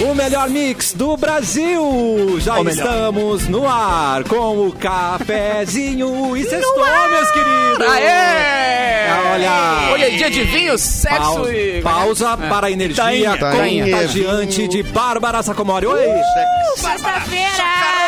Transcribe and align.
O 0.00 0.14
melhor 0.14 0.50
mix 0.50 0.92
do 0.92 1.16
Brasil! 1.16 2.40
Já 2.40 2.58
O 2.58 2.64
melhor. 2.64 2.84
estamos 2.84 3.48
no 3.48 3.66
ar 3.68 4.24
com 4.24 4.66
o 4.66 4.72
cafezinho 4.72 6.36
e 6.36 6.44
sextou, 6.44 6.84
meus 7.08 7.30
queridos! 7.30 7.86
Aê! 7.88 9.10
Olha! 9.32 9.92
Hoje 9.94 10.04
é 10.04 10.10
dia 10.10 10.30
de 10.30 10.42
vinho, 10.44 10.76
sexo 10.76 11.18
Pausa, 11.18 11.54
e... 11.54 11.82
pausa 11.82 12.36
para 12.36 12.66
a 12.66 12.70
energia 12.70 13.04
Tainha. 13.04 13.36
Tainha. 13.38 13.84
contagiante 13.84 14.68
de 14.68 14.82
Bárbara 14.82 15.42
Sacomori. 15.42 15.86
Oi! 15.86 16.06
Sexta-feira! 16.76 18.01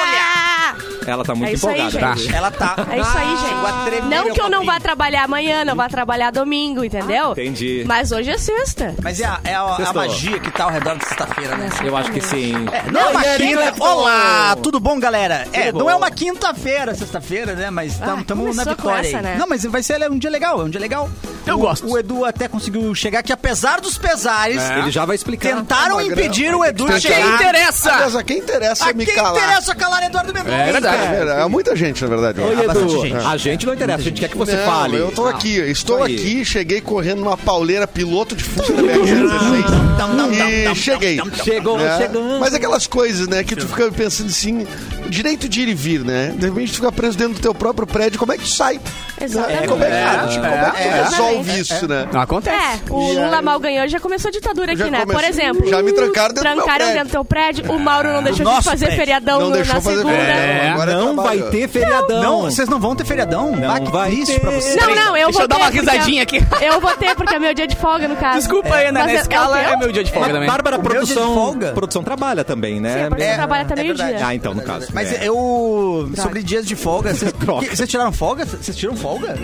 Ela 1.07 1.25
tá 1.25 1.35
muito 1.35 1.51
É 1.51 1.53
isso 1.55 1.69
aí, 1.69 1.81
empolgada. 1.81 2.17
gente. 2.17 2.35
Ela 2.35 2.51
tá. 2.51 2.77
É 2.91 2.99
isso 3.01 3.19
aí, 3.19 3.37
Chegou 3.37 3.67
a 3.67 3.91
gente. 3.91 4.05
Não 4.07 4.33
que 4.33 4.41
eu 4.41 4.49
não 4.51 4.65
vá 4.65 4.79
trabalhar 4.81 5.25
amanhã, 5.25 5.65
não 5.65 5.75
vá 5.77 5.89
trabalhar 5.89 6.31
domingo, 6.31 6.85
entendeu? 6.85 7.33
Entendi. 7.33 7.85
Mas 7.87 8.13
hoje 8.13 8.31
é 8.31 8.39
sexta. 8.39 8.95
Mas 9.03 9.21
é 9.21 9.25
a, 9.25 9.41
é 9.45 9.55
a- 9.55 9.63
a 9.89 9.93
magia 9.93 10.39
que 10.39 10.51
tá 10.51 10.65
ao 10.65 10.71
redor 10.71 10.97
da 10.97 11.05
sexta-feira, 11.07 11.57
né? 11.57 11.69
Eu 11.85 11.97
acho 11.97 12.11
que 12.13 12.21
sim. 12.21 12.53
Não 12.93 13.01
é 13.01 13.07
uma 13.07 13.23
quinta... 13.23 13.75
Olá, 13.81 14.57
tudo 14.63 14.81
bom, 14.81 14.99
galera? 14.99 15.47
é, 15.53 15.67
Tudo 15.67 15.79
não 15.79 15.85
bom. 15.87 15.91
é 15.91 15.95
uma 15.95 16.11
quinta-feira, 16.11 16.95
sexta-feira, 16.95 17.55
né? 17.55 17.71
Mas 17.71 18.01
Ah, 18.03 18.17
estamos 18.21 18.57
na 18.57 18.65
começou 18.65 18.65
com 18.77 18.83
vitória 18.83 19.09
essa, 19.09 19.17
aí. 19.19 19.23
né? 19.23 19.37
Não, 19.39 19.47
mas 19.49 19.65
vai 19.65 19.83
ser 19.83 20.11
um 20.11 20.19
dia 20.19 20.31
legal, 20.31 20.61
é 20.61 20.65
um 20.65 20.71
dia 20.71 20.81
legal. 20.81 21.09
Eu 21.47 21.57
O- 21.57 21.59
gosto. 21.59 21.87
O 21.87 21.99
Edu 21.99 22.25
até 22.25 22.49
conseguiu 22.49 22.95
chegar 22.95 23.19
aqui, 23.21 23.33
apesar 23.33 23.81
dos 23.81 23.99
pesares. 23.99 24.63
Ele 24.71 24.91
já 24.91 25.05
vai 25.05 25.15
explicar. 25.17 25.55
Tentaram 25.55 26.01
impedir 26.01 26.45
grana. 26.45 26.59
o 26.59 26.65
Edu 26.65 26.87
de 26.87 26.93
que 26.95 27.01
Quem 27.09 27.17
chegar. 27.17 27.35
interessa? 27.35 27.93
Aliás, 27.93 28.17
a 28.17 28.23
quem 28.23 28.39
interessa 28.39 28.89
A 28.89 28.93
me 28.93 29.05
quem 29.05 29.15
calar. 29.15 29.37
interessa 29.43 29.75
calar 29.75 30.03
Eduardo 30.05 30.33
Mendonça? 30.33 30.55
É 30.57 30.73
verdade. 30.73 30.94
É, 30.95 31.43
é 31.43 31.49
muita 31.49 31.75
gente, 31.77 32.03
na 32.03 32.09
verdade. 32.09 32.41
Oi, 32.41 32.65
Edu. 32.65 33.03
gente. 33.03 33.17
A 33.17 33.37
gente 33.37 33.67
não 33.67 33.75
interessa, 33.75 34.01
a 34.01 34.05
gente 34.05 34.21
quer 34.21 34.29
que 34.29 34.37
você 34.37 34.57
Não, 34.57 34.65
fale. 34.65 34.97
Eu 34.97 35.13
tô 35.13 35.27
aqui, 35.27 35.57
estou 35.57 36.03
aqui, 36.03 36.45
cheguei 36.45 36.81
correndo 36.81 37.21
numa 37.21 37.37
pauleira 37.37 37.87
piloto 37.87 38.35
de 38.35 38.45
fuga 38.45 38.73
da 38.75 38.83
minha 38.83 38.95
16 38.95 40.71
e 40.71 40.75
cheguei. 40.75 41.21
Chegou, 41.43 41.79
né? 41.79 41.99
chegando. 41.99 42.41
Mas 42.41 42.55
aquelas 42.55 42.87
coisas, 42.87 43.29
né, 43.29 43.43
que 43.45 43.57
tu 43.57 43.67
fica 43.67 43.91
pensando 43.91 44.29
assim, 44.29 44.67
direito 45.09 45.49
de 45.49 45.61
ir 45.63 45.69
e 45.69 45.75
vir, 45.75 46.01
né? 46.05 46.33
De 46.37 46.47
repente 46.47 46.73
tu 46.73 46.77
fica 46.77 46.93
preso 46.93 47.17
dentro 47.19 47.35
do 47.35 47.41
teu 47.41 47.55
próprio 47.55 47.87
prédio, 47.87 48.19
como 48.19 48.33
é 48.33 48.37
que 48.39 48.45
tu 48.45 48.49
sai? 48.51 48.81
Exatamente. 49.21 49.69
Como 49.69 49.83
é 49.85 49.91
que, 49.91 49.97
como 49.97 50.47
é 50.47 50.71
que 50.71 50.83
tu 50.83 50.89
é, 50.89 51.03
resolve 51.05 51.51
é, 51.51 51.59
isso, 51.59 51.89
né? 51.89 52.09
Não 52.13 52.21
acontece. 52.21 52.57
É, 52.57 52.81
o 52.93 53.13
Lula 53.13 53.41
mal 53.43 53.59
ganhou, 53.61 53.87
já 53.89 54.01
começou 54.01 54.29
a 54.29 54.33
ditadura 54.33 54.73
aqui, 54.73 54.81
Já 54.81 54.91
né? 54.91 55.07
Por 55.07 55.23
exemplo, 55.25 55.67
Já 55.69 55.83
me 55.83 55.93
trancaram 55.93 56.35
dentro 56.35 56.51
do 56.51 56.55
meu 56.57 56.65
trancaram 56.65 56.77
prédio. 56.87 56.95
dentro 56.95 57.09
do 57.09 57.13
teu 57.13 57.25
prédio, 57.25 57.73
o 57.73 57.79
Mauro 57.79 58.13
não 58.13 58.23
deixou 58.23 58.45
de 58.45 58.53
nosso 58.53 58.63
fazer 58.69 58.87
prédio. 58.87 59.01
feriadão 59.05 59.41
Não 59.41 59.49
no- 59.51 59.55
deixou 59.57 59.75
na 59.75 59.81
fazer 59.81 59.97
segunda. 59.99 60.17
feriadão. 60.17 60.73
Agora 60.73 60.93
é 60.93 60.95
não 60.97 61.17
vai 61.17 61.39
ter 61.43 61.69
feriadão. 61.69 62.23
Não, 62.23 62.43
vocês 62.43 62.69
não 62.69 62.81
vão 62.81 62.97
ter 62.97 63.05
feriadão? 63.05 63.53
Não 63.57 63.71
Ah, 63.71 63.81
que 63.81 63.91
vai 63.93 64.11
triste 64.11 64.33
ter. 64.35 64.41
pra 64.41 64.51
vocês. 64.51 64.77
Não, 64.77 64.95
não, 64.95 65.17
eu 65.17 65.27
Deixa 65.27 65.33
vou 65.33 65.43
eu 65.43 65.49
dar 65.49 65.57
uma 65.57 65.69
risadinha 65.71 66.23
aqui. 66.23 66.41
Eu 66.61 66.81
vou 66.81 66.91
ter, 66.97 67.15
porque 67.15 67.35
é 67.35 67.39
meu 67.39 67.53
dia 67.55 67.67
de 67.67 67.77
folga, 67.77 68.09
no 68.09 68.17
caso. 68.17 68.39
Desculpa 68.39 68.75
aí, 68.75 68.87
né? 68.91 69.01
Mas 69.01 69.07
Na 69.07 69.13
é- 69.13 69.21
escala 69.23 69.61
é 69.61 69.73
é 69.73 69.77
meu 69.77 69.93
dia 69.93 70.03
de 70.03 70.11
folga 70.13 70.33
também. 70.33 70.49
Bárbara, 70.49 70.77
dia 70.79 70.83
de 70.83 70.89
produção, 70.89 71.35
folga? 71.35 71.73
produção 71.73 72.03
trabalha 72.03 72.43
também, 72.45 72.81
né? 72.81 72.95
Sim, 72.99 73.05
a 73.05 73.09
produção 73.09 73.35
trabalha 73.35 73.63
até 73.63 73.73
é 73.75 73.77
meio-dia. 73.83 74.05
verdade. 74.07 74.25
Ah, 74.25 74.35
então, 74.35 74.55
no 74.55 74.63
caso. 74.63 74.87
Mas 74.95 75.13
é. 75.13 75.29
eu. 75.29 76.11
Sobre 76.17 76.43
dias 76.43 76.65
de 76.67 76.77
folga, 76.77 77.13
vocês, 77.15 77.89
tiraram 77.89 78.13
folga? 78.13 78.47
Vocês 78.47 78.77
tiram 78.77 78.97
folga? 78.97 79.35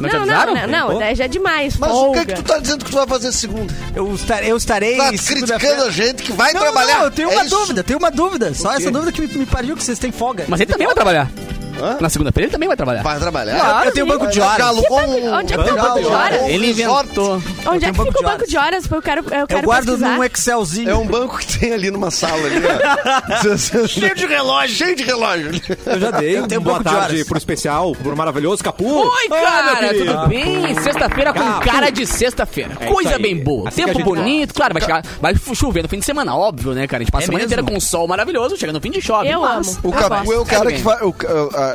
Não 0.00 0.08
te 0.08 0.16
Não, 0.16 0.24
não, 0.26 0.34
avisaram? 0.34 0.54
não, 0.66 0.88
não, 0.92 0.98
daí 0.98 1.14
já 1.14 1.24
é 1.26 1.28
demais. 1.28 1.76
Mas 1.76 1.90
folga. 1.90 2.22
o 2.22 2.24
que, 2.26 2.32
que 2.32 2.42
tu 2.42 2.42
tá 2.42 2.58
dizendo 2.58 2.84
que 2.86 2.90
tu 2.90 2.96
vai 2.96 3.06
fazer 3.06 3.30
segunda? 3.32 3.72
Eu, 3.94 4.14
estar, 4.14 4.42
eu 4.42 4.56
estarei. 4.56 4.96
Tá 4.96 5.10
criticando 5.10 5.82
a 5.82 5.90
gente 5.90 6.22
que 6.22 6.32
vai 6.32 6.54
Não, 6.54 6.60
trabalhar? 6.62 6.98
não, 6.98 7.04
eu 7.04 7.10
tenho 7.10 7.30
É 7.30 7.34
uma 7.34 7.44
isso? 7.44 7.54
dúvida, 7.58 7.84
tenho 7.84 7.98
uma 7.98 8.10
dúvida. 8.10 8.54
Só 8.54 8.72
essa 8.72 8.90
dúvida 8.90 9.12
que 9.12 9.20
me, 9.20 9.28
me 9.40 9.46
pariu 9.46 9.76
que 9.76 9.84
vocês 9.84 9.98
têm 9.98 10.10
folga. 10.10 10.46
Mas 10.48 10.58
ele 10.60 10.72
também 10.72 10.86
vai 10.86 10.94
trabalhar. 10.94 11.30
Hã? 11.80 11.96
Na 12.00 12.08
segunda-feira 12.08 12.46
ele 12.46 12.52
também 12.52 12.68
vai 12.68 12.76
trabalhar. 12.76 13.02
Vai 13.02 13.18
trabalhar? 13.18 13.58
Claro, 13.60 13.88
eu 13.88 13.92
tenho 13.92 14.06
banco 14.06 14.26
de 14.28 14.40
horas. 14.40 14.66
Um... 14.90 15.34
Onde 15.34 15.54
é 15.54 15.56
que 15.56 15.64
tá 15.64 15.72
o 15.72 15.76
já 15.76 15.82
banco 15.82 16.00
de 16.00 16.06
horas? 16.06 16.42
Ele 16.48 16.70
inventou. 16.70 17.42
Onde 17.66 17.84
é 17.84 17.92
que 17.92 18.02
fica 18.02 18.20
o 18.20 18.22
banco 18.22 18.46
de 18.48 18.56
horas? 18.56 18.90
Eu 18.90 19.02
quero, 19.02 19.20
eu 19.20 19.46
quero 19.46 19.60
Eu 19.60 19.64
guardo 19.64 19.86
pesquisar. 19.86 20.16
num 20.16 20.24
Excelzinho. 20.24 20.90
É 20.90 20.94
um 20.94 21.06
banco 21.06 21.38
que 21.38 21.58
tem 21.58 21.72
ali 21.72 21.90
numa 21.90 22.10
sala 22.10 22.34
ali. 22.46 22.60
Cheio 23.88 24.14
de 24.14 24.26
relógio. 24.26 24.76
Cheio 24.76 24.96
de 24.96 25.02
relógio. 25.04 25.50
Eu 25.86 26.00
já 26.00 26.10
dei 26.12 26.38
Eu 26.38 26.46
tenho 26.46 26.60
um 26.60 26.64
boa 26.64 26.78
um 26.78 26.82
tarde 26.82 27.14
horas. 27.16 27.26
pro 27.26 27.38
especial, 27.38 27.92
pro 27.92 28.16
maravilhoso 28.16 28.62
Capu. 28.62 28.84
Oi, 29.08 29.28
cara, 29.28 29.76
querido. 29.76 30.12
tudo 30.14 30.28
bem? 30.28 30.74
Sexta-feira 30.80 31.32
com 31.32 31.60
cara 31.60 31.90
de 31.90 32.06
sexta-feira. 32.06 32.76
É 32.80 32.86
Coisa 32.86 33.18
bem 33.18 33.42
boa. 33.42 33.68
Assim 33.68 33.84
Tempo 33.84 33.98
gente 33.98 34.04
bonito. 34.04 34.54
Claro, 34.54 34.74
vai, 34.74 34.82
chegar, 34.82 35.02
vai 35.20 35.34
chover 35.54 35.82
no 35.82 35.88
fim 35.88 35.98
de 35.98 36.04
semana, 36.04 36.34
óbvio, 36.36 36.72
né, 36.72 36.86
cara? 36.86 37.02
A 37.02 37.04
gente 37.04 37.12
passa 37.12 37.24
É 37.24 37.24
a 37.24 37.26
semana 37.26 37.44
mesmo? 37.44 37.52
inteira 37.60 37.62
com 37.70 37.76
um 37.76 37.80
sol 37.80 38.06
maravilhoso, 38.08 38.56
chega 38.56 38.72
no 38.72 38.80
fim 38.80 38.90
de 38.90 39.00
chove. 39.00 39.28
Eu 39.28 39.44
amo. 39.44 39.78
O 39.82 39.92
Capu 39.92 40.32
é 40.32 40.38
o 40.38 40.44
cara 40.44 40.72
que 40.72 40.82
faz. 40.82 41.00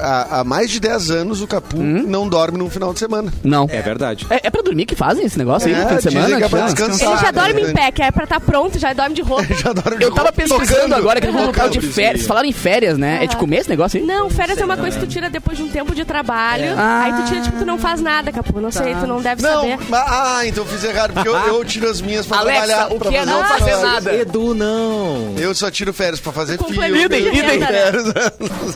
A- 0.02 0.28
Há 0.40 0.44
mais 0.44 0.70
de 0.70 0.80
10 0.80 1.10
anos 1.12 1.42
o 1.42 1.48
Capu 1.48 1.78
não 1.78 2.28
dorme 2.28 2.58
num 2.58 2.70
final 2.70 2.94
de 2.94 3.00
semana. 3.00 3.32
Não. 3.44 3.68
É 3.70 3.82
verdade. 3.82 4.26
É, 4.30 4.48
é 4.48 4.50
pra 4.50 4.62
dormir 4.62 4.86
que 4.86 4.96
fazem 4.96 5.26
esse 5.26 5.38
negócio 5.38 5.68
aí 5.70 5.76
no 5.76 5.82
É, 5.82 5.88
fim 5.90 5.96
de 5.96 6.02
semana? 6.04 6.38
que 6.38 6.44
é 6.44 6.50
pra 6.50 6.62
descansar. 6.66 7.12
Ele 7.12 7.20
já 7.22 7.32
dorme 7.32 7.62
em 7.62 7.66
né? 7.68 7.74
pé, 7.74 7.92
que 7.92 8.02
é 8.02 8.12
pra 8.12 8.24
estar 8.24 8.40
pronto, 8.40 8.78
já 8.80 8.94
dorme 8.94 9.16
de 9.16 9.22
roupa. 9.22 9.46
Já 9.56 9.72
dorme 9.74 9.98
de 9.98 10.04
Eu 10.04 10.12
tava 10.14 10.32
pesquisando 10.32 10.66
tocando, 10.68 10.94
agora 10.96 11.20
que 11.20 11.26
eles 11.28 11.36
vão 11.36 11.46
voltar 11.46 11.70
de 11.70 11.80
férias. 11.82 12.18
Vocês 12.22 12.28
falaram 12.28 12.48
em 12.48 12.52
férias, 12.52 12.98
né? 12.98 13.24
É 13.24 13.28
de 13.28 13.36
comer 13.38 13.58
esse 13.58 13.70
negócio 13.70 14.00
aí? 14.00 14.06
Não, 14.06 14.30
férias 14.30 14.58
é 14.58 14.66
uma 14.66 14.78
coisa 14.78 15.00
que 15.00 15.06
tu 15.06 15.10
tira 15.12 15.30
depois 15.30 15.58
de 15.58 15.64
um 15.64 15.70
tempo 15.70 15.94
de 15.96 16.04
trabalho. 16.06 16.74
Ah. 16.78 17.04
Aí 17.06 17.14
tu 17.14 17.30
tira, 17.30 17.42
tipo, 17.42 17.58
tu 17.60 17.66
não 17.66 17.78
faz 17.78 18.02
nada, 18.02 18.32
Capu. 18.32 18.60
Não 18.60 18.72
sei, 18.72 18.94
tu 18.96 19.08
não 19.08 19.22
deve 19.22 19.42
Não, 19.42 19.62
saber. 19.62 19.78
mas- 19.90 20.04
ah, 20.08 20.42
então 20.46 20.64
eu 20.64 20.70
fiz 20.70 20.84
errado, 20.84 21.14
porque 21.14 21.28
eu, 21.30 21.36
eu 21.36 21.66
tiro 21.66 21.90
as 21.90 22.02
minhas 22.02 22.26
pra 22.26 22.40
Alexa, 22.40 22.66
trabalhar. 22.66 22.94
o 22.94 23.00
que 23.00 23.16
é 23.16 23.26
não 23.26 23.44
fazer 23.46 23.76
nada? 23.78 24.14
Edu, 24.16 24.54
não. 24.56 25.34
Eu 25.38 25.54
só 25.56 25.70
tiro 25.72 25.94
férias 25.94 26.20
pra 26.20 26.32
fazer. 26.32 26.58
Complemento 26.58 27.06
Idem, 27.16 27.32
de 27.32 27.38
idem. 27.40 27.60
né? 27.60 27.68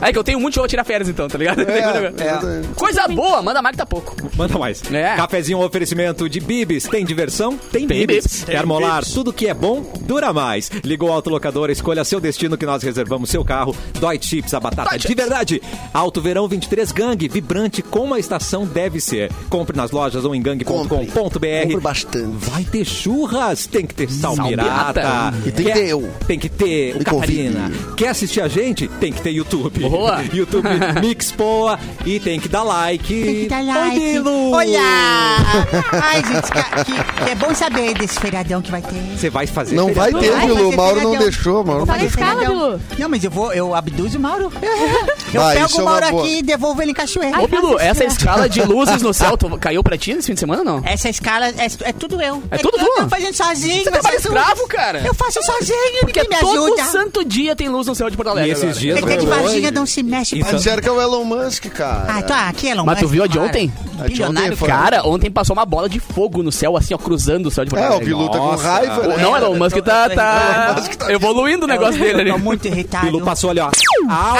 É 0.00 0.12
que 0.12 0.18
eu 0.18 0.24
tenho 0.24 0.40
muito 0.40 0.54
show 0.54 0.64
a 0.64 0.68
tirar 0.68 0.84
férias 0.84 0.99
então, 1.08 1.28
tá 1.28 1.38
ligado? 1.38 1.60
É, 1.62 2.62
Coisa 2.76 3.06
boa, 3.08 3.42
manda 3.42 3.60
mais 3.62 3.72
que 3.72 3.78
tá 3.78 3.86
pouco. 3.86 4.14
Manda 4.36 4.58
mais. 4.58 4.82
É. 4.92 5.14
Cafezinho 5.16 5.58
um 5.58 5.64
oferecimento 5.64 6.28
de 6.28 6.40
Bibis. 6.40 6.84
Tem 6.84 7.04
diversão? 7.04 7.56
Tem, 7.56 7.86
Tem 7.86 8.06
Bibis. 8.06 8.44
Quer 8.44 8.64
molar? 8.66 9.04
Tudo 9.04 9.32
que 9.32 9.46
é 9.46 9.54
bom, 9.54 9.84
dura 10.02 10.32
mais. 10.32 10.70
Ligou 10.84 11.08
o 11.08 11.12
autolocador, 11.12 11.70
escolha 11.70 12.04
seu 12.04 12.20
destino 12.20 12.56
que 12.56 12.66
nós 12.66 12.82
reservamos 12.82 13.30
seu 13.30 13.44
carro. 13.44 13.74
Dói 13.98 14.18
Chips, 14.20 14.54
a 14.54 14.60
batata 14.60 14.88
Dói 14.90 14.98
de 14.98 15.08
Chips. 15.08 15.16
verdade. 15.16 15.62
Alto 15.92 16.20
Verão 16.20 16.46
23 16.48 16.92
Gang, 16.92 17.28
vibrante 17.28 17.82
como 17.82 18.14
a 18.14 18.18
estação 18.18 18.66
deve 18.66 19.00
ser. 19.00 19.30
Compre 19.48 19.76
nas 19.76 19.90
lojas 19.90 20.24
ou 20.24 20.34
em 20.34 20.42
Compre 20.42 20.96
gang.com.br. 20.96 21.80
bastante. 21.80 22.36
Vai 22.38 22.64
ter 22.64 22.84
churras, 22.84 23.66
tem 23.66 23.86
que 23.86 23.94
ter 23.94 24.10
sal, 24.10 24.36
Sal 24.36 24.48
pirata. 24.48 24.92
pirata. 25.00 25.34
E 25.46 25.50
tem 25.52 25.64
que 25.66 25.72
Quer- 25.72 25.78
ter 25.78 25.88
eu. 25.88 26.10
Tem 26.26 26.38
que 26.38 26.48
ter 26.48 26.94
o 26.94 26.98
Me 26.98 27.04
Catarina. 27.04 27.60
convide. 27.70 27.94
Quer 27.96 28.08
assistir 28.08 28.40
a 28.40 28.48
gente? 28.48 28.88
Tem 28.88 29.12
que 29.12 29.20
ter 29.22 29.30
YouTube. 29.30 29.80
Boa. 29.80 30.22
YouTube 30.32 30.68
Mix 31.00 31.30
Poa 31.32 31.78
e 32.04 32.18
tem 32.20 32.38
que 32.40 32.48
dar 32.48 32.62
like. 32.62 33.22
Tem 33.22 33.34
que 33.42 33.48
dar 33.48 33.64
like. 33.64 33.98
Oi, 33.98 34.12
Bilu. 34.12 34.50
Olá! 34.52 35.36
Ai, 35.92 36.22
gente, 36.24 36.50
que, 36.52 36.84
que- 37.24 37.30
é 37.30 37.34
bom 37.34 37.54
saber 37.54 37.94
desse 37.94 38.18
feriadão 38.18 38.60
que 38.62 38.70
vai 38.70 38.82
ter. 38.82 38.94
Você 39.16 39.30
vai 39.30 39.46
fazer 39.46 39.74
Não 39.76 39.92
vai 39.92 40.10
feriadão? 40.12 40.20
ter, 40.20 40.30
Vai 40.30 40.46
Bilu. 40.46 40.56
fazer 40.56 40.66
O 40.74 40.76
Mauro 40.76 40.94
não 40.96 41.02
feriadão. 41.12 41.24
deixou, 41.30 41.64
Mauro. 41.64 41.86
Tá 41.86 41.96
na 41.96 42.04
escala. 42.04 42.40
Bilu. 42.40 42.80
Não, 42.98 43.08
mas 43.08 43.24
eu 43.24 43.30
vou, 43.30 43.52
eu 43.52 43.74
abduzo 43.74 44.18
o 44.18 44.20
Mauro. 44.20 44.50
Eu 45.32 45.40
Vai, 45.40 45.56
pego 45.56 45.68
é 45.68 45.74
o 45.78 45.82
uma 45.82 45.90
Mauro 45.92 46.10
boa. 46.10 46.22
aqui 46.24 46.38
e 46.38 46.42
devolvo 46.42 46.82
ele 46.82 46.90
em 46.90 46.94
cachoeira. 46.94 47.40
Ô, 47.40 47.46
Bilu, 47.48 47.78
essa 47.78 48.04
escala 48.04 48.48
de 48.48 48.62
luzes 48.62 49.02
no 49.02 49.12
céu 49.14 49.36
tu- 49.36 49.56
caiu 49.58 49.82
pra 49.82 49.96
ti 49.96 50.14
nesse 50.14 50.26
fim 50.26 50.34
de 50.34 50.40
semana 50.40 50.60
ou 50.60 50.64
não? 50.64 50.82
Essa 50.84 51.08
escala 51.08 51.48
é, 51.48 51.66
é 51.84 51.92
tudo 51.92 52.20
eu. 52.20 52.42
É 52.50 52.58
tudo 52.58 52.76
tu? 52.78 52.84
Eu 52.84 52.94
tô 53.04 53.08
fazendo 53.08 53.34
sozinho. 53.34 53.84
Você 53.84 53.90
trabalha 53.90 54.14
faço- 54.20 54.28
escravo, 54.28 54.68
cara. 54.68 55.02
Eu 55.04 55.14
faço 55.14 55.40
sozinho, 55.42 56.00
Porque 56.00 56.22
ninguém 56.22 56.38
me 56.38 56.44
todo 56.44 56.64
ajuda. 56.74 56.84
santo 56.84 57.24
dia 57.24 57.54
tem 57.54 57.68
luz 57.68 57.86
no 57.86 57.94
céu 57.94 58.10
de 58.10 58.16
Porto 58.16 58.28
Alegre. 58.30 58.50
E 58.50 58.52
esses 58.52 58.64
agora. 58.64 58.78
dias 58.80 58.98
É 58.98 59.02
que 59.02 59.08
de 59.16 59.24
rolou 59.26 59.42
Varginha 59.44 59.70
não 59.70 59.86
se 59.86 60.02
mexe. 60.02 60.36
Que 60.80 60.88
é 60.88 60.92
o 60.92 61.00
Elon 61.00 61.24
Musk, 61.24 61.66
cara. 61.66 62.06
Ah, 62.08 62.22
tá, 62.22 62.48
aqui 62.48 62.68
Elon 62.68 62.84
Mas 62.84 62.98
tu 62.98 63.08
viu 63.08 63.22
a 63.22 63.26
de 63.26 63.38
para. 63.38 63.46
ontem? 63.48 63.72
A 63.98 64.02
de 64.04 64.08
Bilionário, 64.14 64.46
ontem 64.48 64.56
foi- 64.56 64.68
Cara, 64.68 65.06
ontem 65.06 65.30
passou 65.30 65.54
uma 65.54 65.66
bola 65.66 65.88
de 65.88 66.00
fogo 66.00 66.42
no 66.42 66.50
céu, 66.50 66.76
assim, 66.76 66.94
ó, 66.94 66.98
cruzando 66.98 67.46
o 67.46 67.50
céu 67.50 67.64
de 67.64 67.70
Porto 67.70 67.82
É, 67.82 67.88
o 67.88 67.92
Alegre. 67.92 68.06
Bilu 68.06 68.30
tá 68.30 68.38
com 68.38 68.46
Nossa. 68.46 68.62
raiva, 68.62 69.00
O- 69.00 69.08
né? 69.08 69.16
Não, 69.22 69.36
Elon 69.36 69.54
Musk 69.58 69.76
tá, 69.78 70.08
tá 70.08 70.64
Elon 70.72 70.80
Musk 70.80 70.94
tá- 70.94 71.12
evoluindo 71.12 71.64
o 71.64 71.68
negócio 71.68 72.00
dele 72.00 72.20
ali. 72.22 72.30
Eu 72.30 72.36
tô 72.36 72.40
muito 72.42 72.66
irritado. 72.66 73.06
Bilu 73.06 73.20
passou 73.22 73.50
ali, 73.50 73.60
ó. 73.60 73.66
Au! 73.66 74.36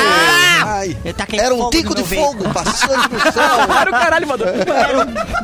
Ai, 0.67 0.97
Eu 1.05 1.13
taquei 1.15 1.39
era 1.39 1.55
um 1.55 1.59
fogo 1.59 1.71
tico 1.71 1.95
no 1.95 2.03
de 2.03 2.15
meu 2.15 2.25
fogo 2.25 2.45
passando 2.55 3.09
no 3.13 3.21
céu. 3.33 3.67
Para 3.69 3.91
o 3.91 3.93
caralho, 3.93 4.27
mano. 4.27 4.45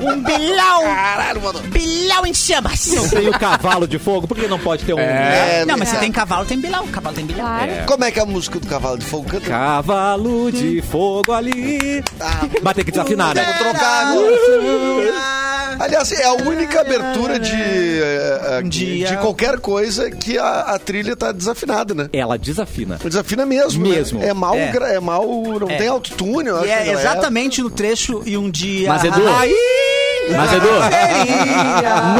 Um 0.01 0.23
bilhão. 0.23 0.83
Caralho, 0.83 1.43
mano. 1.43 1.61
Bilhão 1.61 2.25
em 2.27 2.33
chamas. 2.35 2.87
Tem 3.11 3.29
o 3.29 3.39
cavalo 3.39 3.87
de 3.87 3.99
fogo, 3.99 4.27
por 4.27 4.37
que 4.37 4.47
não 4.49 4.59
pode 4.59 4.85
ter 4.85 4.95
um... 4.95 4.99
É, 4.99 5.65
Não, 5.67 5.77
mas 5.77 5.89
é. 5.91 5.95
se 5.95 6.01
tem 6.01 6.11
cavalo, 6.11 6.45
tem 6.47 6.59
bilhão. 6.59 6.87
Cavalo 6.89 7.15
tem 7.15 7.25
bilhão. 7.27 7.45
Claro. 7.47 7.73
Como 7.87 8.05
é 8.05 8.11
que 8.11 8.19
é 8.19 8.23
a 8.23 8.27
música 8.27 8.59
do 8.59 8.67
Cavalo 8.67 8.99
de 8.99 9.05
Fogo 9.05 9.25
canta? 9.29 9.47
Cavalo 9.49 10.51
de 10.51 10.81
fogo 10.91 11.33
ali. 11.33 12.03
Ah, 12.21 12.47
Mas 12.63 12.75
tem 12.75 12.85
que 12.85 12.91
desafinar, 12.91 13.35
né? 13.35 13.45
trocar. 13.59 14.15
Aliás, 15.79 16.11
é 16.13 16.25
a 16.25 16.33
única 16.33 16.81
abertura 16.81 17.39
de, 17.39 17.53
eh, 17.53 18.41
eh, 18.45 18.63
dia. 18.63 19.09
de 19.09 19.17
qualquer 19.19 19.59
coisa 19.61 20.11
que 20.11 20.39
a, 20.39 20.61
a 20.61 20.79
trilha 20.79 21.15
tá 21.15 21.33
desafinada, 21.33 21.93
né? 21.95 22.09
Ela 22.15 22.39
desafina. 22.39 22.99
Desafina 23.03 23.45
mesmo. 23.45 23.87
né? 23.87 23.97
Mesmo. 23.97 24.23
É 24.23 24.33
mal, 24.33 24.55
É. 24.57 24.73
é 24.95 25.01
mal, 25.01 25.27
não 25.61 25.69
É. 25.69 25.77
tem 25.77 25.89
autotune, 25.89 26.49
eu 26.49 26.57
acho. 26.57 26.67
é 26.69 26.89
é 26.89 26.93
exatamente 26.93 27.61
no 27.61 27.69
trecho 27.71 28.23
e 28.25 28.39
um 28.39 28.51
dia. 28.51 28.89
Mas, 28.89 29.05
Edu, 29.05 29.23
Aí! 29.29 29.55
Mas, 30.35 30.53
Edu, 30.53 30.67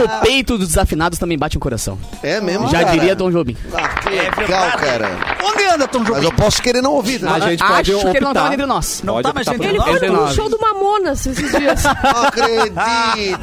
no 0.01 0.21
peito 0.21 0.59
dos 0.59 0.69
desafinados 0.69 1.19
também 1.19 1.39
bate 1.39 1.57
um 1.57 1.61
coração. 1.61 1.99
É 2.23 2.41
mesmo, 2.41 2.69
Já 2.69 2.81
cara? 2.85 2.93
diria 2.93 3.17
Tom 3.17 3.31
Jobim. 3.31 3.57
Ah, 3.75 3.89
Que 4.01 4.11
legal, 4.11 4.71
cara. 4.79 5.11
Onde 5.43 5.65
anda, 5.65 5.89
Tom 5.89 5.99
Mas 6.01 6.09
Jobim? 6.09 6.25
eu 6.25 6.33
posso 6.33 6.63
querer 6.63 6.83
não 6.83 6.93
ouvir, 6.93 7.21
né? 7.21 7.31
A 7.35 7.41
gente 7.41 7.61
pode 7.65 7.93
Acho 7.93 8.01
que 8.03 8.07
ele 8.09 8.21
não 8.21 8.29
optar. 8.31 8.43
tava 8.43 8.55
entre 8.55 8.67
nós. 8.67 9.03
Não 9.03 9.15
Pode 9.15 9.29
tá 9.29 9.33
mais 9.35 9.47
optar 9.49 9.55
entre 9.65 9.67
por- 9.69 9.75
Ele 9.75 9.85
foi 9.85 9.95
Entre 9.97 10.09
no 10.11 10.21
nós. 10.25 10.35
show 10.35 10.49
do 10.49 10.59
Mamonas 10.61 11.27
esses 11.27 11.51
dias. 11.51 11.83
Não 12.07 12.23
acredito. 12.25 12.75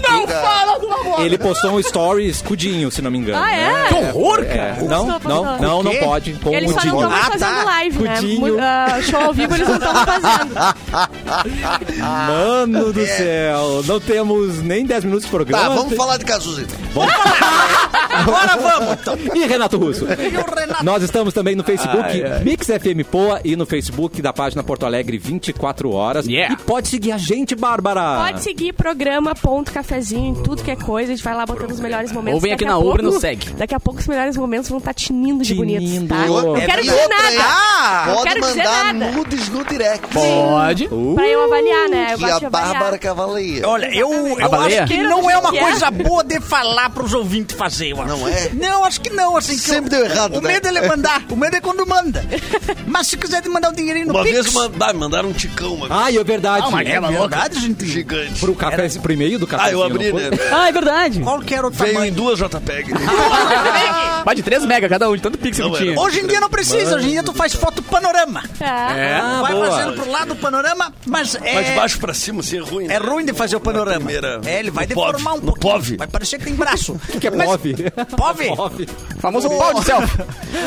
Não 0.10 0.28
fala 0.28 0.80
do 0.80 0.92
amor. 0.92 1.22
Ele 1.22 1.38
postou 1.38 1.72
um 1.72 1.82
stories 1.82 2.42
com 2.42 2.54
o 2.54 2.58
Dinho, 2.58 2.92
se 2.92 3.02
não 3.02 3.12
me 3.12 3.18
engano. 3.18 3.44
Ah, 3.44 3.54
é? 3.56 3.88
Que 3.88 3.96
horror, 3.96 4.40
É, 4.42 4.46
cara. 4.46 4.78
não, 4.84 5.08
não, 5.20 5.60
não, 5.60 5.84
não 5.84 5.96
pode. 5.98 6.34
Com 6.34 6.54
Eles 6.54 6.72
o 6.72 6.74
só 6.74 6.86
não 6.86 6.96
estão 6.96 7.10
mais 7.10 7.26
Ah, 7.28 7.32
fazendo 7.32 7.56
tá. 7.58 7.64
live, 7.64 8.00
né? 8.00 8.20
Ah, 8.62 9.02
show 9.02 9.20
ao 9.22 9.34
vivo 9.34 9.56
eles 9.56 9.68
não 9.68 9.76
estão 9.76 9.94
fazendo. 9.94 10.54
Mano 12.28 12.94
do 12.94 13.06
céu, 13.06 13.82
não 13.86 14.00
temos 14.00 14.53
nem 14.62 14.86
10 14.86 15.06
minutos 15.06 15.26
de 15.26 15.32
programa. 15.32 15.64
Tá, 15.64 15.70
vamos 15.76 15.96
falar 15.96 16.18
de 16.18 16.26
Cazuza. 16.26 16.62
então. 16.62 17.04
Agora 18.14 18.58
vamos. 18.58 19.36
E 19.36 19.46
Renato 19.46 19.78
Russo? 19.78 20.06
E 20.06 20.38
o 20.38 20.56
Renato? 20.56 20.84
Nós 20.86 21.04
estamos 21.04 21.34
também 21.34 21.56
no 21.56 21.64
Facebook 21.64 22.04
Ai, 22.04 22.24
ai. 22.24 22.44
Mix 22.44 22.68
FM 22.68 23.08
Poa 23.10 23.40
e 23.44 23.56
no 23.56 23.66
Facebook 23.66 24.22
da 24.22 24.32
página 24.34 24.64
Porto 24.64 24.86
Alegre 24.86 25.18
24 25.18 25.92
horas. 25.92 26.26
Yeah. 26.28 26.54
E 26.54 26.58
pode 26.58 26.88
seguir 26.88 27.12
a 27.12 27.18
gente, 27.18 27.56
Bárbara. 27.56 28.26
Pode 28.26 28.44
seguir 28.44 28.74
programa 28.74 29.34
ponto 29.36 29.72
cafezinho 29.72 30.32
em 30.38 30.44
tudo 30.44 30.64
que 30.64 30.72
é 30.72 30.76
coisa. 30.76 31.12
A 31.12 31.16
gente 31.16 31.24
vai 31.24 31.34
lá 31.36 31.46
botando 31.46 31.72
os 31.72 31.80
melhores 31.80 32.12
momentos. 32.12 32.36
Ou 32.36 32.42
vem 32.42 32.54
aqui 32.54 32.66
na 32.66 32.78
Uber 32.78 33.00
e 33.02 33.04
nos 33.04 33.16
segue. 33.20 33.50
Daqui 33.52 33.74
a 33.76 33.80
pouco 33.80 34.00
os 34.00 34.08
melhores 34.08 34.38
momentos 34.38 34.70
vão 34.70 34.78
estar 34.80 34.94
tinindo 34.94 35.44
de 35.44 35.54
bonitos, 35.54 36.08
tá? 36.08 36.26
E 36.26 36.30
Não 36.30 36.54
quero 36.54 36.82
e 36.82 36.84
dizer 36.86 37.08
nada. 37.08 37.24
Ah, 37.42 38.04
Não 38.08 38.16
Pode 38.16 38.28
quero 38.30 38.42
dizer 38.42 38.64
mandar 38.64 38.94
nada. 38.94 39.12
nudes 39.12 39.50
no 39.50 39.64
direct. 39.66 40.08
Pode. 40.14 40.88
Uh, 40.92 41.14
Pra 41.16 41.28
eu 41.28 41.44
avaliar, 41.44 41.90
né? 41.90 42.08
Eu 42.14 42.18
Que 42.18 42.26
gosto 42.26 42.46
a. 42.46 42.50
Bárbara 42.50 42.98
Cavaleia. 42.98 43.68
Olha, 43.68 43.86
eu, 43.96 44.10
eu 44.40 44.56
acho 44.62 44.86
que 44.88 44.98
não 45.04 45.30
é 45.30 45.38
uma 45.38 45.56
é? 45.56 45.60
coisa 45.60 45.92
boa 45.92 46.24
de 46.24 46.40
falar 46.40 46.90
pros 46.90 47.14
ouvintes 47.14 47.56
fazer, 47.56 47.90
eu 47.92 48.02
acho. 48.04 48.18
Não 48.18 48.28
é? 48.28 48.50
Não, 48.54 48.86
acho 48.86 49.02
que 49.02 49.10
não, 49.10 49.36
assim. 49.38 49.54
que 49.54 49.60
Sempre 49.62 49.96
eu- 49.96 50.04
deu 50.04 50.06
errado, 50.12 50.38
O 50.38 50.42
né? 50.42 50.54
medo 50.54 50.68
é 50.68 50.70
ele 50.72 50.82
mandar. 50.88 51.24
O 51.30 51.36
medo 51.36 51.56
é 51.56 51.62
quando 51.62 51.86
manda. 51.88 52.24
Mas 52.88 53.08
se 53.08 53.18
quiser 53.18 53.42
de 53.42 53.50
mandar 53.50 53.70
um 53.70 53.74
dinheirinho 53.74 54.08
no 54.08 54.14
Uma 54.14 54.24
Pix... 54.24 54.34
vez 54.44 54.54
manda- 54.54 54.94
mandaram 54.94 55.30
um 55.30 55.34
ticão, 55.34 55.74
uma 55.76 55.88
Ai, 55.90 56.18
é 56.18 56.24
verdade. 56.24 56.64
Ah, 56.66 56.70
uma 56.70 56.82
É 56.84 57.00
louca. 57.00 57.20
verdade, 57.20 57.60
gente? 57.60 57.86
gigante. 57.88 58.40
Pro, 58.40 58.56
café, 58.56 58.88
pro 59.02 59.14
e-mail 59.14 59.40
do 59.40 59.48
café. 59.48 59.64
Ah, 59.66 59.72
eu 59.72 59.84
abri, 59.84 60.12
né? 60.14 60.30
Ah, 60.52 60.68
é 60.70 60.72
verdade. 60.72 61.20
Qual 61.20 61.40
que 61.42 61.54
era 61.56 61.68
o 61.68 61.72
Veio 61.72 61.90
em 61.92 61.94
tamanho? 61.94 62.14
duas 62.14 62.40
JPEG. 62.40 62.94
Vai 64.26 64.36
de 64.36 64.44
3 64.44 64.66
mega 64.66 64.88
cada 64.88 65.10
um, 65.10 65.16
de 65.16 65.22
tanto 65.22 65.38
pixel 65.38 65.66
Não, 65.70 65.76
que 65.76 65.84
tinha. 65.84 66.00
Hoje 66.00 66.20
em 66.22 66.28
dia 66.28 66.40
não 66.40 66.50
precisa, 66.50 66.96
hoje 66.96 67.08
em 67.08 67.12
dia 67.12 67.24
tu 67.24 67.34
faz 67.34 67.54
foto 67.54 67.82
panorama. 67.84 68.42
É. 68.60 68.66
Ah, 69.16 69.40
Vai 69.42 69.52
boa. 69.54 69.70
fazendo 69.72 69.94
pro 69.94 70.10
lado 70.10 70.34
o 70.34 70.36
panorama, 70.36 70.94
mas 71.06 71.36
é... 71.36 71.54
Mas 71.56 71.66
de 71.68 71.72
baixo 71.74 72.00
pra 72.00 72.14
cima, 72.14 72.40
assim, 72.40 72.58
é 72.58 72.62
ruim. 72.62 72.88
É 72.90 72.98
ruim 72.98 73.26
de 73.26 73.34
fazer 73.34 73.56
o 73.56 73.60
panorama. 73.60 73.98
primeira- 73.98 74.40
É, 74.46 74.60
ele 74.60 74.72
vai 74.72 74.86
no 74.88 74.94
POV, 74.96 75.08
deformar 75.12 75.34
um 75.34 75.38
no 75.38 75.42
pouquinho. 75.54 75.74
POV. 75.74 75.98
Vai 75.98 76.08
parecer 76.08 76.38
que 76.38 76.46
tem 76.46 76.56
braço. 76.56 76.94
O 76.94 77.00
que 77.20 77.28
é 77.28 77.32
Mas- 77.32 77.48
POV? 77.50 77.76
POV? 78.18 78.56
POV. 78.56 78.88
Famoso 79.20 79.50
pau 79.50 79.74
de 79.76 79.86
selfie. 79.86 80.18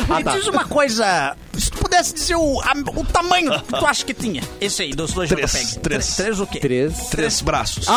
Me 0.09 0.23
diz 0.39 0.47
uma 0.47 0.65
coisa, 0.65 1.37
se 1.57 1.71
tu 1.71 1.79
pudesse 1.79 2.15
dizer 2.15 2.37
o, 2.37 2.61
a- 2.61 2.73
o 2.95 3.05
tamanho 3.05 3.51
que 3.63 3.75
tu 3.79 3.85
acha 3.87 4.05
que 4.05 4.15
tinha, 4.15 4.43
esse 4.61 4.83
aí, 4.83 4.91
dos 4.95 5.13
dois 5.13 5.29
Três, 5.29 5.51
JPEG. 5.51 5.79
três. 5.81 6.17
Três 6.17 6.41
o 6.41 6.47
quê? 6.47 6.61
Três. 6.61 6.95
Três 7.11 7.41
braços. 7.41 7.87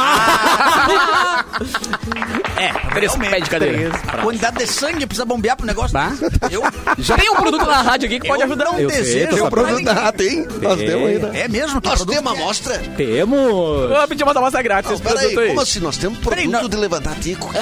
É, 2.58 2.74
Três 2.94 3.16
pés 3.16 3.44
de 3.44 3.50
cadeira. 3.50 3.92
A 4.08 4.18
quantidade 4.18 4.58
de 4.58 4.68
sangue 4.68 5.06
precisa 5.06 5.24
bombear 5.26 5.56
pro 5.56 5.66
negócio. 5.66 5.94
Tá. 5.94 6.12
Eu, 6.52 6.62
Já 7.00 7.18
tem 7.18 7.30
um 7.30 7.36
produto 7.36 7.66
na 7.66 7.82
rádio 7.82 8.08
aqui 8.08 8.20
que 8.20 8.28
pode 8.28 8.42
eu 8.42 8.48
ajudar. 8.48 8.66
não 8.66 8.80
Eu 8.80 8.90
sei, 8.90 9.00
desejo 9.02 9.38
tô 9.38 9.50
pra 9.50 9.62
sabendo. 9.62 9.78
ninguém. 9.78 9.94
Ah, 10.04 10.12
tem. 10.12 10.46
Nós 10.62 10.82
É. 10.82 10.86
temos 10.86 11.08
ainda. 11.10 11.38
É 11.38 11.48
mesmo? 11.48 11.80
Tem 11.82 11.90
Nós 11.92 12.00
produto 12.00 12.16
temos 12.18 12.32
uma 12.34 12.42
amostra. 12.42 12.78
Temos. 12.98 13.40
Eu 13.40 13.90
vou 13.90 14.08
pedir 14.10 14.24
uma 14.24 14.32
amostra 14.34 14.62
grátis 14.62 14.92
Não, 14.92 15.00
peraí, 15.00 15.18
produto 15.20 15.40
aí. 15.40 15.48
como 15.50 15.62
assim? 15.62 15.80
Nós 15.80 15.98
temos 15.98 16.20
produto 16.20 16.70
de 16.70 16.78
levantar 16.78 17.16
tico. 17.20 17.50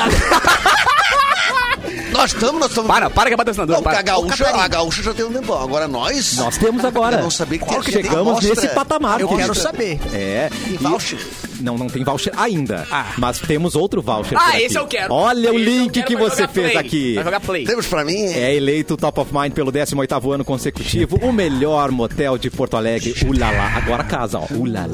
nós 2.17 2.33
estamos, 2.33 2.59
nós 2.59 2.69
estamos... 2.69 2.89
Para, 2.91 3.09
para 3.09 3.29
que 3.29 3.33
é 3.33 3.37
patrocinador. 3.37 3.75
Não, 3.77 3.83
porque 3.83 3.95
a 3.97 4.03
para. 4.03 4.11
gaúcha, 4.11 4.47
a 4.49 4.67
gaúcha 4.67 5.03
já 5.03 5.13
tem 5.13 5.25
um 5.25 5.31
tempão. 5.31 5.61
Agora 5.61 5.87
nós... 5.87 6.35
Nós 6.37 6.57
temos 6.57 6.83
agora. 6.83 7.17
Eu 7.17 7.23
não 7.23 7.31
sabia 7.31 7.59
que 7.59 7.65
tinha- 7.65 7.81
Chegamos 7.83 8.43
nesse 8.43 8.67
patamar. 8.69 9.21
Eu 9.21 9.29
quero 9.29 9.55
saber. 9.55 9.99
É. 10.13 10.49
E- 10.67 10.77
voucher? 10.77 11.19
Não, 11.61 11.77
não 11.77 11.87
tem 11.87 12.03
voucher 12.03 12.33
ainda. 12.37 12.85
Mas 13.17 13.39
temos 13.39 13.75
outro 13.75 14.01
voucher. 14.01 14.37
Ah, 14.37 14.41
por 14.41 14.49
aqui. 14.55 14.63
esse 14.63 14.77
eu 14.77 14.87
quero. 14.87 15.13
Olha 15.13 15.51
o 15.51 15.55
Esse 15.55 15.65
eu 15.67 15.73
link 15.73 16.03
que 16.03 16.15
você 16.15 16.47
fez 16.47 16.71
play. 16.71 16.77
aqui. 16.77 17.13
Vai 17.15 17.23
jogar 17.23 17.39
play. 17.39 17.63
Temos 17.65 17.87
pra 17.87 18.03
mim... 18.05 18.25
É 18.33 18.53
eleito 18.55 18.95
Top 18.97 19.19
of 19.19 19.33
Mind 19.33 19.53
pelo 19.53 19.71
18º 19.71 20.33
ano 20.33 20.45
consecutivo, 20.45 21.17
o 21.21 21.31
melhor 21.31 21.91
motel 21.91 22.37
de 22.37 22.49
Porto 22.49 22.77
Alegre. 22.77 23.15
Ulala, 23.27 23.63
agora 23.75 24.03
casa, 24.03 24.39
ó. 24.39 24.47
Ulala. 24.53 24.89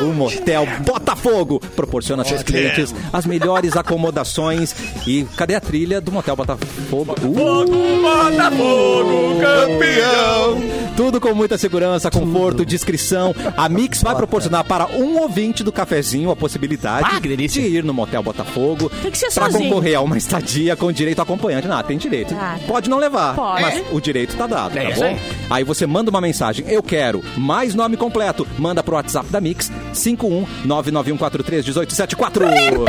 O 0.00 0.06
motel 0.12 0.66
Botafogo 0.84 1.60
proporciona 1.76 2.22
a 2.22 2.24
seus 2.24 2.42
clientes 2.42 2.94
as 3.12 3.26
melhores 3.26 3.76
acomodações. 3.76 4.74
E 5.06 5.24
cadê 5.36 5.54
a 5.54 5.60
trilha 5.60 6.00
do 6.00 6.10
motel 6.12 6.36
Botafogo? 6.36 7.14
Uh, 7.22 7.66
Botafogo, 8.02 9.40
campeão. 9.40 10.62
tudo 10.96 11.20
com 11.20 11.34
muita 11.34 11.56
segurança, 11.58 12.10
conforto, 12.10 12.64
discrição. 12.64 13.34
A 13.56 13.68
Mix 13.68 14.02
vai 14.02 14.14
proporcionar 14.14 14.64
para 14.64 14.86
um 14.96 15.18
ouvinte 15.20 15.43
do 15.52 15.72
cafezinho 15.72 16.30
a 16.30 16.36
possibilidade 16.36 17.08
Ah, 17.10 17.18
de 17.20 17.60
ir 17.60 17.84
no 17.84 17.92
motel 17.94 18.22
Botafogo 18.22 18.90
para 19.34 19.50
concorrer 19.50 19.96
a 19.96 20.00
uma 20.00 20.16
estadia 20.16 20.76
com 20.76 20.90
direito 20.92 21.20
acompanhante. 21.20 21.66
Não, 21.68 21.82
tem 21.82 21.98
direito. 21.98 22.34
Ah, 22.38 22.58
Pode 22.66 22.88
não 22.88 22.98
levar, 22.98 23.34
Pode. 23.34 23.62
mas 23.62 23.82
o 23.92 24.00
direito 24.00 24.36
tá 24.36 24.46
dado, 24.46 24.78
É 24.78 24.90
tá 24.90 24.96
bom? 24.96 25.04
aí. 25.04 25.16
Aí 25.50 25.64
você 25.64 25.86
manda 25.86 26.10
uma 26.10 26.20
mensagem, 26.20 26.64
eu 26.68 26.82
quero 26.82 27.22
mais 27.36 27.74
nome 27.74 27.96
completo. 27.96 28.46
Manda 28.58 28.82
pro 28.82 28.94
WhatsApp 28.96 29.28
da 29.30 29.40
Mix, 29.40 29.70
51991431874. 29.94 32.84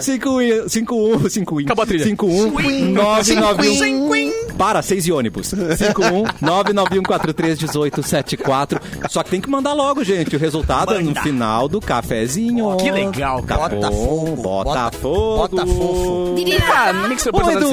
51 0.00 0.68
51 0.68 1.28
51 1.28 1.64
Acabou 1.64 1.82
a 1.82 1.86
trilha. 1.86 2.04
51 2.04 2.92
991 2.92 4.32
Para, 4.58 4.82
seis 4.82 5.06
e 5.06 5.12
ônibus. 5.12 5.48
51 5.48 6.24
991431874. 6.42 8.80
Só 9.08 9.22
que 9.22 9.30
tem 9.30 9.40
que 9.40 9.48
mandar 9.48 9.72
logo, 9.72 10.04
gente. 10.04 10.36
O 10.36 10.38
resultado 10.38 10.92
é 10.94 10.98
no 11.00 11.14
Manda. 11.14 11.67
Do 11.68 11.80
cafezinho. 11.80 12.76
Que 12.78 12.90
legal, 12.90 13.42
cara. 13.42 13.68
Botafogo. 13.68 14.36
Bota 14.36 14.90
fogo. 14.92 15.36
Bota 15.38 15.62
Ah, 15.62 15.66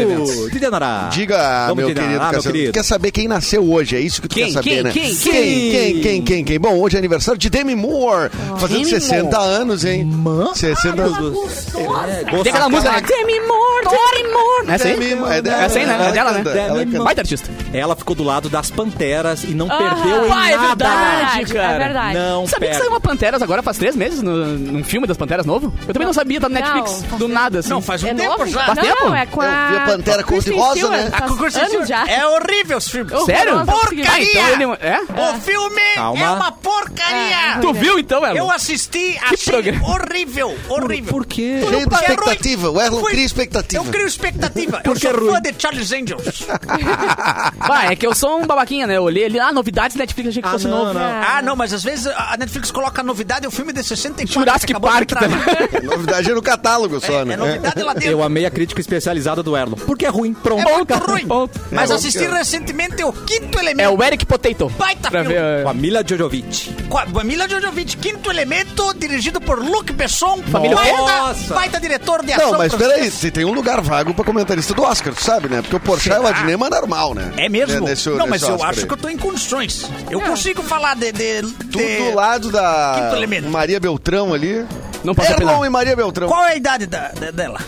evento. 0.02 0.32
Edu. 0.32 0.50
Diria 0.52 0.72
Nará. 0.72 1.10
Diga, 1.12 1.68
Vamos, 1.68 1.78
meu 1.78 1.88
querido, 1.94 2.14
Nará, 2.14 2.32
meu 2.32 2.42
querido. 2.42 2.74
Quer 2.74 2.84
saber 2.84 3.12
quem 3.12 3.28
nasceu 3.28 3.64
hoje? 3.72 3.96
É 3.96 4.00
isso 4.00 4.22
que 4.22 4.28
tu 4.28 4.36
Quem? 4.36 4.46
quer 4.46 4.52
saber, 4.52 4.70
Quem? 4.70 4.84
né? 4.84 4.92
Quem? 4.92 5.16
Quem? 5.16 5.16
Quem? 5.16 5.72
Quem? 5.72 6.02
Quem? 6.02 6.22
Quem? 6.24 6.44
Quem? 6.44 6.60
Bom, 6.60 6.80
hoje 6.80 6.96
é 6.96 7.00
aniversário 7.00 7.40
de 7.40 7.50
Demi 7.50 7.76
Moore. 7.76 8.30
fazendo 8.58 8.80
Demi 8.80 8.86
60 8.86 9.40
anos, 9.40 9.86
hein? 9.86 10.10
60 10.54 11.02
anos. 11.04 11.68
É, 11.76 12.24
Tem 12.24 12.34
gosto- 12.34 12.50
aquela 12.50 12.70
música, 12.70 12.92
né? 12.92 13.02
Demi 13.02 13.40
Moore, 13.42 13.75
Demi 13.92 14.32
Moore. 14.34 14.72
Essa 14.72 14.88
aí? 14.88 15.16
Moore, 15.16 15.34
é 15.34 15.42
dela, 15.42 15.64
Essa 15.64 15.80
aí, 15.80 15.86
né? 15.86 15.94
ela 15.94 16.06
É 16.08 16.12
dela, 16.12 16.32
né? 16.32 16.44
canta, 16.44 16.58
ela 16.58 16.80
Demi 16.80 16.92
canta. 16.92 17.04
Baita 17.04 17.22
artista. 17.22 17.50
Ela 17.74 17.96
ficou 17.96 18.16
do 18.16 18.24
lado 18.24 18.50
das 18.50 18.70
Panteras 18.72 19.44
e 19.44 19.48
não 19.54 19.70
Aham. 19.70 19.78
perdeu 19.96 20.28
em 20.28 20.32
Ah, 20.32 20.52
é 20.52 20.56
nada. 20.58 20.68
verdade. 20.68 21.52
É 21.52 21.56
cara. 21.56 21.78
verdade. 21.78 22.14
Não 22.18 22.48
Sabia 22.48 22.60
que 22.60 22.66
perde. 22.74 22.78
saiu 22.78 22.90
uma 22.92 23.00
Panteras 23.00 23.42
agora 23.42 23.62
faz 23.64 23.78
três 23.78 23.96
meses 23.96 24.22
no, 24.22 24.34
num 24.46 24.84
filme 24.84 25.08
das 25.08 25.18
Panteras 25.18 25.46
novo? 25.46 25.74
Eu 25.88 25.94
também 25.94 26.06
não 26.06 26.14
sabia, 26.14 26.40
tá 26.40 26.50
no 26.50 26.56
Não, 26.56 26.62
Netflix. 26.62 27.04
faz 27.06 27.20
do 27.20 27.28
nada, 27.28 27.60
assim. 27.60 27.70
Não, 27.70 27.82
faz 27.82 28.04
um 28.04 28.08
É 28.08 28.14
tempo 28.14 28.30
novo? 28.30 28.48
já. 28.48 28.66
Faz 28.66 28.78
não, 28.78 28.84
tempo? 28.84 29.06
não, 29.06 29.16
é 29.16 29.26
com 29.26 29.44
Eu 29.44 29.50
a... 29.50 29.68
vi 29.70 29.76
a 29.78 29.80
Pantera 29.82 30.24
Kristen 30.24 30.54
cor-de-rosa, 30.54 30.76
Stewart, 30.80 31.04
né? 31.04 31.12
faz 31.12 31.56
A 31.56 31.60
anos 31.60 31.70
Stewart. 31.70 31.88
já. 31.88 32.06
É 32.08 32.28
horrível 32.28 32.78
os 32.78 32.88
filmes. 32.90 33.26
Sério? 33.26 33.54
Horrorosa, 33.56 33.72
Porcaria! 33.72 34.06
Ah, 34.12 34.22
então 34.22 34.74
ele... 34.74 34.78
É? 34.82 35.00
O 35.02 35.42
filme 35.42 35.82
Calma. 35.96 36.22
é 36.26 36.30
uma 36.32 36.52
porcaria! 36.52 37.60
Tu 37.62 37.74
viu 37.74 38.00
então, 38.00 38.26
Erlon? 38.26 38.38
Eu 38.38 38.52
assisti, 38.52 39.18
achei 39.22 39.54
programa? 39.54 39.88
horrível, 39.90 40.56
horrível. 40.70 41.14
Por 41.14 41.26
quê? 41.26 41.60
Cheio 41.68 41.88
de 41.88 41.96
é 41.96 42.00
expectativa. 42.00 42.70
O 42.72 42.82
Erlon 42.82 43.04
cria 43.04 43.26
expectativa. 43.26 43.75
Eu 43.76 43.84
crio 43.86 44.08
expectativa. 44.08 44.78
Eu 44.78 44.84
Porque 44.94 45.08
sou 45.08 45.12
é 45.12 45.20
ruim. 45.20 45.32
fã 45.34 45.42
de 45.42 45.56
Charles 45.58 45.92
Angels. 45.92 46.44
Bah, 47.68 47.86
é 47.92 47.96
que 47.96 48.06
eu 48.06 48.14
sou 48.16 48.40
um 48.40 48.46
babaquinha, 48.46 48.88
né? 48.88 48.98
Eu 48.98 49.04
olhei 49.04 49.26
ali, 49.26 49.40
ah, 49.40 49.52
novidades 49.52 49.96
Netflix, 49.96 50.30
achei 50.30 50.42
que 50.42 50.48
Ah, 50.48 50.52
fosse 50.52 50.68
não, 50.68 50.78
novo. 50.86 50.94
não. 50.94 51.02
Ah, 51.02 51.42
não, 51.42 51.56
mas 51.56 51.74
às 51.74 51.84
vezes 51.84 52.08
a 52.08 52.36
Netflix 52.38 52.72
coloca 52.72 53.02
a 53.02 53.04
novidade, 53.04 53.46
é 53.46 53.48
o 53.48 53.52
filme 53.52 53.74
de 53.74 53.84
64. 53.84 54.34
Jurassic 54.34 54.68
que 54.68 54.74
acabou 54.74 54.90
de 54.92 55.06
Park 55.06 55.20
também. 55.22 55.38
né? 55.38 55.80
Novidade 55.96 56.32
é 56.32 56.34
no 56.34 56.42
catálogo 56.42 57.00
só, 57.00 57.22
É, 57.22 57.26
né? 57.26 57.34
é 57.34 57.38
novidade 57.38 57.82
lá 57.84 57.94
dentro. 57.94 58.10
Eu 58.10 58.24
amei 58.24 58.46
a 58.46 58.52
crítica 58.52 58.80
especializada 58.82 59.42
do 59.44 59.56
Erlon. 59.56 59.76
Porque 59.76 60.06
é 60.06 60.10
ruim. 60.10 60.34
Pronto. 60.34 60.68
É 60.68 60.74
muito 60.74 60.94
ruim. 60.96 61.26
Ponto. 61.28 61.60
Mas 61.72 61.92
É, 61.92 61.94
assisti 61.96 62.24
eu- 62.24 62.34
recentemente 62.34 63.04
o 63.04 63.12
Quinto 63.12 63.58
É 63.60 63.62
Elemento. 63.62 63.96
o 64.00 64.04
Eric 64.04 64.26
Potato. 64.26 64.70
Baita 64.78 65.10
Pra 65.10 65.22
filme. 65.24 65.36
ver... 65.36 65.64
Com 65.64 65.70
a 65.70 65.74
Mila 65.74 66.04
Jojovic. 66.08 66.74
Com 66.90 67.20
a 67.20 67.24
Mila 67.24 67.48
Jojovic, 67.48 67.98
Quinto 67.98 68.30
Elemento, 68.30 68.94
dirigido 68.98 69.40
por 69.42 69.60
Luc 69.60 69.92
Besson. 69.92 70.42
Família 70.52 70.76
baita, 70.76 70.98
Nossa. 70.98 71.54
baita 71.54 71.80
diretor 71.80 72.24
de 72.24 72.34
ação 72.34 72.52
Não, 72.52 72.58
mas 72.58 72.74
peraí, 72.76 73.10
se 73.12 73.32
tem 73.32 73.46
um 73.46 73.54
lugar 73.66 73.82
vago 73.82 74.14
pra 74.14 74.24
comentarista 74.24 74.76
do 74.76 74.84
Oscar, 74.84 75.12
tu 75.14 75.24
sabe, 75.24 75.50
né? 75.50 75.62
Porque 75.62 75.76
o 75.76 75.80
Porchat 75.80 76.16
e 76.16 76.20
o? 76.20 76.28
Adnema 76.28 76.68
é 76.68 76.70
normal, 76.70 77.16
né? 77.16 77.34
É 77.38 77.50
mesmo? 77.50 77.84
Nesse- 77.88 78.10
não, 78.10 78.28
mas 78.28 78.42
nesse 78.42 78.46
eu 78.52 78.56
Oscar 78.56 78.70
acho 78.70 78.80
aí. 78.82 78.86
que 78.88 78.94
eu 78.94 78.98
tô 78.98 79.10
em 79.10 79.18
condições. 79.18 79.90
Eu 80.12 80.22
consigo 80.22 80.62
falar 80.62 80.96
de... 80.96 81.12
de, 81.12 81.42
Tu 81.42 81.78
de- 81.80 81.98
do 81.98 82.14
lado 82.16 82.52
da 82.52 83.00
Quinto 83.02 83.16
Elemento. 83.16 83.50
Maria 83.50 83.80
Beltrão 83.80 84.34
ali. 84.36 84.64
Não 85.04 85.16
posso 85.16 85.32
Erlon 85.32 85.66
e 85.66 85.70
Maria 85.70 85.96
Beltrão. 85.96 86.28
Qual 86.28 86.44
é 86.46 86.52
a 86.52 86.56
idade 86.56 86.86
da- 86.86 87.10
da- 87.10 87.32
dela? 87.32 87.60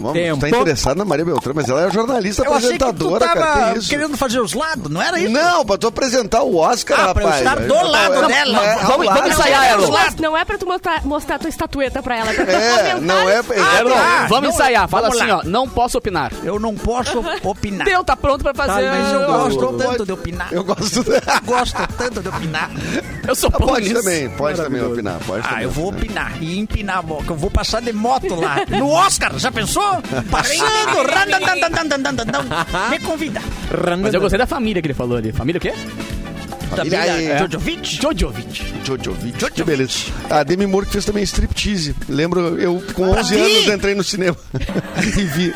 Vamos, 0.00 0.14
Tempo. 0.14 0.40
tá 0.40 0.48
interessado 0.48 0.96
na 0.96 1.04
Maria 1.04 1.24
Beltrão, 1.24 1.52
mas 1.54 1.68
ela 1.68 1.86
é 1.86 1.90
jornalista 1.90 2.42
Eu 2.44 2.54
achei 2.54 2.72
que 2.72 2.78
tu 2.78 2.84
apresentadora, 2.86 3.26
cara. 3.28 3.40
tava 3.40 3.72
Que 3.72 3.78
isso? 3.80 3.88
querendo 3.90 4.16
fazer 4.16 4.40
os 4.40 4.54
lados, 4.54 4.90
não 4.90 5.00
era 5.02 5.18
isso? 5.20 5.30
Não, 5.30 5.64
pra 5.64 5.76
tu 5.76 5.86
apresentar 5.86 6.42
o 6.42 6.56
Oscar, 6.56 6.98
Ah, 7.08 7.14
pra 7.14 7.22
eu 7.22 7.28
rapaz. 7.28 7.44
estar 7.46 7.60
do 7.60 7.74
lado 7.90 8.26
dela. 8.28 8.64
É, 8.64 8.72
ao 8.74 8.80
Vamos- 8.86 9.06
lado. 9.06 9.18
vamos 9.20 9.34
ensaiar, 9.34 9.70
Erlon. 9.72 9.90
mas 9.92 10.16
não 10.16 10.36
é 10.36 10.44
pra 10.44 10.56
tu 10.58 10.66
mostrar, 10.66 11.04
mostrar 11.04 11.38
tua 11.38 11.48
estatueta 11.50 12.02
pra 12.02 12.16
ela. 12.18 12.30
É 12.32 12.34
pra 12.34 12.52
É, 12.52 12.94
não 13.00 13.28
é... 13.28 13.36
Ah, 13.38 13.78
Erlon, 13.78 13.90
tá. 13.94 14.26
vamos 14.28 14.42
Não, 14.48 14.50
ensaiar. 14.54 14.88
Fala 14.88 15.08
vamos 15.08 15.20
assim, 15.22 15.30
lá. 15.30 15.38
ó. 15.38 15.42
Não 15.44 15.68
posso 15.68 15.98
opinar. 15.98 16.32
Eu 16.42 16.58
não 16.58 16.74
posso 16.74 17.22
opinar. 17.42 17.84
Deu, 17.84 18.02
tá 18.02 18.16
pronto 18.16 18.42
pra 18.42 18.54
fazer. 18.54 18.88
Mas 18.90 19.12
eu 19.12 19.20
eu, 19.20 19.26
gosto 19.26 19.72
tanto 19.78 20.06
de 20.06 20.12
opinar. 20.12 20.48
Eu 20.52 20.64
gosto... 20.64 21.04
Gosto 21.44 21.76
tanto 21.98 22.22
de 22.22 22.28
opinar. 22.28 22.70
eu 23.26 23.34
sou 23.34 23.50
bom 23.50 23.66
Pode 23.66 23.92
também, 23.92 24.28
pode 24.30 24.56
também 24.62 24.82
opinar. 24.82 25.18
Pode 25.26 25.44
Ah, 25.46 25.50
também 25.50 25.64
eu 25.64 25.70
vou 25.70 25.88
opinar. 25.88 26.26
opinar 26.28 26.42
e 26.42 26.58
empinar 26.58 26.98
a 26.98 27.02
boca. 27.02 27.32
Eu 27.32 27.36
vou 27.36 27.50
passar 27.50 27.80
de 27.82 27.92
moto 27.92 28.34
lá. 28.34 28.56
No 28.68 28.88
Oscar, 28.90 29.32
já 29.38 29.50
pensou? 29.52 29.89
Passando. 30.30 31.02
randandandandandandandan. 31.02 32.44
Me 32.90 32.98
convida. 32.98 33.40
Mas 34.00 34.14
eu 34.14 34.20
gostei 34.20 34.38
da 34.38 34.46
família 34.46 34.80
que 34.82 34.88
ele 34.88 34.94
falou 34.94 35.16
ali. 35.16 35.32
Família 35.32 35.58
o 35.58 35.62
quê? 35.62 35.72
Família 36.70 36.98
Família 37.00 37.32
é- 37.34 37.38
Jojovic. 37.38 38.00
Jojovic. 38.00 38.74
Jojovic. 38.84 39.50
Que 39.50 39.64
beleza. 39.64 39.94
A 40.28 40.42
Demi 40.42 40.66
Moore 40.66 40.86
que 40.86 40.92
fez 40.92 41.04
também 41.04 41.22
striptease. 41.24 41.94
Lembro, 42.08 42.58
eu 42.60 42.82
com 42.94 43.10
11 43.10 43.28
ti? 43.34 43.40
anos 43.40 43.66
entrei 43.74 43.94
no 43.94 44.04
cinema 44.04 44.36
e 45.18 45.22
vi. 45.24 45.52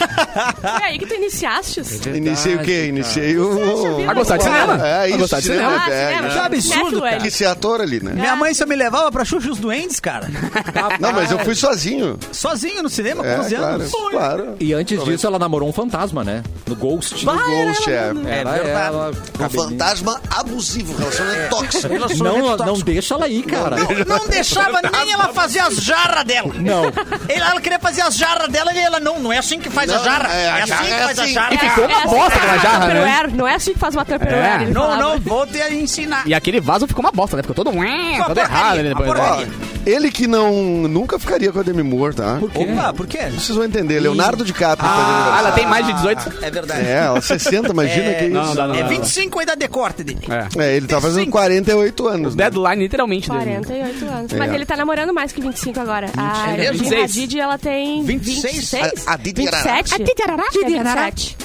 É 0.80 0.84
aí 0.84 0.98
que 0.98 1.06
tu 1.06 1.14
iniciaste. 1.14 1.80
Iniciei 2.14 2.56
o 2.56 2.58
quê? 2.60 2.86
Iniciei 2.86 3.36
o... 3.38 4.04
Vai 4.04 4.14
gostar 4.14 4.36
de 4.38 4.44
cinema? 4.44 4.86
É, 4.86 5.08
isso, 5.08 5.18
gostar 5.18 5.40
de 5.40 5.46
cinema? 5.46 5.82
Ah, 5.84 5.90
é, 5.90 6.08
cinema. 6.08 6.28
é. 6.28 6.30
Que 6.32 6.38
absurdo, 6.38 7.00
cara. 7.02 7.18
Que 7.18 7.30
ser 7.30 7.46
ator 7.46 7.80
ali, 7.80 8.02
né? 8.02 8.12
Minha 8.12 8.36
mãe 8.36 8.52
só 8.54 8.66
me 8.66 8.74
levava 8.76 9.10
pra 9.12 9.24
Xuxa 9.24 9.48
e 9.48 9.50
os 9.50 9.58
Duendes, 9.58 10.00
cara. 10.00 10.28
Não, 11.00 11.12
mas 11.12 11.30
eu 11.30 11.38
fui 11.40 11.54
sozinho. 11.54 12.18
Sozinho 12.32 12.82
no 12.82 12.88
cinema 12.88 13.22
com 13.22 13.28
É, 13.28 13.38
11 13.40 13.54
claro, 13.54 13.74
anos. 13.74 13.92
claro. 14.10 14.56
E 14.60 14.72
antes 14.74 15.02
disso, 15.04 15.26
ela 15.26 15.38
namorou 15.38 15.68
um 15.68 15.72
fantasma, 15.72 16.24
né? 16.24 16.42
No 16.66 16.74
Ghost. 16.74 17.24
No 17.24 17.32
Ghost, 17.32 17.90
é. 17.90 17.94
É 17.94 18.12
verdade. 18.44 18.68
ela, 18.68 19.10
Um 19.40 19.48
fantasma 19.48 20.20
abusivo, 20.30 20.94
relacionamento 21.04 21.50
tóxico. 21.50 22.24
Não, 22.24 22.56
não 22.56 22.74
deixa 22.80 23.14
ela 23.14 23.24
aí, 23.26 23.42
cara. 23.42 23.76
Não, 23.76 24.18
não 24.18 24.28
deixava 24.28 24.80
nem 24.92 25.12
ela 25.12 25.28
fazer 25.28 25.60
as 25.60 25.76
jarras 25.76 26.24
dela. 26.24 26.52
Não. 26.54 26.84
Ela, 27.28 27.50
ela 27.50 27.60
queria 27.60 27.78
fazer 27.78 28.02
as 28.02 28.16
jarras 28.16 28.48
dela 28.48 28.72
e 28.72 28.78
ela, 28.78 28.98
não, 29.00 29.18
não 29.20 29.32
é 29.32 29.38
assim 29.38 29.58
que 29.58 29.70
faz 29.70 29.90
a 29.90 29.96
Não, 29.98 30.04
jarra. 30.04 30.28
é, 30.34 30.44
É, 30.44 30.50
a 30.50 30.54
assim 30.64 30.66
que 30.84 30.92
é 30.92 30.98
faz 31.04 31.18
a 31.18 31.22
assim. 31.22 31.32
jarra. 31.32 31.54
E 31.54 31.58
ficou 31.58 31.84
uma 31.86 32.00
bosta 32.06 32.34
é 32.34 32.36
aquela 32.38 32.52
a 32.52 32.58
jarra, 32.58 32.86
né? 32.88 33.30
Não 33.34 33.46
é 33.48 33.54
assim 33.54 33.72
que 33.72 33.78
faz 33.78 33.94
uma 33.94 34.04
Tupperware. 34.04 34.70
Não, 34.72 34.96
não, 34.96 35.18
vou 35.20 35.46
te 35.46 35.58
ensinar. 35.74 36.26
E 36.26 36.34
aquele 36.34 36.60
vaso 36.60 36.86
ficou 36.86 37.04
uma 37.04 37.12
bosta, 37.12 37.36
né? 37.36 37.42
Ficou 37.42 37.54
todo, 37.54 37.70
todo 37.72 38.38
errado 38.38 38.78
ali 38.78 38.92
uma 38.92 39.00
depois. 39.04 39.20
né? 39.48 39.48
Ele 39.86 40.10
que 40.10 40.26
não 40.26 40.52
nunca 40.88 41.18
ficaria 41.18 41.52
com 41.52 41.58
a 41.60 41.62
Demi 41.62 41.82
Moore, 41.82 42.14
tá? 42.14 42.38
Opa, 42.40 42.92
por 42.94 43.06
quê? 43.06 43.18
Vocês 43.30 43.50
vão 43.54 43.64
entender. 43.64 44.00
Leonardo 44.00 44.42
DiCaprio. 44.44 44.88
Ah, 44.90 45.36
ela 45.40 45.52
tem 45.52 45.66
mais 45.66 45.86
de 45.86 45.92
18. 45.92 46.32
É 46.42 46.50
verdade. 46.50 46.86
É, 46.86 46.92
ela 47.04 47.20
60, 47.20 47.68
imagina 47.70 48.14
que 48.14 48.24
isso. 48.24 48.32
Não, 48.34 48.54
não, 48.54 48.68
não. 48.68 48.74
É 48.74 48.82
25 48.84 49.40
aí 49.40 49.46
da 49.46 49.54
decorte 49.54 50.02
dele. 50.02 50.20
É. 50.56 50.62
É, 50.64 50.76
ele 50.76 50.86
tá 50.96 51.00
fazendo 51.00 51.24
25. 51.24 51.32
48 51.32 52.08
anos. 52.08 52.34
né? 52.34 52.44
Deadline, 52.50 52.82
literalmente. 52.82 53.28
dele. 53.30 53.44
48 53.44 54.04
anos. 54.06 54.32
É. 54.32 54.36
Mas 54.36 54.52
ele 54.52 54.66
tá 54.66 54.76
namorando 54.76 55.12
mais 55.14 55.32
que 55.32 55.40
25 55.40 55.80
agora. 55.80 56.10
A 56.16 56.52
É 56.52 56.56
mesmo? 56.56 56.78
26. 56.78 57.10
Hadid, 57.10 57.38
ela 57.40 57.58
tem 57.58 58.02
26? 58.04 58.54
26? 58.54 59.06
A- 59.06 59.12
a 59.12 59.16
Didi 59.16 59.48
Arará. 59.48 59.72
27? 59.72 59.94
A 59.94 59.98
Didi 59.98 60.22
Arará? 60.22 60.42
Acho 60.44 60.58
que 60.58 61.36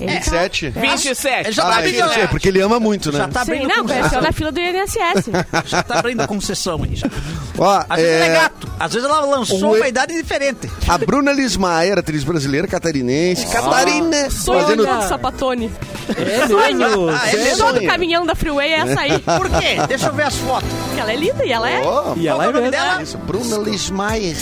é 0.00 0.06
27. 0.06 0.66
Ele 0.66 0.72
tá- 0.72 0.80
27? 0.80 1.14
27. 1.44 1.52
Já 1.52 1.62
Ah, 1.62 1.66
tá 1.66 1.74
é, 1.74 1.78
abrindo, 1.78 2.10
é, 2.20 2.26
porque 2.26 2.48
ele 2.48 2.60
ama 2.60 2.80
muito, 2.80 3.12
né? 3.12 3.18
já 3.18 3.28
tá 3.28 3.44
Sim, 3.44 3.52
não, 3.52 3.60
concessão. 3.82 3.84
conheceu 3.86 4.22
na 4.22 4.32
fila 4.32 4.52
do 4.52 4.60
INSS. 4.60 5.30
Já 5.66 5.82
tá 5.82 5.98
abrindo 5.98 6.26
concessão 6.26 6.80
aí 6.82 6.94
já. 6.96 7.08
Ó, 7.58 7.84
Às 7.88 7.96
vezes 8.00 8.12
ela 8.14 8.24
é 8.24 8.28
é, 8.28 8.40
gato. 8.40 8.68
Às 8.78 8.92
vezes 8.92 9.08
ela 9.08 9.20
lançou 9.24 9.64
O 9.72 9.76
uma 9.76 9.88
idade 9.88 10.12
diferente. 10.14 10.70
a 10.88 10.98
Bruna 10.98 11.32
Lismayer, 11.32 11.98
atriz 11.98 12.24
brasileira, 12.24 12.66
catarinense. 12.66 13.46
Catarina! 13.46 14.30
Sonho 14.30 14.60
Fazendo... 14.60 14.86
do 14.86 15.02
sapatone. 15.08 15.70
É 16.16 16.72
mesmo? 16.74 17.08
Ah, 17.08 17.28
é? 17.28 17.56
Todo 17.56 17.82
caminhão 17.86 18.26
da 18.26 18.34
Freeway 18.34 18.72
é 18.72 18.78
essa 18.80 19.00
aí. 19.00 19.18
Por 19.20 19.48
quê? 19.48 19.76
Deixa 19.88 20.06
eu 20.08 20.12
ver 20.14 20.24
as 20.26 20.36
fotos. 20.36 20.68
Porque 20.86 21.00
ela 21.00 21.12
é 21.12 21.16
linda 21.16 21.44
e 21.44 21.52
ela 21.52 21.70
é... 21.70 21.80
Ó, 21.82 22.14
E 22.16 22.28
ela 22.28 22.44
é 22.44 22.46
é 22.46 22.50
o 22.50 22.52
nome 22.52 22.70
dela? 22.70 23.02
isso, 23.02 23.16
Bruna 23.18 23.56
Lismayer. 23.58 24.36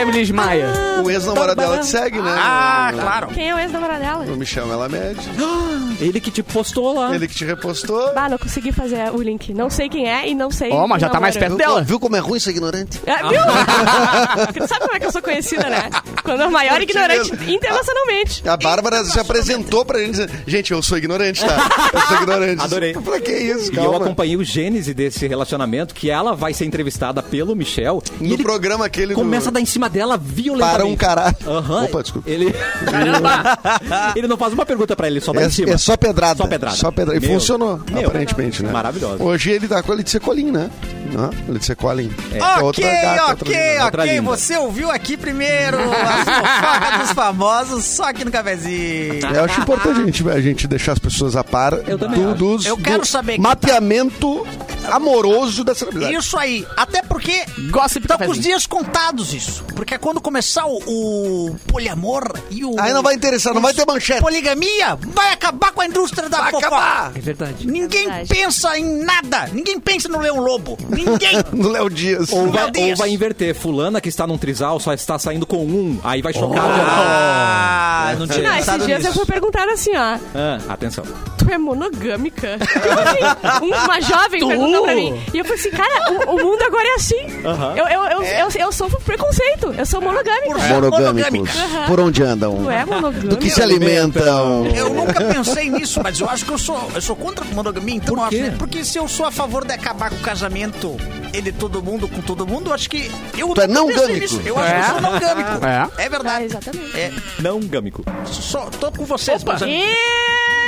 Evelyn 0.00 0.32
Maia. 0.32 0.68
O 1.04 1.10
ex-namorado 1.10 1.60
dela 1.60 1.78
te 1.78 1.86
segue, 1.86 2.20
né? 2.20 2.34
Ah, 2.36 2.92
claro. 2.94 3.26
Quem 3.28 3.50
é 3.50 3.54
o 3.54 3.58
ex-namorado 3.58 4.03
dela? 4.04 4.24
No 4.26 4.36
Me 4.36 4.44
Chama 4.46 4.74
Ela 4.74 4.88
Mede. 4.88 5.20
Ele 6.00 6.20
que 6.20 6.30
te 6.30 6.42
postou 6.42 6.94
lá. 6.94 7.14
Ele 7.14 7.26
que 7.28 7.34
te 7.34 7.44
repostou. 7.44 8.12
Bah, 8.14 8.28
não 8.28 8.36
consegui 8.38 8.72
fazer 8.72 9.10
o 9.12 9.22
link. 9.22 9.54
Não 9.54 9.70
sei 9.70 9.88
quem 9.88 10.08
é 10.10 10.28
e 10.28 10.34
não 10.34 10.50
sei... 10.50 10.70
Ó, 10.72 10.86
mas 10.86 11.00
já 11.00 11.08
o 11.08 11.10
tá 11.10 11.20
mais 11.20 11.36
perto 11.36 11.56
dela. 11.56 11.82
Viu 11.82 11.98
como 12.00 12.16
é 12.16 12.18
ruim 12.18 12.38
ser 12.40 12.50
ignorante? 12.50 13.00
É, 13.06 13.16
viu? 13.16 13.40
Tu 14.52 14.66
sabe 14.68 14.80
como 14.80 14.94
é 14.96 15.00
que 15.00 15.06
eu 15.06 15.12
sou 15.12 15.22
conhecida, 15.22 15.68
né? 15.70 15.88
Quando 16.22 16.42
é 16.42 16.46
o 16.46 16.50
maior 16.50 16.80
ignorante 16.82 17.30
internacionalmente. 17.50 18.46
A 18.48 18.56
Bárbara 18.56 19.04
se 19.04 19.18
apresentou 19.18 19.84
pra 19.84 19.98
gente 20.00 20.10
dizendo, 20.12 20.32
gente, 20.46 20.72
eu 20.72 20.82
sou 20.82 20.98
ignorante, 20.98 21.44
tá? 21.44 21.90
Eu 21.92 22.00
sou 22.00 22.16
ignorante. 22.18 22.62
Adorei. 22.62 22.94
Eu 22.94 23.02
falei, 23.02 23.20
que 23.20 23.32
isso, 23.32 23.72
E 23.72 23.76
eu 23.76 23.84
calma. 23.84 23.98
acompanhei 24.04 24.36
o 24.36 24.44
gênese 24.44 24.92
desse 24.92 25.26
relacionamento, 25.26 25.94
que 25.94 26.10
ela 26.10 26.34
vai 26.34 26.52
ser 26.52 26.64
entrevistada 26.64 27.22
pelo 27.22 27.54
Michel. 27.54 28.02
E 28.20 28.26
No 28.26 28.34
ele 28.34 28.42
programa 28.42 28.84
aquele 28.86 29.14
começa 29.14 29.48
a 29.48 29.50
do... 29.50 29.54
dar 29.54 29.60
em 29.60 29.66
cima 29.66 29.88
dela 29.88 30.16
violentamente. 30.16 30.76
Para 30.76 30.84
um 30.86 30.96
caralho. 30.96 31.36
Aham. 31.46 31.84
Opa, 31.84 32.02
desculpa. 32.02 32.28
Ele... 32.30 32.52
ele 34.16 34.26
não 34.26 34.36
faz 34.36 34.52
uma 34.52 34.66
pergunta 34.66 34.94
pra 34.96 35.06
ele, 35.06 35.20
só 35.20 35.32
dá 35.32 35.44
em 35.44 35.50
cima. 35.50 35.70
É, 35.70 35.74
é 35.74 35.78
só 35.78 35.96
pedrada. 35.96 36.42
Só 36.42 36.46
pedrada. 36.46 36.76
Só 36.76 36.90
pedrada. 36.90 37.18
E 37.18 37.20
Meu, 37.20 37.30
funcionou, 37.38 37.80
meu, 37.90 38.08
aparentemente, 38.08 38.62
né? 38.62 38.70
maravilhoso. 38.72 39.22
Hoje 39.22 39.50
ele 39.50 39.68
tá 39.68 39.82
com 39.82 39.92
a 39.92 39.94
Letícia 39.94 40.20
Colim, 40.20 40.50
né? 40.50 40.70
Não, 41.14 41.30
Letícia 41.48 41.76
Colim. 41.76 42.12
É. 42.32 42.42
Ok, 42.42 42.62
Outra 42.62 42.90
gata, 42.90 43.32
ok, 43.44 43.78
ok. 43.82 44.04
linda. 44.04 44.22
Você 44.22 44.56
ouviu 44.56 44.90
aqui 44.90 45.16
primeiro 45.16 45.78
a 45.78 46.24
fofoca 46.24 46.98
dos 46.98 47.12
famosos, 47.12 47.84
só 47.84 48.04
aqui 48.04 48.24
no 48.24 48.30
cafezinho. 48.32 49.20
Eu 49.34 49.44
acho 49.44 49.60
importante 49.60 50.00
a 50.00 50.04
gente, 50.04 50.28
a 50.28 50.40
gente 50.40 50.66
deixar 50.66 50.92
as 50.92 50.98
pessoas 50.98 51.36
a 51.36 51.44
par 51.44 51.72
Eu 51.86 51.98
também 51.98 52.20
do, 52.20 52.34
dos, 52.34 52.66
Eu 52.66 52.76
quero 52.76 53.00
do 53.02 53.06
saber 53.06 53.32
quem 53.34 53.40
mapeamento 53.40 54.46
amoroso 54.90 55.64
da 55.64 55.74
celebridade. 55.74 56.14
Isso 56.14 56.36
aí. 56.36 56.66
Até 56.76 57.02
porque 57.02 57.44
Gossip 57.70 58.06
tá 58.06 58.18
com 58.18 58.30
os 58.30 58.38
dias 58.38 58.66
contados 58.66 59.32
isso. 59.32 59.64
Porque 59.74 59.94
é 59.94 59.98
quando 59.98 60.20
começar 60.20 60.66
o, 60.66 60.78
o 60.86 61.56
poliamor 61.66 62.22
e 62.50 62.64
o... 62.64 62.78
Aí 62.78 62.92
não 62.92 63.02
vai 63.02 63.14
interessar, 63.14 63.54
não 63.54 63.62
vai 63.62 63.72
ter 63.72 63.86
manchete. 63.86 64.20
Poligamia 64.20 64.96
vai 65.14 65.32
acabar 65.32 65.72
com 65.72 65.80
a 65.80 65.86
indústria 65.86 66.28
da 66.28 66.38
Vai 66.38 66.50
fofoca. 66.50 66.66
acabar. 66.66 67.12
É 67.14 67.20
verdade. 67.20 67.66
Ninguém 67.66 68.06
Verdade. 68.08 68.28
pensa 68.28 68.78
em 68.78 69.02
nada. 69.04 69.48
Ninguém 69.52 69.78
pensa 69.80 70.08
no 70.08 70.18
Leão 70.20 70.38
Lobo. 70.38 70.76
Ninguém. 70.88 71.03
No 71.52 71.68
Léo 71.68 71.88
Dias. 71.90 72.32
Ou 72.32 72.50
vai, 72.50 72.70
Deus. 72.70 72.90
ou 72.90 72.96
vai 72.96 73.10
inverter. 73.10 73.54
Fulana 73.54 74.00
que 74.00 74.08
está 74.08 74.26
num 74.26 74.38
trisal 74.38 74.78
só 74.80 74.92
está 74.92 75.18
saindo 75.18 75.46
com 75.46 75.58
um. 75.64 75.98
Aí 76.02 76.20
vai 76.22 76.32
chocar. 76.32 76.64
ah, 76.64 78.14
não 78.18 78.26
tinha 78.26 78.42
Não, 78.50 78.56
esses 78.58 78.86
dias 78.86 79.02
eu 79.04 79.10
nisso. 79.10 79.12
fui 79.14 79.26
perguntar 79.26 79.68
assim, 79.68 79.90
ó. 79.96 80.18
Ah, 80.34 80.58
atenção. 80.68 81.04
Tu 81.38 81.50
é 81.52 81.58
monogâmica? 81.58 82.58
Um- 83.62 83.68
uma 83.84 84.00
jovem 84.00 84.40
Tu? 84.40 84.48
perguntou 84.48 84.82
pra 84.82 84.94
mim. 84.94 85.20
E 85.32 85.38
eu 85.38 85.44
falei 85.44 85.60
assim, 85.60 85.70
cara, 85.70 86.12
o, 86.12 86.34
o 86.36 86.42
mundo 86.44 86.62
agora 86.62 86.86
é 86.86 86.94
assim. 86.94 87.26
Aham. 87.44 87.74
Eu, 87.76 87.86
eu, 87.86 88.04
eu, 88.04 88.22
eu, 88.22 88.48
eu 88.60 88.72
sofro 88.72 89.00
preconceito. 89.00 89.74
Eu 89.76 89.86
sou 89.86 90.00
monogâmica. 90.00 90.46
Por- 90.46 90.58
Monogâmicos. 90.68 91.54
monogâmica. 91.54 91.86
Por 91.86 92.00
onde 92.00 92.22
andam? 92.22 92.56
Tu 92.64 92.70
é 92.70 92.84
monogâmica? 92.84 93.28
Do 93.28 93.36
que 93.36 93.50
se 93.50 93.62
alimentam? 93.62 94.66
Eu 94.74 94.90
nunca 94.90 95.20
pensei 95.24 95.70
nisso, 95.70 96.00
mas 96.02 96.18
eu 96.20 96.28
acho 96.28 96.44
que 96.44 96.52
eu 96.52 96.58
sou, 96.58 96.90
eu 96.94 97.00
sou 97.00 97.16
contra 97.16 97.44
a 97.44 97.48
monogamia, 97.54 97.96
então 97.96 98.14
Por 98.14 98.20
eu 98.20 98.24
acho, 98.24 98.36
quê? 98.36 98.42
né? 98.42 98.54
Porque 98.58 98.84
se 98.84 98.98
eu 98.98 99.06
sou 99.08 99.26
a 99.26 99.30
favor 99.30 99.64
de 99.64 99.72
acabar 99.72 100.10
com 100.10 100.16
o 100.16 100.20
casamento 100.20 100.93
e 101.32 101.40
de 101.40 101.52
todo 101.52 101.82
mundo 101.82 102.08
com 102.08 102.20
todo 102.20 102.46
mundo, 102.46 102.70
eu 102.70 102.74
acho 102.74 102.88
que. 102.88 103.10
Eu 103.36 103.48
Tu 103.54 103.60
é 103.62 103.66
não 103.66 103.86
gâmico. 103.92 104.40
Eu 104.44 104.58
acho 104.58 104.72
que 104.74 104.78
eu 104.78 104.84
sou 104.92 105.00
não 105.00 105.18
gâmico. 105.18 105.50
É. 105.98 106.04
É 106.04 106.08
verdade. 106.08 106.44
exatamente. 106.44 106.98
É, 106.98 107.12
Não 107.40 107.60
gâmico. 107.60 108.04
só, 108.26 108.66
tô 108.70 108.90
com 108.92 109.04
vocês, 109.04 109.42
Opa. 109.42 109.54
amigos. 109.54 109.94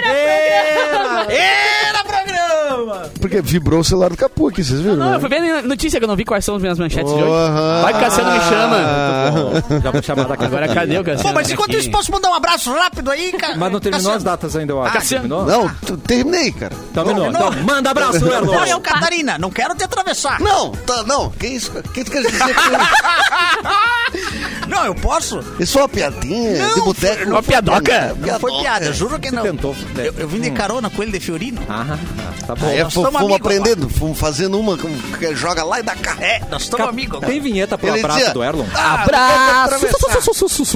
Era 0.05 1.33
Era 1.33 2.05
programa! 2.05 3.11
Porque 3.21 3.41
vibrou 3.41 3.81
o 3.81 3.85
celular 3.85 4.11
do 4.11 4.17
Capu 4.17 4.49
aqui, 4.49 4.63
vocês 4.63 4.81
viram? 4.81 4.97
Não, 4.97 5.11
né? 5.11 5.17
eu 5.17 5.21
fui 5.21 5.29
ver 5.29 5.63
notícia 5.63 5.99
que 5.99 6.05
eu 6.05 6.09
não 6.09 6.17
vi 6.17 6.25
quais 6.25 6.45
são 6.45 6.57
as 6.57 6.63
minhas 6.63 6.79
manchetes 6.79 7.13
de 7.13 7.23
hoje. 7.23 7.53
Vai 7.83 7.93
que 7.93 7.99
o 7.99 8.03
Cassiano 8.03 8.33
me 8.33 8.41
chama. 8.41 9.81
Já 9.83 9.91
vou 9.91 10.03
chamar 10.03 10.25
daqui 10.25 10.45
Agora 10.45 10.69
cadê 10.69 10.99
o 10.99 11.05
Cassiano? 11.05 11.29
Bom, 11.29 11.35
mas 11.35 11.51
enquanto 11.51 11.77
isso, 11.77 11.91
posso 11.91 12.13
mandar 12.13 12.31
um 12.31 12.35
abraço 12.35 12.73
rápido 12.73 13.11
aí, 13.11 13.33
cara? 13.33 13.57
Mas 13.57 13.73
não 13.73 13.81
terminou 13.81 14.13
as 14.13 14.23
datas 14.23 14.55
ainda, 14.57 14.73
eu 14.73 14.83
acho. 14.83 14.93
Cassiano. 14.93 15.29
Terminou? 15.29 15.47
Não, 15.47 15.75
tu- 15.85 15.97
terminei, 15.97 16.53
cara. 16.53 16.75
Terminou. 16.95 17.33
Não, 17.33 17.49
Então, 17.49 17.63
manda 17.65 17.91
abraço, 17.91 18.25
Não, 18.25 18.33
Erlon. 18.33 18.65
eu, 18.67 18.81
Catarina, 18.81 19.39
não 19.39 19.51
quero 19.51 19.75
te 19.75 19.85
atravessar. 19.85 20.41
Não, 20.41 20.71
tá, 20.73 21.03
não. 21.05 21.31
Que 21.31 21.49
isso? 21.49 21.73
O 21.77 21.83
que 21.83 22.05
tu 22.05 22.11
quer 22.11 22.23
dizer 22.23 22.39
com 22.39 22.61
Não, 24.69 24.85
eu 24.85 24.95
posso? 24.95 25.41
isso? 25.61 25.79
é 25.79 25.83
uma 25.83 25.89
piadinha 25.89 26.59
Não, 26.67 26.75
de 26.75 26.81
boteco. 26.81 27.31
Uma 27.31 27.43
piadoca. 27.43 28.17
Não 28.19 28.41
foi 28.41 28.59
piada, 28.61 28.93
juro 28.93 29.19
que 29.19 29.31
não. 29.31 29.43
tentou, 29.43 29.75
né? 29.95 30.09
Eu, 30.09 30.15
eu 30.19 30.29
vim 30.29 30.41
de 30.41 30.51
carona 30.51 30.91
com 30.91 31.03
ele 31.03 31.13
de 31.13 31.21
Fiorino. 31.21 31.63
Ah, 31.69 31.99
tá 32.47 32.55
bom. 32.55 32.67
Aí 32.67 32.79
é, 32.79 32.85
Nós 32.85 32.95
fomos 32.95 33.33
aprendendo, 33.35 33.89
fomos 33.89 34.19
fazendo 34.19 34.59
uma 34.59 34.77
que 34.77 35.35
joga 35.35 35.63
lá 35.65 35.81
e 35.81 35.83
dá 35.83 35.95
cá. 35.95 36.17
É, 36.21 36.41
nós 36.51 36.63
estamos 36.63 36.89
amigos 36.89 37.17
agora. 37.17 37.33
Tem 37.33 37.41
vinheta 37.41 37.77
pro 37.79 37.89
Ele 37.89 38.01
abraço 38.01 38.19
dizia, 38.19 38.35
do 38.35 38.43
Erlon? 38.45 38.67
Ah, 38.75 39.03
Abraço. 39.03 39.71
não 39.73 39.79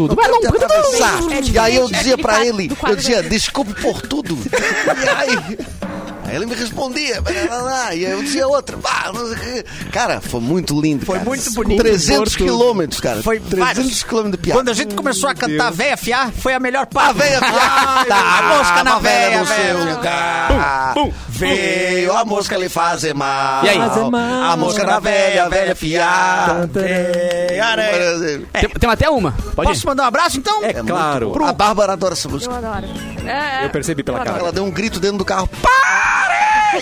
Não 0.09 0.15
do 0.15 0.23
Erlon. 0.23 1.31
É 1.31 1.41
E 1.41 1.59
aí 1.59 1.77
eu 1.77 1.85
diferente, 1.87 1.99
dizia 1.99 2.15
é 2.15 2.17
pra 2.17 2.45
ele, 2.47 2.73
eu 2.89 2.97
dizia, 2.97 3.23
desculpe 3.23 3.75
por 3.81 4.03
tudo. 4.03 4.39
E 5.01 5.09
aí, 5.09 5.59
Aí 6.31 6.37
ele 6.37 6.47
me 6.47 6.55
respondia, 6.55 7.21
blá, 7.21 7.33
blá, 7.33 7.61
blá, 7.63 7.95
e 7.95 8.07
aí 8.07 8.13
eu 8.13 8.23
dizia 8.23 8.47
outra. 8.47 8.77
Bah, 8.77 9.11
cara, 9.93 10.21
foi 10.21 10.41
muito 10.41 10.81
lindo. 10.81 11.05
Foi 11.05 11.19
cara. 11.19 11.29
muito 11.29 11.53
bonito. 11.53 11.83
300 11.83 12.37
quilômetros, 12.37 13.01
cara. 13.01 13.21
Foi 13.23 13.41
300 13.41 13.59
vários. 13.77 14.03
quilômetros 14.05 14.33
de 14.39 14.39
piada. 14.39 14.61
Quando 14.61 14.69
a 14.69 14.73
gente 14.73 14.95
começou 14.95 15.29
a 15.29 15.35
cantar 15.35 15.73
Véia 15.73 15.97
Fiar, 15.97 16.31
foi 16.31 16.55
a 16.55 16.61
melhor 16.61 16.87
parte. 16.87 17.11
A 17.11 17.13
véia 17.13 17.39
fiada, 17.41 18.05
Tá, 18.07 18.39
a 18.39 18.43
mosca 18.57 18.85
na 18.85 18.99
véia 19.01 19.29
véia, 19.29 19.39
no 19.41 19.45
véia. 19.45 19.65
seu 19.85 19.95
lugar. 19.97 20.95
Veio 21.41 22.13
a 22.17 22.25
mosca 22.25 22.57
lhe 22.57 22.69
fazer 22.69 23.15
mal. 23.15 23.65
E 23.65 23.69
aí? 23.71 23.79
A 23.79 24.57
mosca 24.57 24.85
na 24.85 25.01
véia, 25.01 25.45
a 25.45 25.49
véia 25.49 25.75
fiada. 25.75 26.69
Tem, 28.53 28.69
tem 28.69 28.91
até 28.91 29.09
uma. 29.09 29.33
Pode 29.55 29.69
Posso 29.69 29.85
ir. 29.85 29.87
mandar 29.87 30.05
um 30.05 30.07
abraço, 30.07 30.39
então? 30.39 30.63
É 30.65 30.75
claro. 30.75 31.33
A 31.45 31.53
Bárbara 31.53 31.93
adora 31.95 32.13
essa 32.13 32.29
música. 32.29 32.53
Eu 32.53 32.59
adoro. 32.59 32.87
É, 33.27 33.63
é. 33.63 33.65
Eu 33.65 33.71
percebi 33.71 34.03
pela 34.03 34.19
Eu 34.19 34.25
cara. 34.25 34.31
adoro. 34.37 34.47
Ela 34.47 34.53
deu 34.55 34.65
um 34.65 34.71
grito 34.71 35.01
dentro 35.01 35.19
do 35.19 35.25
carro. 35.25 35.49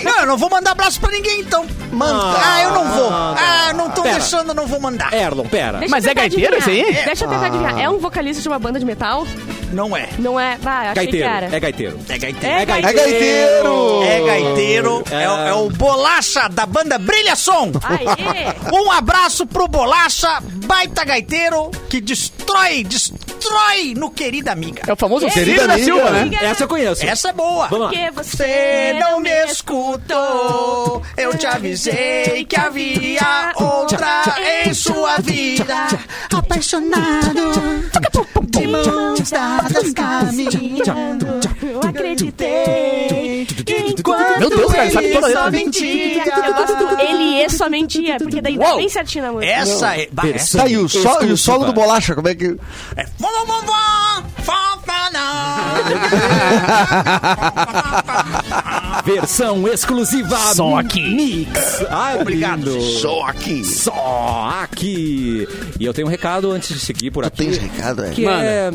Não, 0.02 0.20
eu 0.20 0.26
não 0.26 0.36
vou 0.36 0.50
mandar 0.50 0.72
abraço 0.72 1.00
pra 1.00 1.10
ninguém, 1.10 1.40
então. 1.40 1.64
Manda. 1.90 2.38
Ah, 2.44 2.62
eu 2.62 2.70
não 2.72 2.84
vou. 2.92 3.10
Ah, 3.10 3.72
não 3.74 3.90
tô 3.90 4.02
Pera. 4.02 4.16
deixando, 4.16 4.48
eu 4.48 4.54
não 4.54 4.66
vou 4.66 4.78
mandar. 4.78 5.12
Erlon, 5.14 5.46
pera. 5.46 5.78
Deixa 5.78 5.90
Mas 5.94 6.06
é 6.06 6.12
gaiteiro 6.12 6.56
esse 6.56 6.70
aí? 6.70 6.92
Deixa 7.06 7.24
eu 7.24 7.28
tentar 7.28 7.46
adivinhar. 7.46 7.80
É 7.80 7.88
um 7.88 7.98
vocalista 7.98 8.42
de 8.42 8.48
uma 8.48 8.58
banda 8.58 8.78
de 8.78 8.84
metal? 8.84 9.26
Não 9.72 9.96
é. 9.96 10.08
Não 10.18 10.38
é? 10.40 10.58
Ah, 10.64 10.86
eu 10.86 10.90
achei 10.92 11.06
que 11.06 11.18
Gaiteiro. 11.18 11.28
era. 11.28 11.46
É 11.56 11.60
gaiteiro. 11.60 11.98
É 12.08 12.18
gaiteiro. 12.18 12.56
É 12.56 12.62
É 12.62 12.66
gaiteiro. 12.66 14.02
É 14.02 14.20
gaiteiro, 14.20 15.04
é, 15.10 15.14
É. 15.22 15.48
é 15.50 15.52
o 15.54 15.68
Bolacha 15.70 16.48
da 16.48 16.64
banda 16.66 16.98
Brilha 16.98 17.36
Som. 17.36 17.72
Aê! 17.82 18.54
Um 18.72 18.90
abraço 18.90 19.46
pro 19.46 19.68
Bolacha, 19.68 20.38
baita 20.66 21.04
gaiteiro, 21.04 21.70
que 21.88 22.00
destrói, 22.00 22.84
destrói 22.84 23.94
no 23.96 24.10
Querida 24.10 24.52
Amiga. 24.52 24.82
É 24.86 24.92
o 24.92 24.96
famoso 24.96 25.26
Querida 25.28 25.44
Círio 25.62 25.66
da 25.68 25.74
amiga. 25.74 25.84
Silva, 25.84 26.10
né? 26.10 26.38
Essa 26.42 26.64
eu 26.64 26.68
conheço. 26.68 27.04
Essa 27.06 27.28
é 27.28 27.32
boa. 27.32 27.68
Vamos 27.68 27.86
lá. 27.86 27.92
Porque 27.92 28.10
você 28.12 28.36
Você 28.38 28.96
não 29.00 29.20
me 29.20 29.30
escutou, 29.46 31.02
eu 31.16 31.36
te 31.36 31.46
avisei 31.46 32.44
que 32.48 32.58
havia 32.58 33.52
outra 33.56 34.22
em 34.64 34.72
sua 34.74 35.18
vida. 35.18 35.88
Apaixonado, 36.32 37.52
de 38.48 38.66
mãos 38.66 39.30
dadas 39.30 39.57
caminhando. 39.94 41.26
Eu 41.62 41.80
acreditei. 41.88 43.46
Enquanto 43.88 44.38
Meu 44.38 44.50
Deus, 44.50 44.72
cara, 44.72 44.84
ele 44.84 44.92
sabe 44.92 45.08
toda 45.12 45.26
a 45.26 45.32
só 45.32 45.50
mentia. 45.50 46.24
Eu 46.24 46.54
gosto 46.54 46.76
do 46.76 47.00
ele 47.00 47.40
é 47.42 47.48
só 47.48 47.68
mentia, 47.68 48.16
porque 48.18 48.40
daí 48.40 48.56
dá 48.58 48.66
Uou. 48.68 48.76
bem 48.78 48.88
certinho 48.88 49.24
na 49.24 49.32
música. 49.32 49.52
Essa 49.52 49.96
é. 49.96 50.08
Bah, 50.12 50.28
essa 50.28 50.58
Tá, 50.58 50.68
e 50.68 50.76
o, 50.76 50.88
so- 50.88 51.22
e 51.22 51.32
o 51.32 51.36
solo 51.36 51.66
do 51.66 51.72
bolacha, 51.72 52.14
como 52.14 52.28
é 52.28 52.34
que. 52.34 52.56
é. 52.96 53.06
Vó, 53.18 53.28
vó, 53.28 53.44
vó, 53.44 53.60
vó, 53.62 54.22
vó, 54.44 54.54
vó, 54.86 55.10
não. 55.12 55.68
Versão 59.04 59.66
exclusiva. 59.68 60.36
Só 60.54 60.78
aqui. 60.78 61.02
Mix. 61.02 61.84
Ai, 61.88 62.20
Obrigado. 62.20 62.80
Só 62.80 63.22
aqui. 63.26 63.64
Só 63.64 64.50
aqui. 64.62 65.46
E 65.78 65.84
eu 65.84 65.94
tenho 65.94 66.06
um 66.06 66.10
recado 66.10 66.50
antes 66.50 66.70
de 66.74 66.80
seguir 66.80 67.10
por 67.10 67.24
aqui. 67.24 67.44
Tens 67.46 67.58
recado, 67.58 68.04
é? 68.04 68.10
Que 68.10 68.26
é 68.26 68.70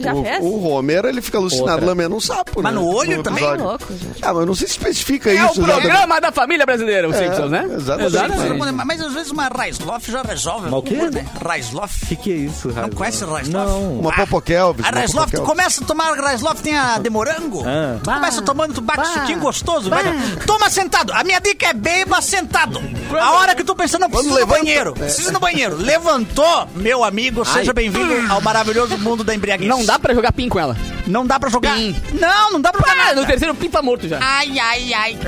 Já 0.03 0.13
o, 0.13 0.23
fez? 0.23 0.39
o 0.41 0.59
Homer, 0.67 1.05
ele 1.05 1.21
fica 1.21 1.37
alucinado 1.37 1.71
Outra. 1.71 1.85
lambendo 1.85 2.15
um 2.15 2.19
sapo, 2.19 2.61
Mas 2.61 2.73
né? 2.73 2.79
no 2.79 2.87
olho 2.87 3.23
também? 3.23 3.43
episódio. 3.43 3.65
Louco, 3.65 3.87
gente. 3.93 4.19
Ah, 4.21 4.33
mas 4.33 4.45
não 4.45 4.55
se 4.55 4.65
especifica 4.65 5.31
É 5.31 5.43
o 5.43 5.51
isso. 5.51 5.61
já. 5.65 5.73
programa 5.73 6.19
da 6.21 6.31
família 6.31 6.65
brasileira, 6.65 7.07
o 7.09 7.13
Simpsons, 7.13 7.51
né? 7.51 7.65
exatamente. 7.75 8.53
Mas, 8.57 8.71
mas 8.85 9.01
às 9.01 9.13
vezes 9.13 9.31
uma 9.31 9.47
Raisloff 9.47 10.11
já 10.11 10.21
resolve. 10.21 10.69
Mas 10.69 10.79
o 10.79 10.81
quê? 10.83 10.95
Né? 10.95 11.25
Raisloff. 11.43 12.03
O 12.03 12.07
que, 12.07 12.15
que 12.15 12.31
é 12.31 12.35
isso, 12.35 12.67
Não 12.69 12.75
Rafa? 12.75 12.89
conhece 12.95 13.25
Raisloff? 13.25 13.69
Não. 13.71 13.99
Uma 13.99 14.13
Popokelvis. 14.15 14.85
A 14.85 14.89
uma 14.89 14.97
Raisloff, 14.99 15.31
tu 15.35 15.41
começa 15.43 15.83
a 15.83 15.87
tomar 15.87 16.13
Raisloff, 16.17 16.61
tem 16.61 16.75
a 16.77 16.97
de 16.97 17.09
morango. 17.09 17.63
Ah. 17.65 17.97
Começa 18.03 18.41
tomando, 18.41 18.73
tu 18.73 18.81
bate 18.81 18.99
Bah. 18.99 19.05
suquinho 19.21 19.39
gostoso. 19.39 19.89
vai. 19.89 20.03
Toma 20.45 20.69
sentado. 20.69 21.11
A 21.13 21.23
minha 21.23 21.39
dica 21.39 21.67
é 21.67 21.73
beba 21.73 22.21
sentado. 22.21 22.81
A 23.19 23.31
hora 23.33 23.55
que 23.55 23.63
tu 23.63 23.75
pensando, 23.75 24.01
não, 24.01 24.09
preciso 24.09 24.39
no 24.39 24.45
banheiro. 24.47 24.93
Preciso 24.93 25.31
no 25.31 25.39
banheiro. 25.39 25.75
Levantou, 25.77 26.67
meu 26.75 27.03
amigo, 27.03 27.43
seja 27.45 27.73
bem-vindo 27.73 28.31
ao 28.31 28.41
maravilhoso 28.41 28.97
mundo 28.97 29.23
da 29.23 29.33
embriaguez. 29.35 29.69
Não 29.69 29.83
dá 29.85 29.92
pra 29.99 30.13
jogar 30.13 30.31
pin 30.33 30.49
com 30.49 30.59
ela. 30.59 30.75
Não 31.07 31.25
dá 31.25 31.39
pra 31.39 31.49
jogar? 31.49 31.75
Pim. 31.75 31.95
Não, 32.13 32.51
não 32.53 32.61
dá 32.61 32.71
pra 32.71 32.79
jogar 32.81 32.93
Ah, 32.93 33.05
nada. 33.07 33.21
no 33.21 33.27
terceiro 33.27 33.53
pin 33.55 33.69
tá 33.69 33.81
morto 33.81 34.07
já. 34.07 34.19
Ai, 34.21 34.57
ai, 34.59 34.93
ai. 34.93 35.17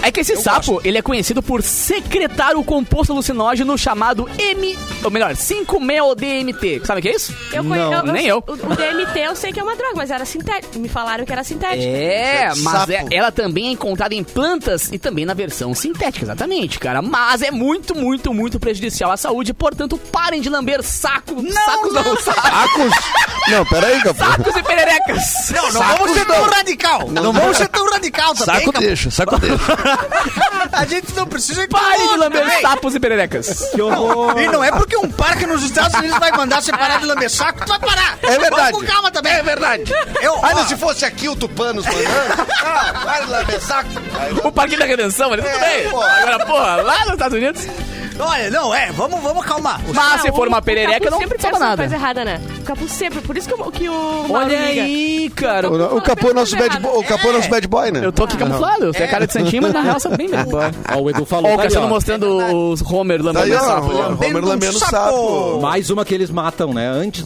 É 0.00 0.12
que 0.12 0.20
esse 0.20 0.36
sapo, 0.36 0.80
ele 0.84 0.96
é 0.96 1.02
conhecido 1.02 1.42
por 1.42 1.60
secretar 1.60 2.56
o 2.56 2.62
composto 2.62 3.12
alucinógeno 3.12 3.76
chamado 3.76 4.30
M... 4.38 4.78
Ou 5.02 5.10
melhor, 5.10 5.34
5-MeO-DMT. 5.92 6.82
Sabe 6.86 7.00
o 7.00 7.02
que 7.02 7.08
é 7.08 7.14
isso? 7.16 7.34
Eu 7.52 7.64
conhe- 7.64 7.82
Não, 7.90 8.02
nem 8.04 8.26
eu. 8.26 8.42
O, 8.46 8.52
o 8.52 8.76
DMT 8.76 9.18
eu 9.18 9.34
sei 9.36 9.52
que 9.52 9.58
é 9.60 9.62
uma 9.62 9.74
droga, 9.76 9.94
mas 9.96 10.10
era 10.10 10.24
sintético. 10.24 10.78
Me 10.78 10.88
falaram 10.88 11.24
que 11.24 11.32
era 11.32 11.42
sintético. 11.44 11.82
É, 11.84 12.48
mas 12.58 12.88
é- 12.88 13.04
ela 13.10 13.30
também 13.32 13.68
é 13.68 13.72
encontrada 13.72 14.14
em 14.14 14.22
plantas 14.22 14.88
e 14.92 14.98
também 14.98 15.26
na 15.26 15.34
versão 15.34 15.74
sintética, 15.74 16.24
exatamente, 16.24 16.78
cara. 16.78 17.02
Mas 17.02 17.42
é 17.42 17.50
muito, 17.50 17.94
muito, 17.94 18.32
muito 18.32 18.60
prejudicial 18.60 19.10
à 19.10 19.16
saúde, 19.16 19.52
portanto, 19.52 19.98
parem 19.98 20.40
de 20.40 20.48
lamber 20.48 20.82
saco, 20.82 21.34
sacos 21.52 21.92
não, 21.92 22.16
sacos, 22.16 22.24
Sacos? 22.24 22.92
Não, 23.48 23.57
peraí, 23.66 24.00
capô. 24.02 24.24
sacos 24.24 24.56
e 24.56 24.62
pererecas. 24.62 25.50
Não, 25.50 25.72
não 25.72 25.82
vamos 25.82 26.12
ser 26.12 26.24
tão 26.26 26.44
radical. 26.50 27.08
Não, 27.10 27.32
vamos 27.32 27.56
ser 27.56 27.68
tão 27.68 27.90
radical 27.90 28.34
também. 28.34 28.54
Saco 28.60 28.72
Capu. 28.72 28.80
deixa, 28.86 29.10
saco 29.10 29.38
deixa. 29.38 29.58
A 30.72 30.84
gente 30.84 31.12
não 31.14 31.26
precisa 31.26 31.62
ir 31.64 31.68
pra 31.68 31.80
Parem 31.80 32.08
de 32.08 32.16
lamber 32.16 32.40
também. 32.42 32.60
sapos 32.60 32.94
e 32.94 33.00
pererecas. 33.00 33.70
Que 33.74 33.82
horror! 33.82 34.38
E 34.38 34.46
não 34.48 34.62
é 34.62 34.70
porque 34.70 34.96
um 34.96 35.10
parque 35.10 35.46
nos 35.46 35.62
Estados 35.62 35.94
Unidos 35.98 36.18
vai 36.18 36.30
mandar 36.32 36.62
você 36.62 36.70
parar 36.72 36.98
de 37.00 37.06
lamber 37.06 37.30
saco, 37.30 37.60
tu 37.64 37.68
vai 37.68 37.78
parar. 37.78 38.18
É 38.22 38.38
verdade. 38.38 38.72
Vamos 38.72 38.86
com 38.86 38.92
calma 38.92 39.10
também. 39.10 39.32
É 39.32 39.42
verdade. 39.42 39.92
Eu, 40.20 40.34
Ai, 40.44 40.52
ó, 40.52 40.56
mas 40.56 40.68
se 40.68 40.76
fosse 40.76 41.04
aqui 41.04 41.28
o 41.28 41.34
Tupanos 41.36 41.84
mandando, 41.86 42.46
ah, 42.64 42.92
vai 43.04 43.26
lá 43.26 43.42
ver 43.42 43.60
saco. 43.60 43.88
O 44.44 44.52
Parque 44.52 44.76
da 44.76 44.84
Redenção, 44.84 45.30
mas 45.30 45.40
tudo 45.40 45.48
É, 45.50 45.58
bem. 45.82 45.90
pô. 45.90 46.00
Agora, 46.02 46.46
porra, 46.46 46.76
lá 46.82 46.98
nos 47.04 47.12
Estados 47.14 47.36
Unidos. 47.38 47.62
olha, 48.18 48.50
não, 48.50 48.74
é, 48.74 48.92
vamos, 48.92 49.20
vamos 49.22 49.44
calmar. 49.44 49.80
Mas 49.94 50.20
se 50.22 50.28
Ah, 50.28 50.32
for 50.32 50.46
o- 50.46 50.48
uma 50.50 50.60
perereca, 50.62 51.10
não 51.10 51.18
sempre 51.18 51.38
uma 51.48 51.58
nada. 51.58 51.82
coisa 51.82 51.94
errada, 51.94 52.24
né? 52.24 52.40
Capu 52.68 52.86
sempre. 52.88 53.20
Por 53.22 53.36
isso 53.36 53.48
que 53.48 53.54
o, 53.54 53.70
que 53.70 53.88
o 53.88 53.92
Mauro 54.28 54.34
Olha 54.34 54.58
liga. 54.68 54.82
aí, 54.82 55.30
cara. 55.34 55.70
O, 55.70 55.96
o 55.96 56.02
Capô 56.02 56.30
é 56.30 56.34
nosso 56.34 56.54
bad 56.56 56.78
boy, 56.80 56.98
o 56.98 57.02
Capô 57.04 57.28
é 57.28 57.32
nosso 57.32 57.48
bad 57.48 57.66
boy, 57.66 57.90
né? 57.90 58.04
Eu 58.04 58.12
tô 58.12 58.24
aqui 58.24 58.36
camuflado. 58.36 58.84
Eu 58.84 58.92
tenho 58.92 59.06
a 59.06 59.08
cara 59.08 59.26
de 59.26 59.32
santinho, 59.32 59.62
mas 59.62 59.72
na 59.72 59.80
real 59.80 59.98
sou 59.98 60.14
bem 60.16 60.28
bad 60.28 60.50
boy. 60.50 60.64
Ó, 60.94 61.00
o 61.00 61.08
Edu 61.10 61.24
falou. 61.24 61.50
Ó, 61.50 61.54
o 61.54 61.56
tá 61.56 61.62
ali, 61.62 61.68
Cassiano 61.68 61.86
ó. 61.86 61.88
mostrando 61.88 62.26
os 62.72 62.82
Homer 62.82 63.18
Tá 63.18 63.24
lambendo 63.24 63.44
aí, 63.44 63.52
ó, 63.54 63.60
sapo. 63.60 63.90
ali, 63.90 63.94
ó. 63.94 64.02
o 64.02 64.04
Homer 64.04 64.10
Lambendo 64.26 64.46
lambendo 64.48 64.78
sapo. 64.78 64.90
sapo. 64.90 65.60
Mais 65.62 65.88
uma 65.88 66.04
que 66.04 66.14
eles 66.14 66.30
matam, 66.30 66.74
né? 66.74 66.86
Antes. 66.88 67.24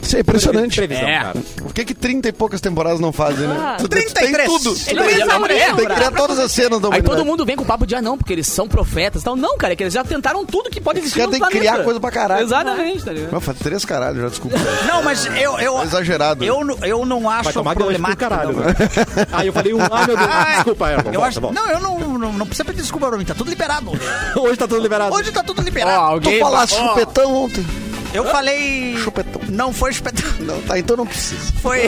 Isso 0.00 0.16
é 0.16 0.20
impressionante. 0.20 0.76
Previsão, 0.76 1.06
É. 1.08 1.18
cara. 1.18 1.34
Por 1.56 1.74
que 1.74 1.84
que 1.84 1.94
30 1.94 2.28
e 2.28 2.32
poucas 2.32 2.60
temporadas 2.60 2.98
não 3.00 3.12
fazem, 3.12 3.46
né? 3.46 3.56
Ah. 3.60 3.74
Tu- 3.78 3.82
tu- 3.88 3.88
Tem 3.90 4.06
33. 4.08 4.46
tudo. 4.50 4.70
Ele 4.70 4.90
Ele 4.90 4.94
não 5.00 5.04
é 5.04 5.12
exauriram, 5.12 5.38
uma 5.38 5.48
Tem 5.76 5.86
que 5.86 5.94
criar 5.94 6.10
todas 6.12 6.38
as 6.38 6.50
cenas 6.50 6.80
da 6.80 6.86
Aí 6.86 6.92
humanidade. 6.92 7.16
todo 7.16 7.26
mundo 7.26 7.44
vem 7.44 7.56
com 7.56 7.62
o 7.62 7.66
papo 7.66 7.86
de, 7.86 7.94
ah, 7.94 8.00
não, 8.00 8.16
porque 8.16 8.32
eles 8.32 8.46
são 8.46 8.66
profetas 8.66 9.20
e 9.20 9.24
tal. 9.26 9.36
Não, 9.36 9.58
cara, 9.58 9.74
é 9.74 9.76
que 9.76 9.82
eles 9.82 9.92
já 9.92 10.02
tentaram 10.02 10.46
tudo 10.46 10.70
que 10.70 10.80
pode 10.80 11.00
existir 11.00 11.18
caras 11.18 11.26
no 11.26 11.32
têm 11.32 11.40
que 11.42 11.50
planeta. 11.50 11.72
criar 11.72 11.84
coisa 11.84 12.00
pra 12.00 12.10
caralho. 12.10 12.42
Exatamente, 12.44 13.04
tá 13.04 13.12
ligado? 13.12 13.40
Faz 13.40 13.58
três 13.58 13.84
caralho, 13.84 14.20
já 14.22 14.28
desculpa. 14.28 14.56
Não, 14.86 15.02
mas 15.02 15.26
eu. 15.26 15.58
eu 15.58 15.78
É 15.80 15.84
exagerado. 15.84 16.44
Eu, 16.44 16.64
não- 16.64 16.78
eu 16.82 17.04
não 17.04 17.28
acho 17.28 17.52
problemático. 17.62 18.16
caralho, 18.20 18.52
não. 18.52 18.64
né? 18.64 18.74
Aí 19.32 19.46
eu 19.46 19.52
falei, 19.52 19.74
um, 19.74 19.80
ah, 19.82 20.06
meu 20.06 20.16
Deus. 20.16 20.28
Desculpa, 20.54 20.90
Erlon. 20.90 21.12
Eu 21.12 21.24
acho, 21.24 21.40
volta. 21.40 21.60
não, 21.60 21.70
eu 21.70 21.80
não, 21.80 21.98
não, 22.18 22.32
não 22.32 22.46
precisa 22.46 22.64
pedir 22.64 22.82
desculpa 22.82 23.08
pra 23.08 23.18
mim, 23.18 23.24
tá 23.24 23.34
tudo 23.34 23.50
liberado. 23.50 23.92
Hoje 24.36 24.56
tá 24.56 24.66
tudo 24.68 24.80
liberado. 24.82 25.14
Hoje 25.14 25.30
tá 25.32 25.42
tudo 25.42 25.62
liberado. 25.62 26.20
Tu 26.20 26.28
alguém... 26.28 26.40
falaste 26.40 26.76
Ó, 26.78 26.88
chupetão 26.88 27.34
ontem. 27.44 27.66
Eu 28.14 28.24
falei. 28.26 28.96
Chupetão. 28.98 29.40
Não 29.48 29.72
foi 29.72 29.92
chupetão. 29.92 30.28
Não, 30.40 30.60
tá, 30.62 30.78
então 30.78 30.96
não 30.96 31.06
precisa. 31.06 31.52
Foi. 31.60 31.82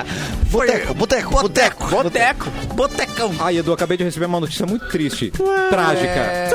foi. 0.50 0.66
Boteco, 0.66 0.94
boteco, 0.94 1.30
Boteco. 1.40 1.86
Boteco. 1.88 2.50
Botecão. 2.74 3.34
Ai, 3.40 3.58
Edu, 3.58 3.72
acabei 3.72 3.96
de 3.96 4.04
receber 4.04 4.26
uma 4.26 4.40
notícia 4.40 4.66
muito 4.66 4.88
triste. 4.88 5.32
Trágica. 5.70 6.50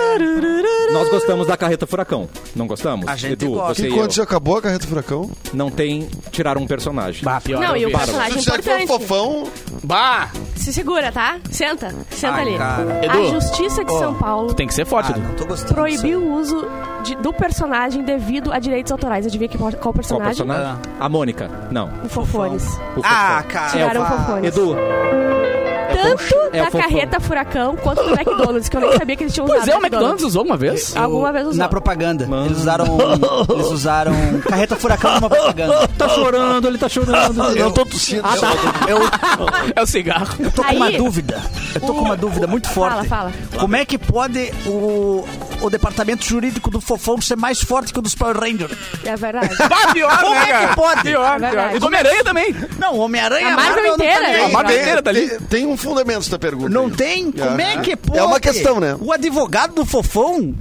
Nós 0.91 1.09
gostamos 1.09 1.47
da 1.47 1.55
carreta 1.57 1.87
Furacão. 1.87 2.27
Não 2.55 2.67
gostamos? 2.67 3.07
A 3.07 3.15
gente 3.15 3.33
Edu, 3.33 3.51
gosta. 3.53 3.75
você 3.75 3.87
e 3.87 3.91
quando 3.91 4.11
você 4.11 4.21
acabou 4.21 4.57
a 4.57 4.61
carreta 4.61 4.87
furacão? 4.87 5.29
Não 5.53 5.69
tem. 5.69 6.07
Tiraram 6.31 6.61
um 6.61 6.67
personagem. 6.67 7.23
Bah, 7.23 7.39
pior. 7.41 7.61
Não, 7.61 7.75
e 7.77 7.85
o 7.85 7.91
personagem 7.91 8.39
Se 8.39 8.45
você 8.49 8.61
for 8.61 8.81
importante. 8.81 8.87
fofão, 8.87 9.47
Bah! 9.83 10.29
Se 10.55 10.71
segura, 10.73 11.11
tá? 11.11 11.39
Senta. 11.49 11.89
Senta 12.11 12.33
Ai, 12.35 12.41
ali. 12.41 12.57
cara. 12.57 12.99
A 13.01 13.05
Edu. 13.05 13.31
Justiça 13.31 13.83
de 13.83 13.91
São 13.97 14.13
Paulo 14.15 14.47
Tu 14.49 14.55
tem 14.55 14.67
que 14.67 14.73
ser 14.73 14.85
forte, 14.85 15.11
Ah, 15.13 15.17
Edu. 15.17 15.27
não 15.27 15.35
tô 15.35 15.45
gostando. 15.45 15.73
proibiu 15.73 16.19
o 16.21 16.35
uso 16.39 16.67
de- 17.01 17.15
do 17.15 17.33
personagem 17.33 18.03
devido 18.03 18.51
a 18.51 18.59
direitos 18.59 18.91
autorais. 18.91 19.25
Adivinha 19.25 19.47
que, 19.49 19.57
qual 19.57 19.71
Qual 19.73 19.93
personagem? 19.93 20.45
personagem? 20.45 20.77
A 20.99 21.09
Mônica. 21.09 21.49
Não. 21.71 21.89
O 22.03 22.09
Fofones. 22.09 22.65
O 22.95 23.01
Ah, 23.03 23.43
cara. 23.47 23.69
Tiraram 23.71 24.01
o 24.01 24.05
vai. 24.05 24.17
Fofones. 24.17 24.47
Edu. 24.57 24.75
Tanto 25.93 26.35
é 26.53 26.61
o 26.61 26.65
da 26.65 26.71
carreta 26.71 27.19
Furacão 27.19 27.75
quanto 27.75 28.01
do 28.01 28.09
McDonald's, 28.11 28.69
que 28.69 28.77
eu 28.77 28.81
nem 28.81 28.97
sabia 28.97 29.15
que 29.15 29.23
eles 29.23 29.33
tinham 29.33 29.45
usado. 29.45 29.59
Pois 29.59 29.67
é, 29.69 29.75
o 29.75 29.79
McDonald's 29.79 30.23
usou 30.23 30.43
uma 30.43 30.55
vez. 30.57 30.95
Alguma 30.95 31.31
vez 31.33 31.45
usou. 31.47 31.57
Na 31.59 31.67
propaganda. 31.67 32.25
Mano. 32.25 32.45
Eles 32.47 32.57
usaram. 32.59 32.85
Eles 33.53 33.67
usaram 33.67 34.13
carreta 34.47 34.75
furacão 34.77 35.15
numa 35.15 35.29
propaganda. 35.29 35.87
Tá 36.01 36.09
chorando, 36.09 36.67
ele 36.67 36.77
tá 36.79 36.89
chorando. 36.89 37.43
eu 37.55 37.71
tô 37.71 37.85
tossindo. 37.85 38.23
Ah, 38.25 38.35
tá. 38.37 38.49
É 39.75 39.81
o 39.81 39.85
cigarro. 39.85 40.27
Eu 40.39 40.51
tô 40.51 40.63
com 40.63 40.69
Aí- 40.69 40.77
uma 40.77 40.91
dúvida. 40.91 41.39
Eu 41.75 41.81
tô 41.81 41.93
com 41.93 42.01
uma 42.01 42.17
dúvida 42.17 42.47
muito 42.47 42.67
forte. 42.69 43.07
Fala, 43.07 43.31
fala. 43.31 43.31
Como 43.59 43.75
é 43.75 43.85
que 43.85 43.97
pode 43.99 44.51
o, 44.65 45.23
o 45.61 45.69
departamento 45.69 46.25
jurídico 46.25 46.69
do 46.69 46.81
Fofão 46.81 47.21
ser 47.21 47.35
mais 47.37 47.61
forte 47.61 47.93
que 47.93 47.99
o 47.99 48.01
dos 48.01 48.15
Power 48.15 48.37
Rangers? 48.37 48.71
É 49.05 49.15
verdade. 49.15 49.55
Bah, 49.69 49.93
pior, 49.93 50.19
Como 50.19 50.35
né, 50.35 50.49
é 50.51 50.67
que 50.67 50.75
pode? 50.75 51.01
Pior, 51.03 51.43
É 51.43 51.49
pior. 51.49 51.75
E 51.75 51.79
do 51.79 51.85
Homem-Aranha 51.85 52.23
também. 52.23 52.55
Não, 52.79 52.97
Homem-Aranha. 52.97 53.53
A 53.53 53.55
Marvel 53.55 53.83
não 53.83 53.93
inteira. 53.95 54.19
tá 54.19 54.25
aí. 54.27 54.41
A 54.43 54.49
Marvel 54.49 54.71
Tem- 54.73 54.81
inteira 54.81 55.01
tá 55.03 55.09
ali. 55.09 55.29
tem- 55.29 55.39
Tem 55.39 55.65
um 55.67 55.77
fundamento 55.77 56.19
essa 56.19 56.39
pergunta. 56.39 56.69
Não 56.69 56.85
aí. 56.85 56.91
tem? 56.91 57.31
Como 57.31 57.61
é 57.61 57.77
que 57.77 57.95
pode? 57.95 58.17
É 58.19 58.23
uma 58.23 58.39
questão, 58.39 58.79
né? 58.79 58.95
O 58.99 59.11
advogado 59.13 59.73
do 59.75 59.85
Fofão 59.85 60.53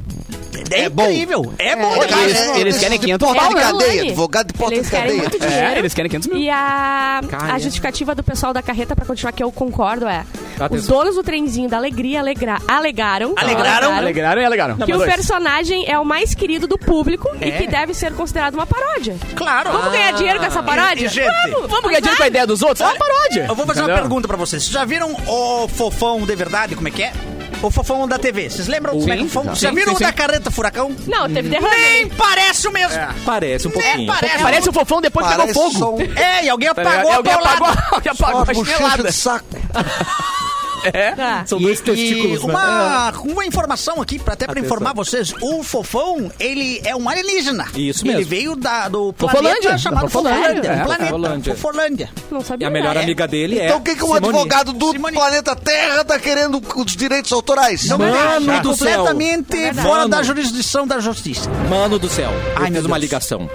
é, 0.72 0.80
É 0.82 0.88
bom. 0.88 1.04
incrível. 1.04 1.52
É 1.58 1.76
bom. 1.76 1.94
É. 2.02 2.22
Eles- 2.22 2.56
eles 2.56 2.78
querem 2.78 2.98
de 2.98 3.04
500 3.06 3.28
porta 3.28 3.42
pau, 3.42 3.54
de 3.54 3.60
cadeia, 3.60 4.02
advogado 4.02 4.46
de 4.48 4.52
porta 4.54 4.74
Eles 4.74 4.86
de 4.86 4.90
querem 4.90 5.06
cadeia. 5.16 5.22
muito 5.22 5.38
dinheiro. 5.38 5.66
É, 5.66 5.78
eles 5.78 5.94
querem 5.94 6.10
500 6.10 6.28
mil. 6.28 6.38
E 6.38 6.50
a, 6.50 7.20
a 7.52 7.58
justificativa 7.58 8.14
do 8.14 8.22
pessoal 8.22 8.52
da 8.52 8.62
carreta, 8.62 8.94
pra 8.96 9.04
continuar, 9.04 9.32
que 9.32 9.42
eu 9.42 9.50
concordo, 9.52 10.06
é... 10.06 10.24
Os 10.56 10.60
Atenção. 10.62 10.96
donos 10.98 11.14
do 11.14 11.22
trenzinho 11.22 11.70
da 11.70 11.78
Alegria 11.78 12.20
alegra, 12.20 12.58
alegaram... 12.68 13.32
Alegraram? 13.36 13.94
Alegraram 13.96 14.42
e 14.42 14.44
alegaram. 14.44 14.76
Que 14.76 14.92
o 14.94 14.98
personagem 14.98 15.86
é 15.90 15.98
o 15.98 16.04
mais 16.04 16.34
querido 16.34 16.66
do 16.66 16.76
público 16.78 17.28
e 17.40 17.48
É. 17.48 17.50
que 17.52 17.66
deve 17.66 17.94
ser 17.94 18.12
considerado 18.12 18.54
uma 18.54 18.66
paródia. 18.66 19.16
Claro. 19.34 19.72
Vamos 19.72 19.92
ganhar 19.92 20.12
dinheiro 20.12 20.38
com 20.38 20.44
essa 20.44 20.62
paródia? 20.62 21.06
E, 21.06 21.08
gente, 21.08 21.30
Vamos! 21.50 21.70
Vamos 21.70 21.84
ganhar 21.86 22.00
dinheiro 22.00 22.16
com 22.18 22.24
a 22.24 22.28
ideia 22.28 22.46
dos 22.46 22.60
outros? 22.62 22.80
É 22.80 22.84
uma 22.84 22.94
paródia. 22.94 23.46
Eu 23.48 23.54
vou 23.54 23.66
fazer 23.66 23.80
uma 23.80 23.84
Entendeu? 23.86 24.02
pergunta 24.02 24.28
pra 24.28 24.36
vocês. 24.36 24.62
Vocês 24.64 24.72
já 24.74 24.84
viram 24.84 25.16
o 25.26 25.68
Fofão 25.68 26.26
de 26.26 26.36
verdade? 26.36 26.74
Como 26.74 26.88
é 26.88 26.90
que 26.90 27.02
é? 27.04 27.12
O 27.62 27.70
Fofão 27.70 28.08
da 28.08 28.18
TV. 28.18 28.48
Vocês 28.48 28.68
lembram 28.68 28.98
como 28.98 29.12
é 29.12 29.16
é 29.16 29.24
Fofão? 29.26 29.54
Sim, 29.54 29.60
Já 29.60 29.70
viram 29.70 29.92
o 29.94 29.98
da 29.98 30.12
carreta 30.12 30.50
furacão? 30.50 30.96
Não, 31.06 31.28
teve 31.30 31.50
derrame. 31.50 31.76
Nem 31.76 32.08
parece 32.08 32.66
o 32.66 32.72
mesmo. 32.72 32.96
Parece 33.26 33.68
um 33.68 33.70
pouquinho. 33.70 34.06
parece. 34.06 34.38
Parece 34.42 34.68
o 34.70 34.72
fofão 34.72 35.00
depois 35.02 35.26
pegou 35.26 35.48
fogo. 35.48 35.96
um- 35.96 36.00
É, 36.18 36.44
e 36.44 36.48
alguém 36.48 36.72
Tá 36.74 36.80
apagou 36.82 37.10
É, 37.10 37.14
alguém 37.16 37.32
apagou, 37.34 37.68
alguém 37.92 38.12
apagou 38.12 38.40
a 38.42 38.54
chinelada. 38.54 39.02
de 39.04 39.12
saco. 39.12 39.44
É. 40.92 41.12
Tá. 41.12 41.44
São 41.46 41.58
E, 41.58 41.62
dois 41.62 41.78
e 41.78 41.82
testículos, 41.82 42.44
né? 42.44 42.52
uma, 42.52 43.10
uma 43.20 43.44
informação 43.46 44.00
aqui, 44.00 44.18
pra, 44.18 44.34
até 44.34 44.44
pra 44.46 44.52
Atenção. 44.52 44.66
informar 44.66 44.94
vocês. 44.94 45.32
O 45.42 45.62
Fofão, 45.62 46.30
ele 46.38 46.80
é 46.84 46.94
um 46.96 47.08
alienígena. 47.08 47.66
Isso 47.74 48.04
Ele 48.06 48.14
mesmo. 48.16 48.30
veio 48.30 48.56
da, 48.56 48.88
do 48.88 49.14
Fofolândia. 49.16 49.60
planeta 49.60 49.78
chamado 49.78 50.02
Da 50.04 50.08
Fofolândia, 50.08 50.40
Fofolândia. 50.40 50.68
é, 50.70 50.74
um 50.80 50.84
planeta, 50.84 51.04
Fofolândia. 51.06 51.54
Fofolândia. 51.54 52.10
Não 52.30 52.40
sabia. 52.42 52.66
E 52.66 52.68
a 52.68 52.70
melhor 52.70 52.96
amiga 52.96 53.26
dele 53.28 53.58
é. 53.58 53.66
Então 53.66 53.78
o 53.78 53.82
que, 53.82 53.94
que 53.94 54.02
um 54.04 54.14
Simone. 54.14 54.26
advogado 54.28 54.72
do 54.72 54.90
Simone. 54.92 55.16
planeta 55.16 55.56
Terra 55.56 56.04
tá 56.04 56.18
querendo 56.18 56.62
os 56.76 56.96
direitos 56.96 57.32
autorais? 57.32 57.86
Não 57.88 57.98
Mano 57.98 58.52
é 58.52 58.60
do 58.60 58.74
céu. 58.76 58.98
completamente 59.04 59.54
É 59.56 59.62
verdade. 59.64 59.86
fora 59.86 59.98
Mano. 60.00 60.08
da 60.10 60.22
jurisdição 60.22 60.86
da 60.86 60.98
justiça. 61.00 61.48
Mano 61.68 61.98
do 61.98 62.08
céu. 62.08 62.30
Eu 62.30 62.62
Ai, 62.64 62.70
fiz 62.70 62.84
uma 62.84 62.98
ligação. 62.98 63.48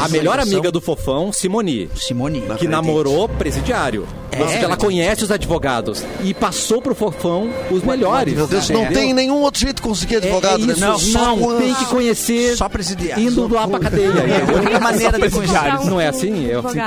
A 0.00 0.08
melhor 0.08 0.38
amiga 0.38 0.70
do 0.70 0.80
Fofão, 0.80 1.32
Simoni. 1.32 1.88
Simone. 1.94 2.42
Que 2.58 2.66
namorou 2.68 3.28
presidiário. 3.28 4.06
Que 4.30 4.64
ela 4.64 4.76
conhece 4.76 5.24
os 5.24 5.30
advogados. 5.30 6.02
E 6.22 6.32
passou 6.32 6.80
pro 6.80 6.94
Fofão 6.94 7.50
os 7.70 7.82
melhores. 7.82 8.34
Meu 8.34 8.46
Deus, 8.46 8.68
não 8.70 8.82
Entendeu? 8.82 9.02
tem 9.02 9.12
nenhum 9.14 9.40
outro 9.42 9.60
jeito 9.60 9.76
de 9.76 9.82
conseguir 9.82 10.14
É, 10.14 10.18
advogado, 10.18 10.62
é 10.62 10.66
né? 10.66 10.74
Não, 10.78 10.98
Só 10.98 11.18
Não, 11.18 11.38
com- 11.38 11.58
tem 11.58 11.74
que 11.74 11.84
conhecer 11.86 12.56
Só 12.56 12.68
presidiário. 12.68 13.22
indo 13.24 13.46
lá 13.52 13.68
pra 13.68 13.78
cadeia. 13.80 14.08
entendeu? 14.08 14.56
a 14.56 14.60
única 14.60 14.80
maneira 14.80 15.12
de 15.12 15.18
presidiários. 15.28 15.86
Não 15.86 16.00
é 16.00 16.08
assim? 16.08 16.50
É 16.50 16.54
assim. 16.54 16.78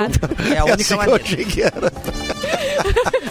É 0.52 0.56
a 0.56 0.56
É 0.56 0.64
única 0.64 0.84
que 0.84 0.92
eu 0.92 0.96
maneira. 0.96 1.22
achei 1.22 1.44
que 1.44 1.62
era. 1.62 1.92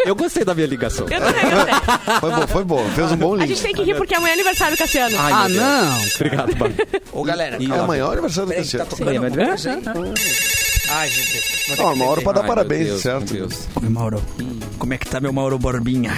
Eu 0.05 0.15
gostei 0.15 0.45
da 0.45 0.53
minha 0.53 0.67
ligação. 0.67 1.05
Eu 1.09 1.19
também 1.19 1.43
gostei. 1.43 1.75
Foi 2.19 2.31
bom, 2.31 2.47
foi 2.47 2.63
bom. 2.63 2.89
Fez 2.95 3.11
um 3.11 3.17
bom 3.17 3.33
A 3.33 3.37
link. 3.37 3.47
gente 3.49 3.61
tem 3.63 3.73
que 3.73 3.83
rir 3.83 3.95
porque 3.95 4.13
amanhã 4.15 4.31
é 4.31 4.33
aniversário 4.35 4.75
do 4.75 4.79
Cassiano. 4.79 5.15
Ai, 5.19 5.33
Ah, 5.33 5.49
não. 5.49 6.05
Obrigado, 6.15 6.55
mano. 6.57 6.75
Ô, 7.11 7.23
galera. 7.23 7.57
E 7.59 7.71
É 7.71 7.79
amanhã 7.79 8.03
é 8.03 8.07
o 8.07 8.11
aniversário 8.11 8.49
do 8.49 8.53
que 8.55 8.77
tá 8.77 8.85
Cassiano. 8.85 8.89
tocando 8.89 9.09
é 9.09 9.43
aí? 9.43 10.13
Ai, 10.89 11.09
gente. 11.09 11.81
Ó, 11.81 11.93
uma 11.93 12.05
hora 12.05 12.21
pra 12.21 12.31
dar 12.33 12.41
Ai, 12.41 12.47
parabéns, 12.47 12.87
Deus, 12.87 13.01
certo? 13.01 13.33
meu 13.33 13.47
Deus. 13.47 13.67
Oi, 13.81 13.89
Mauro. 13.89 14.21
Como 14.77 14.93
é 14.93 14.97
que 14.97 15.07
tá 15.07 15.19
meu 15.19 15.33
Mauro 15.33 15.57
Borbinha? 15.57 16.11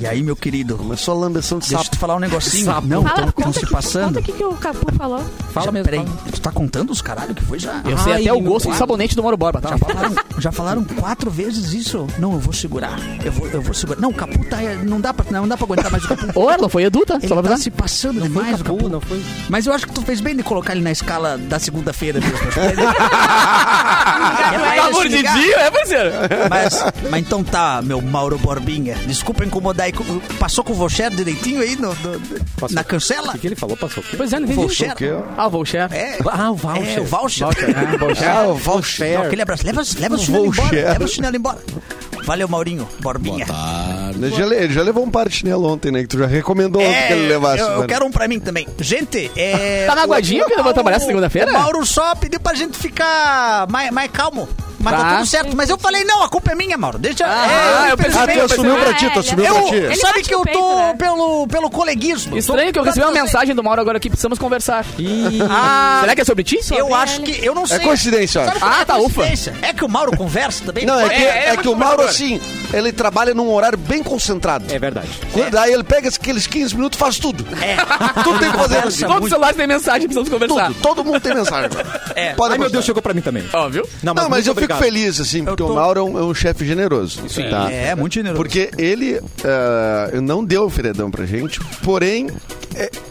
E 0.00 0.06
aí, 0.06 0.22
meu 0.22 0.36
querido? 0.36 0.76
Começou 0.76 1.14
a 1.14 1.18
lambeção 1.20 1.58
de 1.58 1.64
Deixa 1.68 1.74
eu 1.80 1.84
sapo. 1.84 1.96
te 1.96 1.98
falar 1.98 2.16
um 2.16 2.18
negocinho. 2.18 2.64
Sapo. 2.66 2.86
Não, 2.86 3.02
Fala, 3.02 3.26
estão 3.28 3.32
conta 3.44 3.60
se 3.60 3.66
que- 3.66 3.72
passando. 3.72 4.06
Conta 4.06 4.20
o 4.20 4.22
que, 4.22 4.32
que 4.32 4.44
o 4.44 4.52
Capu 4.54 4.94
falou. 4.96 5.22
Fala 5.52 5.66
Já- 5.66 5.72
mesmo. 5.72 5.84
Peraí, 5.90 6.04
fala. 6.06 6.18
tu 6.32 6.40
tá 6.40 6.52
contando 6.52 6.90
os 6.90 7.00
caralho 7.00 7.34
que 7.34 7.44
foi 7.44 7.58
já? 7.58 7.80
Eu 7.84 7.96
sei 7.98 8.12
Ai, 8.12 8.22
até 8.22 8.32
o 8.32 8.40
gosto 8.40 8.68
do 8.68 8.74
sabonete 8.76 9.14
do 9.16 9.22
Mauro 9.22 9.36
Borba, 9.36 9.60
tá? 9.60 9.70
Já 9.70 9.78
falaram, 9.78 10.14
já 10.38 10.52
falaram 10.52 10.84
quatro 10.84 11.30
vezes 11.30 11.72
isso? 11.72 12.06
Não, 12.18 12.32
eu 12.32 12.38
vou 12.40 12.52
segurar. 12.52 12.98
Eu 13.24 13.32
vou, 13.32 13.46
eu 13.48 13.62
vou 13.62 13.72
segurar. 13.74 14.00
Não, 14.00 14.10
o 14.10 14.14
Capu 14.14 14.44
tá. 14.46 14.58
Não 14.84 15.00
dá 15.00 15.14
pra, 15.14 15.24
não 15.30 15.48
dá 15.48 15.56
pra 15.56 15.64
aguentar 15.66 15.90
mais 15.90 16.04
o 16.04 16.08
Capu. 16.08 16.26
Ô, 16.38 16.50
Erlon, 16.50 16.68
foi 16.68 16.84
Edu, 16.84 17.04
tá? 17.06 17.14
Ele 17.14 17.28
Só 17.28 17.34
tá 17.34 17.40
avisar. 17.40 17.58
se 17.58 17.70
passando 17.70 18.14
Não 18.20 18.22
foi 18.22 18.28
demais, 18.44 18.60
o 18.60 18.64
Capu, 18.64 18.76
Capu. 18.76 18.88
não 18.90 19.00
foi. 19.00 19.22
Mas 19.48 19.66
eu 19.66 19.72
acho 19.72 19.86
que 19.86 19.92
tu 19.92 20.02
fez 20.02 20.20
bem 20.20 20.36
de 20.36 20.42
colocar 20.42 20.72
ele 20.74 20.82
na 20.82 20.92
escala 20.92 21.38
da 21.38 21.58
segunda-feira 21.58 22.20
É 24.54 24.76
Tá 24.76 24.86
se 24.86 24.92
mordidinho, 24.92 25.54
é, 25.58 25.70
parceiro? 25.70 26.10
Mas, 26.50 26.84
mas 27.10 27.20
então 27.20 27.42
tá, 27.42 27.80
meu 27.82 28.00
Mauro 28.00 28.38
Borbinha. 28.38 28.94
Desculpa 29.06 29.44
incomodar. 29.44 29.83
Aí. 29.84 29.92
Passou 30.38 30.64
com 30.64 30.72
o 30.72 30.76
Vocher 30.76 31.10
direitinho 31.10 31.60
aí 31.60 31.76
no, 31.76 31.88
no- 31.94 32.68
na 32.70 32.80
O 32.80 32.84
cancela? 32.84 33.32
que, 33.32 33.38
que 33.38 33.46
ele 33.48 33.56
falou? 33.56 33.76
Passou. 33.76 34.02
Pois 34.16 34.32
é, 34.32 34.36
não 34.38 34.44
entendi. 34.46 34.60
Voucher. 34.60 34.92
O 34.92 34.96
quê? 34.96 35.10
Ah, 35.36 35.46
o 35.46 35.50
Voucher. 35.50 35.88
É, 35.92 36.18
Ah, 36.30 36.50
o 36.50 36.54
é, 36.54 36.56
voucher. 36.56 37.00
o 37.00 37.04
voucher. 37.04 37.46
É, 37.94 37.96
Voucher. 37.98 38.28
Ah, 38.28 38.42
o 38.48 38.54
voucher. 38.54 39.20
Aquele 39.20 39.42
abraço. 39.42 39.66
Leva, 39.66 39.82
leva 39.98 40.14
o 40.14 40.18
chinelo 40.18 40.46
embora. 40.46 40.62
Voucher. 40.68 40.84
Leva 40.88 41.04
o 41.04 41.08
chinelo 41.08 41.36
embora. 41.36 41.58
Valeu, 42.24 42.48
Maurinho. 42.48 42.88
Borbinha. 43.00 43.46
Ele 44.14 44.30
já, 44.30 44.46
le- 44.46 44.56
ele 44.56 44.72
já 44.72 44.82
levou 44.82 45.04
um 45.04 45.10
par 45.10 45.28
de 45.28 45.36
chinelo 45.36 45.66
ontem, 45.70 45.90
né? 45.92 46.00
Que 46.02 46.08
tu 46.08 46.18
já 46.18 46.26
recomendou 46.26 46.80
ontem 46.80 47.06
que 47.06 47.12
ele 47.12 47.28
levasse. 47.28 47.58
É, 47.60 47.62
eu, 47.62 47.66
eu 47.68 47.76
mano. 47.76 47.88
quero 47.88 48.06
um 48.06 48.10
pra 48.10 48.26
mim 48.26 48.40
também. 48.40 48.66
Gente, 48.80 49.30
é. 49.36 49.84
Tá 49.86 49.94
na 49.94 50.02
aguadinha 50.02 50.44
que 50.46 50.52
eu 50.54 50.62
vou 50.64 50.72
trabalhar 50.72 50.96
essa 50.96 51.06
segunda-feira? 51.06 51.50
O 51.50 51.52
Mauro 51.54 51.84
só 51.84 52.14
pediu 52.14 52.40
pra 52.40 52.54
gente 52.54 52.78
ficar 52.78 53.66
mais, 53.70 53.90
mais 53.90 54.10
calmo. 54.10 54.48
Mas 54.84 54.94
tá. 54.94 55.04
Tá. 55.04 55.14
tudo 55.16 55.26
certo. 55.26 55.56
Mas 55.56 55.68
eu 55.70 55.78
falei, 55.78 56.04
não, 56.04 56.22
a 56.22 56.28
culpa 56.28 56.52
é 56.52 56.54
minha, 56.54 56.76
Mauro. 56.76 56.98
Deixa. 56.98 57.24
Ah, 57.26 57.88
é, 57.88 57.92
eu 57.92 57.96
percebi, 57.96 58.22
Ah, 58.22 58.26
tu 58.26 58.30
eu 58.30 58.38
percebi. 58.48 58.52
assumiu 58.52 58.76
pra 58.76 58.94
ti, 58.94 59.10
tu 59.10 59.16
Ah, 59.18 59.20
assumiu 59.20 59.54
pra 59.54 59.62
ti. 59.64 59.74
Ele 59.74 59.96
sabe 59.96 60.12
bate 60.14 60.28
que 60.28 60.34
eu 60.34 60.42
peito, 60.42 60.58
tô 60.58 60.76
né? 60.76 60.94
pelo, 60.98 61.46
pelo 61.48 61.70
coleguismo. 61.70 62.36
Estranho 62.36 62.72
que 62.72 62.78
eu 62.78 62.82
recebi 62.82 63.04
uma 63.04 63.12
mensagem 63.12 63.54
do 63.54 63.62
Mauro 63.62 63.80
agora 63.80 63.96
aqui, 63.98 64.08
precisamos 64.08 64.38
conversar. 64.38 64.84
Ah, 65.50 65.98
Será 66.02 66.14
que 66.14 66.20
é 66.20 66.24
sobre 66.24 66.44
ti? 66.44 66.58
eu 66.76 66.94
acho 66.94 67.20
que. 67.22 67.44
Eu 67.44 67.54
não 67.54 67.66
sei. 67.66 67.80
coincidência, 67.80 68.40
eu 68.40 68.44
Sabe 68.44 68.56
acho. 68.56 68.60
qual 68.60 68.72
é 68.72 68.76
Ah, 68.76 68.80
a 68.80 68.84
tá, 68.84 68.96
ufa. 68.98 69.14
coincidência? 69.14 69.54
É 69.62 69.72
que 69.72 69.84
o 69.84 69.88
Mauro 69.88 70.16
conversa 70.16 70.64
também. 70.64 70.84
Não, 70.86 71.00
é 71.00 71.08
que, 71.08 71.14
É, 71.14 71.26
é, 71.26 71.48
é, 71.50 71.56
que 71.56 71.68
o 71.68 71.76
mas 71.76 71.88
Mauro, 71.88 72.02
assim, 72.04 72.40
ele 72.72 72.92
trabalha 72.92 73.34
num 73.34 73.50
horário 73.52 73.78
bem 73.78 74.02
concentrado. 74.02 74.64
É 74.72 74.78
verdade. 74.78 75.08
Quando- 75.32 75.50
Daí 75.50 75.72
ele 75.72 75.84
pega 75.84 76.08
aqueles 76.08 76.46
15 76.46 76.74
minutos 76.74 76.96
e 76.96 77.00
faz 77.00 77.18
tudo. 77.18 77.46
É. 77.62 77.76
Tudo 78.24 78.38
tem 78.38 78.50
que 78.50 78.56
fazer. 78.56 78.78
Assim. 78.78 79.00
Todos 79.00 79.14
os 79.14 79.20
muito. 79.20 79.28
celulares 79.28 79.56
têm 79.56 79.66
mensagem, 79.66 80.00
precisamos 80.08 80.28
conversar. 80.28 80.66
Tudo. 80.68 80.80
Todo 80.82 81.04
mundo 81.04 81.20
tem 81.20 81.34
mensagem. 81.34 81.70
É. 82.14 82.32
Pode 82.34 82.52
Ai, 82.52 82.58
meu. 82.58 82.70
Deus, 82.70 82.84
chegou 82.84 83.00
pra 83.02 83.12
mim 83.14 83.20
também. 83.20 83.44
Ó, 83.52 83.68
viu? 83.68 83.86
Não, 84.02 84.14
mas 84.14 84.28
muito 84.28 84.46
eu 84.46 84.52
obrigado. 84.52 84.73
Fico 84.76 84.84
feliz, 84.84 85.20
assim, 85.20 85.44
porque 85.44 85.62
tô- 85.62 85.72
o 85.72 85.74
Mauro 85.74 86.00
é 86.00 86.02
um, 86.02 86.18
é 86.18 86.22
um 86.22 86.34
chefe 86.34 86.64
generoso. 86.66 87.22
Tá? 87.50 87.70
É, 87.70 87.94
muito 87.94 88.14
generoso. 88.14 88.36
Porque 88.40 88.70
ele 88.78 89.20
eh, 89.42 90.20
não 90.20 90.44
deu 90.44 90.64
o 90.64 90.70
feriadão 90.70 91.10
pra 91.10 91.24
gente, 91.26 91.60
porém, 91.82 92.28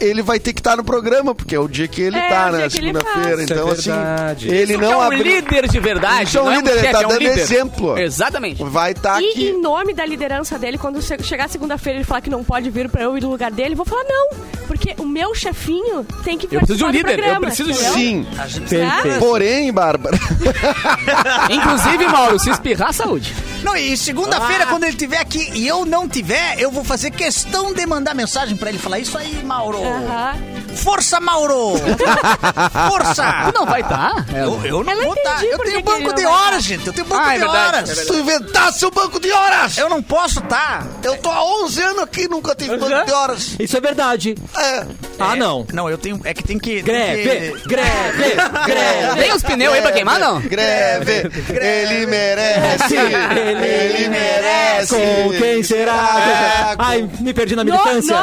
ele 0.00 0.22
vai 0.22 0.38
ter 0.38 0.52
que 0.52 0.60
estar 0.60 0.76
no 0.76 0.84
programa, 0.84 1.34
porque 1.34 1.54
é 1.54 1.58
o 1.58 1.66
dia 1.68 1.86
que 1.88 2.02
ele 2.02 2.16
É, 2.16 2.28
tá, 2.28 2.48
o 2.48 2.52
né? 2.52 2.58
dia 2.58 2.70
que 2.70 2.76
ele 2.78 2.98
Segunda-feira. 2.98 3.42
Então, 3.42 3.56
é 3.70 3.74
verdade. 3.74 4.46
assim, 4.48 4.54
ele 4.56 4.62
Isso 4.72 4.78
que 4.78 4.84
é 4.84 4.88
não 4.88 5.00
um 5.08 5.12
líder 5.12 5.68
de 5.68 5.80
verdade. 5.80 6.24
Isso 6.28 6.38
é 6.38 6.42
um 6.42 6.44
não 6.46 6.52
líder, 6.56 6.70
ele 6.70 6.80
chefe, 6.80 6.92
tá 6.92 7.02
é 7.02 7.06
um 7.06 7.08
dando 7.08 7.18
líder. 7.20 7.38
exemplo. 7.38 7.98
Exatamente. 7.98 8.64
Vai 8.64 8.92
estar 8.92 9.22
E 9.22 9.30
aqui. 9.30 9.48
em 9.48 9.60
nome 9.60 9.94
da 9.94 10.04
liderança 10.04 10.58
dele, 10.58 10.78
quando 10.78 11.00
che- 11.02 11.22
chegar 11.22 11.48
segunda-feira 11.48 11.98
e 11.98 12.00
ele 12.00 12.04
falar 12.06 12.20
que 12.20 12.30
não 12.30 12.42
pode 12.44 12.68
vir 12.70 12.88
pra 12.88 13.02
eu 13.02 13.16
ir 13.16 13.22
no 13.22 13.30
lugar 13.30 13.50
dele, 13.50 13.72
eu 13.72 13.76
vou 13.76 13.86
falar 13.86 14.04
não. 14.04 14.30
Porque 14.66 14.94
o 14.98 15.04
meu 15.06 15.34
chefinho 15.34 16.04
tem 16.24 16.38
que 16.38 16.46
Eu 16.46 16.60
preciso 16.60 16.78
de 16.78 16.84
um 16.84 16.86
participar 16.86 16.92
do 16.92 16.92
líder, 16.92 17.10
eu 17.10 17.16
programa, 17.16 17.46
preciso 17.46 17.72
de 17.72 17.78
um 17.78 17.80
entendeu? 17.80 17.94
Sim. 17.94 18.26
A 18.38 18.46
gente- 18.48 18.68
Perfeito. 18.68 19.18
Porém, 19.18 19.72
Bárbara, 19.72 20.18
Inclusive, 21.50 22.06
Mauro, 22.08 22.38
se 22.38 22.50
espirrar, 22.50 22.92
saúde. 22.92 23.34
Não, 23.64 23.76
e 23.76 23.92
Ah. 23.92 23.96
segunda-feira, 23.96 24.66
quando 24.66 24.84
ele 24.84 24.92
estiver 24.92 25.18
aqui 25.18 25.50
e 25.54 25.66
eu 25.66 25.84
não 25.86 26.08
tiver, 26.08 26.60
eu 26.60 26.70
vou 26.70 26.84
fazer 26.84 27.10
questão 27.10 27.72
de 27.72 27.84
mandar 27.86 28.14
mensagem 28.14 28.56
pra 28.56 28.68
ele 28.68 28.78
falar 28.78 28.98
isso 28.98 29.16
aí, 29.16 29.42
Mauro. 29.42 29.78
Aham. 29.82 30.34
Força, 30.76 31.20
Mauro! 31.20 31.74
Força! 32.90 33.50
Tu 33.52 33.58
não 33.58 33.66
vai 33.66 33.80
estar? 33.80 34.24
Eu, 34.34 34.64
eu 34.64 34.84
não 34.84 34.92
Eu 34.92 34.96
não 34.98 35.04
vou 35.04 35.14
estar. 35.14 35.36
entendi 35.36 35.52
Eu 35.52 35.58
tenho 35.58 35.82
banco 35.82 36.00
ele 36.02 36.12
de 36.14 36.26
horas, 36.26 36.62
gente. 36.64 36.86
Eu 36.86 36.92
tenho 36.92 37.06
banco 37.06 37.22
Ah, 37.24 37.30
é 37.30 37.32
de 37.34 37.38
verdade, 37.40 37.66
horas. 37.76 37.90
é 37.90 37.94
se 37.94 38.06
tu 38.06 38.14
inventasse 38.14 38.86
o 38.86 38.90
banco 38.90 39.20
de 39.20 39.30
horas! 39.32 39.78
Eu 39.78 39.88
não 39.88 40.02
posso 40.02 40.40
estar. 40.40 40.86
Eu 41.02 41.16
tô 41.18 41.30
há 41.30 41.42
11 41.64 41.82
anos 41.82 42.02
aqui 42.02 42.22
e 42.22 42.28
nunca 42.28 42.54
tive 42.54 42.76
banco 42.76 43.04
de 43.04 43.12
horas. 43.12 43.56
Isso 43.58 43.76
é 43.76 43.80
verdade. 43.80 44.34
É. 44.56 44.86
Ah, 45.18 45.36
não. 45.36 45.66
Não, 45.72 45.88
eu 45.88 45.96
tenho. 45.98 46.20
É 46.24 46.34
que 46.34 46.42
tem 46.42 46.58
que. 46.58 46.74
tem 46.76 46.82
Greve, 46.82 47.22
que- 47.62 47.68
greve, 47.68 48.34
greve. 48.66 49.20
Tem 49.20 49.32
os 49.32 49.42
pneus 49.42 49.74
aí 49.74 49.82
pra 49.82 49.92
queimar, 49.92 50.18
não? 50.18 50.40
Greve, 50.40 51.30
ele 51.50 52.06
merece, 52.06 52.96
ele 52.96 54.08
merece. 54.08 54.94
Com 54.94 55.30
quem 55.38 55.62
será? 55.62 56.72
É, 56.72 56.74
Ai, 56.78 57.08
me 57.20 57.32
perdi 57.32 57.54
na 57.56 57.62
No, 57.64 57.72
militância. 57.72 58.16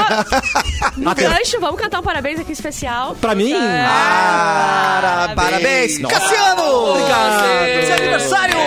no, 0.98 1.04
no 1.06 1.16
gancho, 1.16 1.60
vamos 1.60 1.80
cantar 1.80 2.00
um 2.00 2.04
parabéns 2.04 2.40
aqui 2.42 2.52
especial. 2.52 3.16
Pra 3.16 3.36
mim? 3.36 3.54
Parabéns. 3.54 5.36
Parabéns, 5.36 6.00
Nossa. 6.00 6.20
Cassiano! 6.20 6.64
Obrigado. 6.64 7.86
Seu 7.86 7.96
aniversário! 7.96 8.62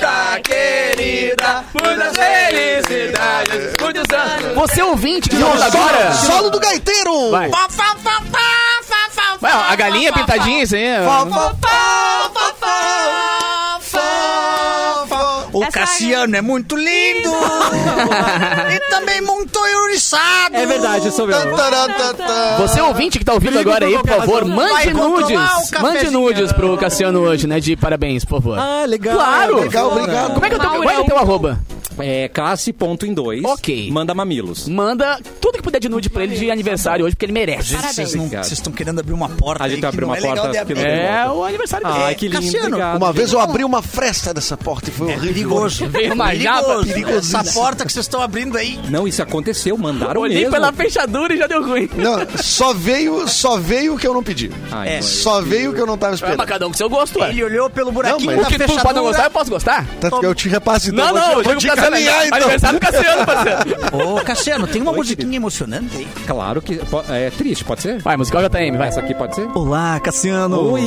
data 0.00 0.40
querida, 0.42 1.64
muitas 1.72 2.16
felicidades, 2.16 3.72
muitos 3.80 4.04
anos. 4.12 4.54
Você 4.54 4.82
ouvinte 4.82 5.28
que 5.28 5.36
o 5.36 5.46
ouvindo 5.46 5.70
solo, 5.70 5.84
agora. 5.84 6.12
solo 6.12 6.50
do 6.50 6.60
gaiteiro. 6.60 7.30
Vai. 7.30 7.50
Vai, 9.40 9.52
a 9.52 9.76
galinha 9.76 10.12
pintadinha, 10.12 10.62
isso 10.62 10.74
aí. 10.74 11.04
Fá, 11.04 11.26
fá, 11.26 11.54
O 15.56 15.62
Essa 15.62 15.72
Cassiano 15.72 16.36
é 16.36 16.42
muito 16.42 16.76
lindo 16.76 17.30
e 18.74 18.90
também 18.90 19.22
muito 19.22 19.58
oriçado. 19.58 20.54
É 20.54 20.66
verdade, 20.66 21.10
sou 21.10 21.30
eu. 21.30 21.56
Tan, 21.56 22.14
tan. 22.14 22.56
Você 22.58 22.78
ouvinte 22.82 23.18
que 23.18 23.24
tá 23.24 23.32
ouvindo 23.32 23.58
agora 23.58 23.86
aí, 23.86 23.96
por 23.98 24.06
favor, 24.06 24.44
mande 24.44 24.92
nudes. 24.92 25.38
Mande 25.80 26.10
nudes 26.10 26.52
pro 26.52 26.76
Cassiano 26.76 27.20
hoje, 27.20 27.46
né? 27.46 27.58
De 27.58 27.74
parabéns, 27.74 28.22
por 28.22 28.42
favor. 28.42 28.58
Ah, 28.58 28.84
legal. 28.86 29.16
Claro. 29.16 29.60
Legal, 29.60 29.92
obrigado. 29.92 30.34
Como 30.34 30.44
é 30.44 30.48
que 30.50 30.54
é 30.54 30.58
o 30.58 30.60
teu, 30.60 30.68
Maurão. 30.68 30.82
qual 30.84 30.94
é 30.94 31.00
o 31.00 31.04
teu 31.04 31.18
arroba? 31.18 31.58
É 31.98 32.28
classe 32.28 32.72
ponto 32.72 33.06
em 33.06 33.14
dois. 33.14 33.42
Ok. 33.44 33.90
Manda 33.90 34.14
mamilos. 34.14 34.68
Manda 34.68 35.18
tudo 35.40 35.56
que 35.56 35.62
puder 35.62 35.80
de 35.80 35.88
nude 35.88 36.10
pra 36.10 36.24
ele 36.24 36.36
de 36.36 36.50
aniversário 36.50 37.04
hoje, 37.04 37.14
porque 37.14 37.24
ele 37.26 37.32
merece. 37.32 37.70
Gente, 37.70 37.82
vocês 37.94 38.14
não- 38.14 38.24
Obrigado. 38.24 38.44
vocês 38.44 38.58
estão 38.58 38.72
querendo 38.72 39.00
abrir 39.00 39.12
uma 39.12 39.28
porta 39.28 39.64
A 39.64 39.68
gente 39.68 39.76
aí 39.76 39.80
vai 39.82 39.90
que 39.92 40.00
não 40.00 40.08
uma 40.08 40.16
é 40.16 40.20
legal 40.20 40.36
porta 40.36 40.48
de 40.50 40.52
que 40.54 40.72
abrir. 40.72 40.84
não 40.84 40.90
É 40.90 41.30
o 41.30 41.44
aniversário 41.44 41.86
dele. 41.86 41.98
Ai, 42.02 42.14
que 42.14 42.28
lindo. 42.28 42.42
Cassiano, 42.42 42.66
Obrigado. 42.68 42.96
Uma 42.98 43.12
vez 43.12 43.32
eu 43.32 43.40
abri 43.40 43.64
uma 43.64 43.82
fresta 43.82 44.34
dessa 44.34 44.56
porta 44.56 44.90
e 44.90 44.92
foi 44.92 45.06
horrível. 45.08 45.32
Perigoso. 45.32 45.86
Veio 45.88 46.14
uma 46.14 46.34
japa. 46.34 46.84
Perigoso. 46.84 47.36
Essa 47.36 47.44
porta 47.54 47.84
que 47.86 47.92
vocês 47.92 48.04
estão 48.04 48.20
abrindo 48.20 48.56
aí. 48.58 48.78
Não, 48.90 49.06
isso 49.08 49.22
aconteceu. 49.22 49.76
Mandaram 49.78 50.20
Olhei 50.20 50.38
mesmo. 50.38 50.50
pela 50.52 50.72
fechadura 50.72 51.34
e 51.34 51.38
já 51.38 51.46
deu 51.46 51.62
ruim. 51.66 51.88
Não, 51.96 52.18
só 52.42 52.72
veio, 52.74 53.26
só 53.28 53.56
veio 53.56 53.94
o 53.94 53.98
que 53.98 54.06
eu 54.06 54.12
não 54.14 54.22
pedi. 54.22 54.50
Ai, 54.70 54.96
É. 54.96 55.02
Só 55.02 55.40
veio 55.40 55.70
o 55.70 55.74
que 55.74 55.80
eu 55.80 55.86
não 55.86 55.96
tava 55.96 56.12
É, 56.12 56.16
esperando. 56.16 56.38
mas 56.38 56.46
cada 56.48 56.66
um 56.66 56.70
com 56.70 56.76
seu 56.76 56.88
gosto, 56.90 57.20
ué. 57.20 57.30
Ele 57.30 57.44
olhou 57.44 57.70
pelo 57.70 57.90
buraquinho 57.92 58.18
Não, 58.20 58.26
mas- 58.26 58.40
O 58.46 58.50
da 58.50 58.58
que 58.58 58.58
tu 58.72 58.82
pode 58.82 58.94
não 58.94 59.02
gostar, 59.04 59.24
eu 59.24 59.30
posso 59.30 59.50
gostar? 59.50 59.86
Tanto 60.00 60.20
que 60.20 60.26
eu 60.26 60.34
te 60.34 60.48
repasso, 60.48 60.90
então 60.90 61.06
Não, 61.06 61.14
não, 61.14 61.28
eu 61.38 61.42
vou 61.44 61.54
digo 61.56 61.60
te. 61.74 61.80
Caminhar, 61.90 62.26
então. 62.26 62.38
Aniversário 62.38 62.78
do 62.80 62.86
Cassiano, 62.86 63.26
parceiro. 63.26 63.60
Ô, 63.92 64.20
Cassiano, 64.20 64.66
tem 64.66 64.82
uma 64.82 64.90
Oi, 64.92 64.96
musiquinha 64.98 65.36
emocionante 65.36 65.96
aí. 65.96 66.08
Claro 66.26 66.60
que... 66.62 66.80
É 67.10 67.30
triste, 67.30 67.64
pode 67.64 67.82
ser? 67.82 68.00
Vai, 68.00 68.16
musical 68.16 68.42
JM, 68.42 68.76
vai. 68.76 68.88
Essa 68.88 69.00
aqui 69.00 69.14
pode 69.14 69.34
ser? 69.34 69.48
Olá, 69.54 69.98
Cassiano. 70.00 70.72
Oi. 70.72 70.82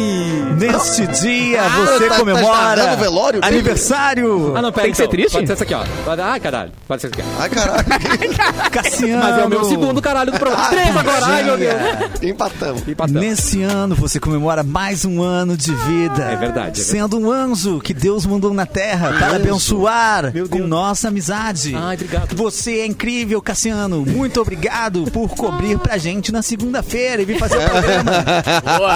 Neste 0.60 1.08
dia 1.08 1.62
Ah, 1.64 1.70
você 1.70 2.08
tá- 2.08 2.14
tá 2.16 2.20
comemora 2.20 2.94
o 2.94 2.98
velório 2.98 3.40
aniversário. 3.44 4.54
Ah, 4.56 4.62
não, 4.62 4.72
pera 4.72 4.84
Tem 4.84 4.92
que 4.92 4.98
ser 4.98 5.04
então. 5.04 5.12
triste? 5.12 5.34
Pode 5.34 5.48
ser 5.48 5.54
essa 5.54 5.64
aqui, 5.64 5.74
ó. 5.74 5.84
Pode- 6.06 6.22
Ai, 6.22 6.40
caralho. 6.40 6.72
Pode 6.88 7.02
ser 7.02 7.08
essa 7.08 7.20
aqui. 7.20 7.30
Ai, 7.40 7.50
caralho. 7.50 7.86
Cassiano. 8.72 9.24
Mas 9.24 9.38
é 9.38 9.46
o 9.46 9.50
meu 9.50 9.64
segundo 9.66 10.02
caralho 10.02 10.32
do 10.32 10.40
programa. 10.40 10.68
Três 10.70 10.96
agora. 10.98 11.26
Ai, 11.26 11.44
meu 11.44 11.58
Deus. 11.58 11.74
Empatamos. 12.22 12.84
E 12.88 12.96
patão. 12.96 13.14
Nesse 13.22 13.62
ano 13.64 13.96
você 13.96 14.20
comemora 14.20 14.64
mais 14.64 15.06
um 15.06 15.22
ano 15.22 15.56
de 15.58 15.74
vida. 15.74 16.24
É 16.24 16.36
verdade, 16.36 16.82
é 16.82 16.84
Sendo 16.84 17.18
um 17.20 17.32
anjo 17.32 17.80
que 17.80 17.94
Deus 17.94 18.26
mandou 18.26 18.54
na 18.54 18.66
terra 18.66 19.14
para 19.18 19.36
abençoar 19.36 20.32
Meu 20.34 20.48
com 20.48 20.58
Deus. 20.58 20.70
Nossa 20.90 21.08
amizade. 21.08 21.76
Ai, 21.76 21.96
obrigado. 21.96 22.36
Você 22.36 22.80
é 22.80 22.86
incrível, 22.86 23.42
Cassiano. 23.42 24.04
Muito 24.06 24.42
obrigado 24.42 25.04
por 25.12 25.30
cobrir 25.30 25.78
pra 25.78 25.98
gente 25.98 26.32
na 26.32 26.42
segunda-feira 26.42 27.22
e 27.22 27.26
vir 27.26 27.38
fazer 27.38 27.58
o 27.58 27.70
programa. 27.70 28.12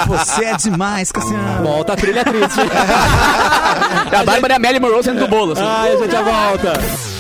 Você 0.08 0.46
é 0.46 0.58
demais, 0.58 1.12
Cassiano. 1.12 1.64
Volta 1.64 1.94
a 1.94 1.96
trilha 1.96 2.24
triste. 2.26 2.60
A 4.12 4.24
Bárbara 4.24 4.54
e 4.54 4.56
a 4.56 4.60
Melly 4.60 4.80
Monroe 4.80 5.04
sendo 5.04 5.20
do 5.20 5.28
bolo, 5.28 5.54
assim. 5.54 5.62
Ai, 5.64 5.94
a 5.94 5.98
gente 5.98 6.12
já 6.12 6.22
volta. 6.22 7.13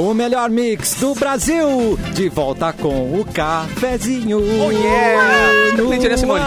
O 0.00 0.14
melhor 0.14 0.48
mix 0.48 0.94
do 0.94 1.14
Brasil, 1.14 1.98
de 2.14 2.30
volta 2.30 2.72
com 2.72 3.20
o 3.20 3.24
cafezinho. 3.34 4.38
Oh, 4.38 4.70
yeah! 4.70 5.76
No 5.76 6.16
Simone. 6.16 6.42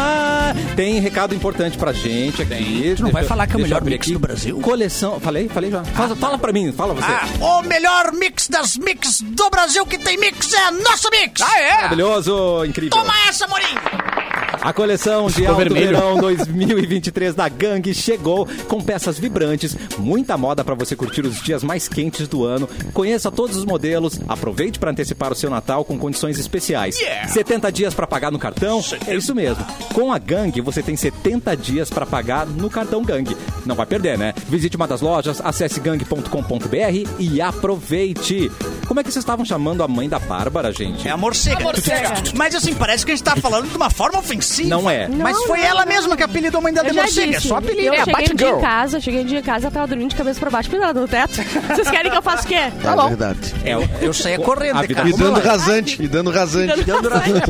Tem 0.75 0.99
recado 0.99 1.35
importante 1.35 1.77
pra 1.77 1.93
gente 1.93 2.41
aqui. 2.41 2.95
Tu 2.97 3.03
não 3.03 3.11
vai 3.11 3.23
falar 3.23 3.45
que 3.45 3.53
é 3.53 3.57
o 3.57 3.61
melhor 3.61 3.83
mix 3.83 4.09
do 4.09 4.17
Brasil? 4.17 4.59
Coleção. 4.59 5.19
Falei? 5.19 5.47
Falei 5.47 5.69
já. 5.69 5.83
Fala, 5.83 6.15
fala 6.15 6.37
pra 6.39 6.51
mim, 6.51 6.71
fala 6.71 6.95
você. 6.95 7.05
Ah, 7.05 7.27
o 7.59 7.61
melhor 7.61 8.11
mix 8.13 8.47
das 8.47 8.75
mix 8.75 9.21
do 9.21 9.47
Brasil 9.51 9.85
que 9.85 9.99
tem 9.99 10.17
mix 10.17 10.51
é 10.51 10.71
nosso 10.71 11.11
mix. 11.11 11.39
Ah, 11.39 11.59
é? 11.61 11.75
Maravilhoso, 11.75 12.65
incrível. 12.65 12.97
Toma 12.97 13.13
essa, 13.29 13.45
Morinho. 13.45 14.22
A 14.61 14.71
coleção 14.71 15.27
de 15.27 15.33
Ficou 15.35 15.49
Alto 15.49 15.57
vermelho. 15.57 15.87
Verão 15.87 16.17
2023 16.17 17.35
da 17.35 17.49
Gangue 17.49 17.93
chegou 17.93 18.47
com 18.67 18.79
peças 18.81 19.17
vibrantes, 19.17 19.75
muita 19.97 20.37
moda 20.37 20.63
para 20.63 20.75
você 20.75 20.95
curtir 20.95 21.25
os 21.25 21.41
dias 21.41 21.63
mais 21.63 21.87
quentes 21.87 22.27
do 22.27 22.45
ano. 22.45 22.69
Conheça 22.93 23.31
todos 23.31 23.57
os 23.57 23.65
modelos, 23.65 24.19
aproveite 24.27 24.79
para 24.79 24.91
antecipar 24.91 25.31
o 25.31 25.35
seu 25.35 25.49
Natal 25.49 25.83
com 25.83 25.97
condições 25.97 26.37
especiais. 26.39 26.97
70 27.27 27.71
dias 27.71 27.93
para 27.93 28.07
pagar 28.07 28.31
no 28.31 28.39
cartão? 28.39 28.81
É 29.07 29.15
isso 29.15 29.33
mesmo. 29.33 29.65
Com 29.93 30.13
a 30.13 30.19
Gangue 30.19 30.61
você 30.61 30.83
tem 30.83 30.95
70 30.95 31.55
dias 31.57 31.89
para 31.89 32.05
pagar 32.05 32.45
no 32.45 32.69
cartão 32.69 33.03
Gangue. 33.03 33.35
Não 33.65 33.75
vai 33.75 33.85
perder, 33.85 34.17
né? 34.17 34.33
Visite 34.47 34.75
uma 34.75 34.87
das 34.87 35.01
lojas, 35.01 35.41
acesse 35.43 35.79
gangue.com.br 35.79 37.09
e 37.19 37.41
aproveite. 37.41 38.51
Como 38.87 38.99
é 38.99 39.03
que 39.03 39.11
vocês 39.11 39.23
estavam 39.23 39.45
chamando 39.45 39.81
a 39.81 39.87
mãe 39.87 40.07
da 40.07 40.19
Bárbara, 40.19 40.71
gente? 40.71 41.07
É 41.07 41.11
a 41.11 41.17
morcega. 41.17 41.57
A 41.57 41.63
morcega. 41.63 42.13
Mas 42.35 42.53
assim, 42.53 42.73
parece 42.73 43.05
que 43.05 43.11
a 43.11 43.15
gente 43.15 43.23
tá 43.25 43.35
falando 43.35 43.69
de 43.69 43.75
uma 43.75 43.89
forma 43.89 44.19
ofensiva. 44.19 44.42
Não 44.65 44.89
é. 44.89 45.07
Mas 45.07 45.35
Não, 45.37 45.47
foi 45.47 45.59
não, 45.59 45.65
ela 45.65 45.85
não. 45.85 45.93
mesma 45.93 46.15
que 46.17 46.23
apelidou 46.23 46.59
a 46.59 46.61
mãe 46.61 46.73
dela 46.73 46.87
Eu 46.87 46.91
de 46.93 46.99
morcega. 46.99 47.37
É 47.37 47.39
só 47.39 47.57
apelido. 47.57 47.81
Eu 47.87 47.93
É, 47.93 48.03
cheguei 48.05 48.27
um 48.31 48.35
dia 48.35 48.49
em 48.49 48.61
casa, 48.61 48.99
cheguei 48.99 49.21
um 49.21 49.25
dia 49.25 49.39
em 49.39 49.43
casa, 49.43 49.65
ela 49.67 49.71
tava 49.73 49.87
dormindo 49.87 50.09
de 50.09 50.15
cabeça 50.15 50.39
pra 50.39 50.49
baixo, 50.49 50.69
pendurada 50.69 50.99
no 50.99 51.07
teto. 51.07 51.33
Vocês 51.73 51.89
querem 51.89 52.11
que 52.11 52.17
eu 52.17 52.21
faça 52.21 52.43
o 52.43 52.47
quê? 52.47 52.55
É 52.55 53.07
verdade. 53.07 53.39
É, 53.63 53.77
o- 53.77 53.89
Eu 54.01 54.13
saía 54.13 54.39
correndo, 54.39 54.77
A 54.79 54.87
cara. 54.87 55.09
E 55.09 55.13
dando 55.13 55.39
rasante, 55.39 56.01
e 56.01 56.07
dando 56.07 56.31
rasante. 56.31 56.83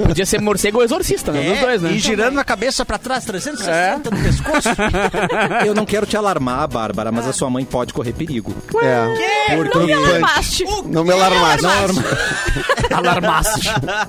Podia 0.05 0.25
ser 0.25 0.41
morcego 0.41 0.77
ou 0.79 0.83
exorcista, 0.83 1.31
né? 1.31 1.51
Dos 1.51 1.59
dois, 1.59 1.81
né? 1.81 1.91
E 1.91 1.99
girando 1.99 2.39
a 2.39 2.43
cabeça 2.43 2.85
pra 2.85 2.97
trás, 2.97 3.23
360 3.25 4.09
no 4.11 4.17
pescoço. 4.21 4.69
Eu 5.65 5.73
não 5.73 5.85
quero 5.85 6.05
te 6.05 6.15
alarmar, 6.17 6.67
Bárbara, 6.67 7.11
mas 7.11 7.27
a 7.27 7.33
sua 7.33 7.49
mãe 7.49 7.63
pode 7.65 7.93
correr 7.93 8.13
perigo. 8.13 8.53
É. 8.81 9.55
Porque 9.55 9.77
Não 9.77 9.85
me 9.85 9.93
alarmaste. 9.93 10.65
Não 10.85 11.03
me 11.03 11.11
alarmaste. 11.13 11.65
Alarmaço. 12.91 13.59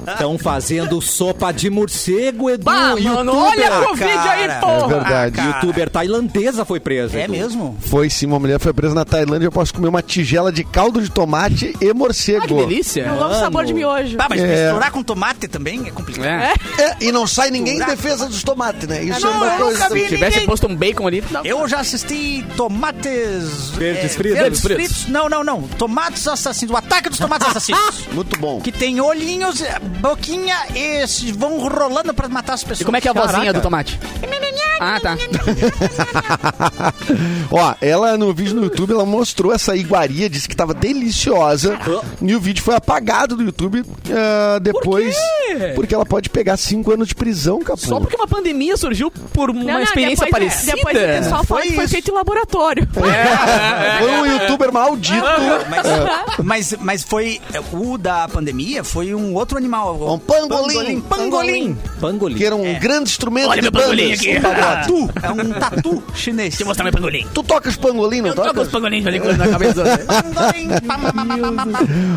Estão 0.09 0.39
fazendo 0.39 1.01
sopa 1.01 1.53
de 1.53 1.71
morcego, 1.71 2.51
Edu. 2.51 2.65
Bah, 2.75 2.97
mano, 3.15 3.37
olha 3.37 3.69
a 3.79 3.85
Covid 3.87 4.05
aí, 4.11 4.45
É 4.45 4.49
porra. 4.61 4.89
verdade. 4.89 5.41
Youtuber 5.41 5.91
tailandesa 5.91 6.65
foi 6.65 6.81
presa. 6.81 7.19
É 7.19 7.29
mesmo? 7.29 7.77
Foi 7.81 8.11
sim, 8.11 8.27
uma 8.27 8.39
mulher 8.39 8.59
foi 8.59 8.73
presa 8.73 8.95
na 8.95 9.05
Tailândia. 9.05 9.47
Eu 9.47 9.53
posso 9.53 9.73
comer 9.73 9.89
uma 9.89 10.03
tigela 10.03 10.51
de 10.53 10.65
caldo 10.65 11.01
de 11.01 11.11
tomate 11.11 11.75
e 11.81 11.93
morcego. 11.93 12.45
Ah, 12.45 12.49
que 12.49 12.55
delícia. 12.55 13.13
Um 13.13 13.17
novo 13.21 13.35
sabor 13.35 13.65
de 13.65 13.73
miojo. 13.75 14.17
Tá, 14.17 14.27
mas 14.29 14.41
É. 14.43 14.65
misturar 14.67 14.91
com 14.91 15.03
tomate 15.03 15.49
também 15.49 15.83
é 15.87 15.91
complicado. 15.91 16.27
É. 16.27 16.55
É, 16.79 16.97
e 17.01 17.13
não 17.13 17.27
sai 17.27 17.51
ninguém 17.51 17.77
em 17.81 17.85
defesa 17.85 18.27
dos 18.27 18.43
tomates, 18.43 18.87
né? 18.89 19.03
Isso 19.03 19.19
é 19.27 19.31
Não, 19.31 19.37
uma 19.37 19.47
eu 19.47 19.59
coisa. 19.65 19.79
nunca 19.85 19.95
vi 19.95 20.01
Se 20.03 20.09
tivesse 20.09 20.31
ninguém- 20.33 20.47
posto 20.47 20.67
um 20.67 20.75
bacon 20.77 21.07
ali, 21.07 21.25
não. 21.31 21.45
Eu 21.45 21.69
já 21.69 21.81
assisti 21.81 22.45
tomates... 22.57 23.71
Verdes 23.77 24.05
é, 24.05 24.09
fritos. 24.09 24.39
Verdes 24.39 24.61
Fritos. 24.61 25.09
Não, 25.09 25.29
não, 25.29 25.45
não. 25.45 25.63
Tomates 25.63 26.27
assassinos. 26.27 26.75
O 26.75 26.77
ataque 26.77 27.09
dos 27.09 27.19
tomates 27.19 27.47
assassinos. 27.49 28.07
Muito 28.13 28.39
bom. 28.39 28.61
Que 28.61 28.73
tem 28.73 29.01
olhinhos, 29.01 29.63
boquinha 30.01 30.55
e 30.75 31.05
vão 31.33 31.59
rolando 31.69 32.13
pra 32.15 32.29
matar 32.29 32.55
as 32.55 32.64
pessoas. 32.65 32.81
E 32.81 32.85
como 32.85 32.97
é 32.97 33.01
que 33.01 33.09
é 33.09 33.11
a 33.11 33.15
vozinha 33.15 33.33
Caraca. 33.33 33.53
do 33.55 33.63
tomate? 33.63 33.99
Ah, 34.81 34.99
tá. 35.01 35.17
Ó, 37.51 37.75
ela 37.81 38.17
no 38.17 38.33
vídeo 38.35 38.55
no 38.55 38.65
YouTube, 38.65 38.93
ela 38.93 39.05
mostrou 39.05 39.53
essa 39.53 39.77
iguaria, 39.77 40.29
disse 40.29 40.49
que 40.49 40.57
tava 40.57 40.75
deliciosa. 40.75 41.79
E 42.21 42.35
o 42.35 42.41
vídeo 42.41 42.63
foi 42.63 42.75
apagado 42.75 43.37
do 43.37 43.43
YouTube 43.43 43.85
ah, 44.11 44.59
depois. 44.61 45.17
Porque 45.75 45.95
ela 45.95 46.05
pode 46.07 46.29
pegar 46.31 46.57
cinco 46.57 46.93
anos 46.93 47.09
de 47.09 47.15
prisão, 47.15 47.61
capô. 47.61 47.81
Só 47.81 48.01
porque 48.01 48.17
uma 48.17 48.27
pandemia 48.27 48.77
surgiu 48.77 49.11
por 49.11 49.51
uma 49.51 49.65
Não, 49.65 49.75
não, 49.75 49.83
experiência 49.83 50.25
depois, 50.27 50.45
parecida. 50.45 50.77
Depois 50.77 50.97
o 50.97 51.01
pessoal 51.01 51.45
fala 51.45 51.61
Foi 51.61 51.69
que 51.69 51.75
foi 51.75 51.85
isso. 51.85 51.93
feito 51.93 52.11
em 52.11 52.15
laboratório. 52.15 52.89
Foi 53.99 54.11
um 54.11 54.27
youtuber 54.27 54.73
maldito. 54.73 55.25
Mas, 55.69 55.87
mas, 56.43 56.75
mas 56.81 57.03
foi. 57.05 57.41
O 57.73 57.97
da 57.99 58.29
pandemia 58.29 58.83
foi 58.85 59.15
um 59.15 59.35
outro 59.35 59.57
animal. 59.57 60.15
Um 60.15 60.19
pangolim. 60.19 61.01
Pangolim. 61.01 61.75
Pangolim. 62.01 62.37
Que 62.37 62.45
era 62.45 62.57
um 62.57 62.79
grande 62.79 63.11
instrumento 63.11 63.49
Olha 63.51 63.63
de 63.63 63.71
meu 63.71 63.73
pangolim 63.73 64.09
bandas. 64.09 64.21
aqui. 64.21 64.35
Tatu. 64.65 65.11
É 65.23 65.31
um 65.31 65.53
tatu 65.53 66.03
chinês. 66.15 66.51
Deixa 66.51 66.63
eu 66.63 66.67
mostrar 66.67 66.85
meu 66.85 66.93
pangolim. 66.93 67.27
Tu 67.35 67.43
tocas 67.43 67.77
pangolim, 67.77 68.21
não 68.21 68.29
Eu 68.29 68.35
toco 68.35 68.49
os 68.49 68.55
tocas? 68.55 68.69
pangolinhos 68.73 69.07
ali 69.07 69.19
na 69.21 69.49
cabeça. 69.49 69.83
Pangolim. 70.07 70.69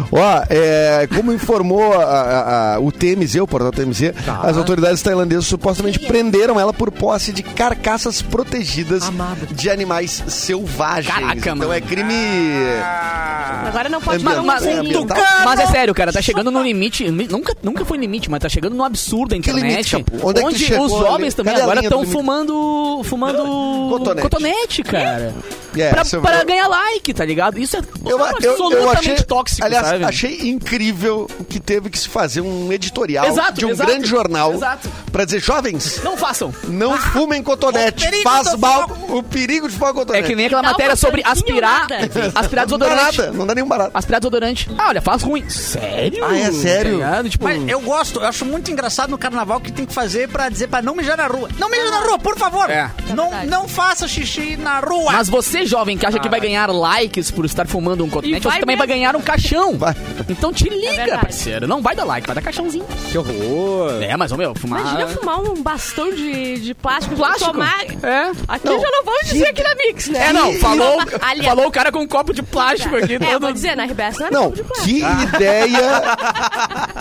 Ó, 0.11 0.43
é, 0.49 1.07
como 1.15 1.31
informou 1.33 1.93
a- 1.93 2.03
a- 2.03 2.75
a- 2.75 2.79
o 2.79 2.91
TMZ, 2.91 3.35
o 3.41 3.47
portal 3.47 3.71
TMZ, 3.71 4.13
as 4.43 4.57
autoridades 4.57 5.01
tailandesas 5.01 5.45
supostamente 5.47 5.99
prenderam 5.99 6.59
ela 6.59 6.73
por 6.73 6.91
posse 6.91 7.31
de 7.31 7.43
carcaças 7.43 8.21
protegidas 8.21 9.03
de 9.51 9.69
animais 9.69 10.23
selvagens. 10.27 11.13
Caraca, 11.13 11.37
então 11.51 11.55
mano. 11.55 11.73
é 11.73 11.81
crime. 11.81 12.13
Agora 13.67 13.89
não 13.89 13.99
pode 14.01 14.25
um 14.25 14.29
É, 14.29 14.73
ambiental. 14.79 15.17
Mas 15.43 15.59
é 15.59 15.65
sério, 15.67 15.93
cara, 15.93 16.11
tá 16.13 16.21
chegando 16.21 16.49
no 16.51 16.61
limite. 16.63 17.09
Nunca, 17.11 17.53
nunca 17.61 17.83
foi 17.85 17.97
limite, 17.97 18.29
mas 18.29 18.39
tá 18.39 18.49
chegando 18.49 18.75
no 18.75 18.83
absurdo 18.83 19.33
a 19.35 19.39
Que 19.39 19.49
internet. 19.51 19.91
limite? 19.95 20.05
Onde 20.23 20.39
é 20.39 20.41
que 20.41 20.47
onde 20.47 20.59
chegou 20.59 20.85
os 20.85 20.93
ali? 20.93 21.01
jovens 21.01 21.33
também 21.33 21.53
Cadê 21.53 21.63
agora 21.63 21.81
estão 21.81 21.99
limite? 21.99 22.17
Fumando. 22.45 23.03
fumando. 23.03 23.43
Cotonete. 23.89 24.21
cotonete, 24.29 24.83
cara. 24.83 25.33
É, 25.81 25.89
pra, 25.89 26.01
essa- 26.01 26.19
pra 26.19 26.43
ganhar 26.43 26.67
like, 26.67 27.13
tá 27.13 27.25
ligado? 27.25 27.59
Isso 27.59 27.77
é 27.77 27.79
Eu, 27.79 28.17
eu, 28.17 28.23
absolutamente 28.25 28.83
eu 28.83 28.89
achei, 28.91 29.15
tóxico, 29.23 29.65
aliás, 29.65 29.87
sabe? 29.87 30.03
achei 30.05 30.49
incrível 30.49 31.29
que 31.49 31.59
teve 31.59 31.89
que 31.89 31.97
se 31.99 32.07
fazer 32.09 32.41
um 32.41 32.71
editorial 32.71 33.25
Exato, 33.27 33.53
de 33.53 33.65
um 33.65 33.69
exato, 33.71 33.89
grande 33.89 34.07
jornal 34.07 34.53
exato. 34.53 34.89
pra 35.11 35.25
dizer, 35.25 35.39
jovens, 35.39 36.01
Não 36.03 36.17
façam. 36.17 36.53
não 36.67 36.97
fumem 36.97 37.41
cotonete, 37.43 38.05
faz 38.23 38.55
mal, 38.55 38.89
o 39.09 39.21
perigo 39.23 39.67
de 39.67 39.75
fumar 39.75 39.91
É 39.91 39.93
cotonete. 39.93 40.27
que 40.27 40.35
nem 40.35 40.45
aquela 40.47 40.61
Dá 40.61 40.69
matéria 40.69 40.95
sobre 40.95 41.21
aspirar. 41.25 41.87
Aspirar 42.35 42.67
não 42.67 42.77
dá 42.77 42.85
desodorante. 42.87 43.17
nada, 43.19 43.31
não 43.33 43.45
dá 43.47 43.55
nenhum 43.55 43.67
barato. 43.67 43.91
Aspirar 43.93 44.19
desodorante. 44.19 44.69
Ah, 44.77 44.89
olha, 44.89 45.01
faz 45.01 45.21
ruim. 45.23 45.47
Sério? 45.49 46.23
Ah, 46.25 46.37
é 46.37 46.51
sério? 46.51 46.99
Tá? 46.99 47.23
Tipo, 47.23 47.43
Mas 47.45 47.67
eu 47.69 47.79
gosto, 47.81 48.19
eu 48.19 48.25
acho 48.25 48.45
muito 48.45 48.71
engraçado 48.71 49.09
no 49.09 49.17
carnaval 49.17 49.59
que 49.59 49.71
tem 49.71 49.85
que 49.85 49.93
fazer 49.93 50.27
pra 50.29 50.49
dizer 50.49 50.67
pra 50.67 50.81
não 50.81 50.95
mijar 50.95 51.17
na 51.17 51.27
rua. 51.27 51.49
Não 51.57 51.69
mija 51.69 51.89
na 51.89 51.99
rua, 52.01 52.19
por 52.19 52.37
favor. 52.37 52.69
É. 52.69 52.89
Não, 53.09 53.25
verdade. 53.29 53.47
não 53.47 53.67
faça 53.67 54.07
xixi 54.07 54.57
na 54.57 54.79
rua. 54.79 55.11
Mas 55.11 55.29
você, 55.29 55.65
jovem, 55.67 55.97
que 55.97 56.05
acha 56.05 56.19
que 56.19 56.29
vai 56.29 56.39
ganhar 56.39 56.69
likes 56.71 57.29
por 57.31 57.45
estar 57.45 57.67
fumando 57.67 58.03
um 58.03 58.09
cotonete, 58.09 58.43
vai 58.43 58.53
você 58.53 58.59
também 58.59 58.75
vai 58.75 58.87
mesmo. 58.87 58.99
ganhar 58.99 59.15
um 59.15 59.21
caixão. 59.21 59.77
Vai. 59.77 59.95
Então 60.29 60.51
te 60.53 60.67
liga, 60.69 60.91
verdade. 60.93 61.21
parceiro. 61.21 61.67
Não 61.67 61.81
vai 61.81 61.95
dar 61.95 62.03
like, 62.05 62.25
vai 62.27 62.35
dar 62.35 62.41
caixãozinho. 62.41 62.85
Que 63.11 63.17
horror. 63.17 64.01
É, 64.01 64.15
mas, 64.17 64.31
ô 64.31 64.37
meu, 64.37 64.53
fumar... 64.55 64.81
Imagina 64.81 65.07
fumar 65.07 65.39
um 65.41 65.61
bastão 65.61 66.09
de, 66.13 66.59
de 66.59 66.73
plástico. 66.73 67.15
Plástico? 67.15 67.51
Tomar... 67.51 67.83
É. 68.03 68.31
Aqui 68.47 68.67
já 68.67 68.89
não 68.91 69.03
vamos 69.05 69.25
dizer 69.29 69.47
aqui 69.47 69.63
na 69.63 69.75
Mix, 69.75 70.07
né? 70.09 70.27
É, 70.29 70.33
não, 70.33 70.53
falou, 70.55 70.99
Aliás- 71.21 71.45
falou 71.47 71.67
o 71.67 71.71
cara 71.71 71.91
com 71.91 71.99
um 71.99 72.07
copo 72.07 72.33
de 72.33 72.41
plástico 72.43 72.95
aqui. 72.95 73.15
É, 73.15 73.19
todo... 73.19 73.41
vou 73.41 73.51
dizer, 73.53 73.75
na 73.75 73.85
RBS 73.85 74.19
não 74.19 74.27
é 74.27 74.31
Não, 74.31 74.51
de 74.51 74.63
plástico. 74.63 74.87
que 74.87 74.97
ideia, 75.35 76.01